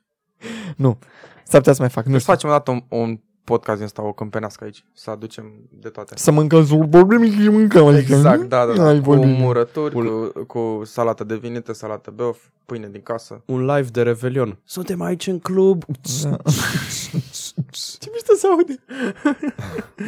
Nu. 0.77 0.99
S-ar 1.45 1.59
putea 1.61 1.73
să 1.73 1.81
mai 1.81 1.91
fac, 1.91 2.05
nu 2.05 2.13
Nu 2.13 2.19
știu. 2.19 2.33
facem 2.33 2.49
o 2.49 2.53
dată 2.53 2.71
un, 2.71 2.83
un 2.89 3.19
podcast 3.45 3.77
din 3.77 3.85
ăsta, 3.87 4.03
o 4.03 4.13
câmpenească 4.13 4.65
aici. 4.65 4.85
Să 4.93 5.11
aducem 5.11 5.45
de 5.71 5.89
toate. 5.89 6.15
Să 6.17 6.31
mâncăm, 6.31 6.67
să 6.67 6.75
vorbim 6.75 7.31
și 7.31 7.49
mâncăm. 7.49 7.87
adică, 7.87 8.15
Exact, 8.15 8.41
nu? 8.41 8.47
da, 8.47 8.67
da, 8.67 8.73
da. 8.75 8.83
Hai, 8.83 8.97
Cu 8.97 9.03
vorbim. 9.03 9.29
murături, 9.29 9.95
cu, 9.95 10.33
cu 10.47 10.83
salată 10.85 11.25
de 11.25 11.37
vinete, 11.37 11.73
salată 11.73 12.11
beof, 12.11 12.39
pâine 12.67 12.89
din 12.89 13.01
casă. 13.03 13.43
Un 13.45 13.65
live 13.65 13.89
de 13.93 14.03
Revelion. 14.03 14.59
Suntem 14.65 15.01
aici 15.01 15.27
în 15.27 15.39
club. 15.39 15.85
Da. 16.23 16.37
Ce 18.01 18.09
mișto 18.13 18.35
să 18.37 18.47
aude. 18.51 18.79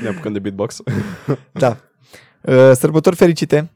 Ne 0.02 0.08
apucăm 0.08 0.32
de 0.32 0.38
beatbox. 0.38 0.82
Da. 1.52 1.76
Uh, 2.40 2.70
sărbători 2.74 3.16
fericite 3.16 3.70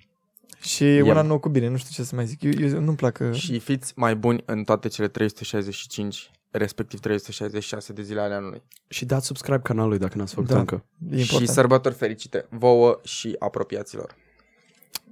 și 0.61 0.83
un 0.83 1.05
Yep. 1.07 1.17
an 1.17 1.27
nou 1.27 1.39
cu 1.39 1.49
bine. 1.49 1.69
Nu 1.69 1.77
știu 1.77 1.91
ce 1.93 2.03
să 2.09 2.15
mai 2.15 2.27
zic. 2.27 2.43
Eu, 2.43 2.51
eu 2.69 2.81
nu-mi 2.81 2.97
plac... 2.97 3.19
uh, 3.23 3.33
Și 3.33 3.59
fiți 3.59 3.93
mai 3.97 4.17
buni 4.17 4.43
în 4.47 4.65
toate 4.65 4.89
cele 4.89 5.09
365, 5.09 6.31
respectiv 6.51 7.01
366 7.01 7.93
de 7.93 8.03
zile 8.03 8.21
ale 8.21 8.35
anului. 8.35 8.63
și 8.89 9.05
dați 9.05 9.27
subscribe 9.27 9.61
canalului 9.63 9.99
dacă 9.99 10.19
n-ați 10.19 10.35
făcut 10.35 10.49
Da. 10.51 10.59
încă. 10.59 10.85
E 11.11 11.15
Și 11.17 11.21
important. 11.21 11.49
sărbători 11.49 11.95
fericite 11.95 12.47
vouă 12.51 13.01
și 13.03 13.37
apropiaților. 13.39 14.15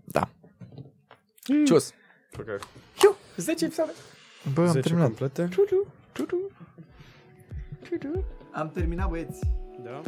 Da. 0.04 0.30
Cius! 1.66 1.92
Okay. 2.40 2.58
10 3.36 3.64
episoade. 3.64 3.92
Bă, 4.54 4.60
am 4.60 4.66
10 4.66 4.80
terminat. 4.80 5.06
complete. 5.06 5.48
Am 8.52 8.70
terminat, 8.70 9.08
băieți. 9.08 9.40
Da. 9.84 10.02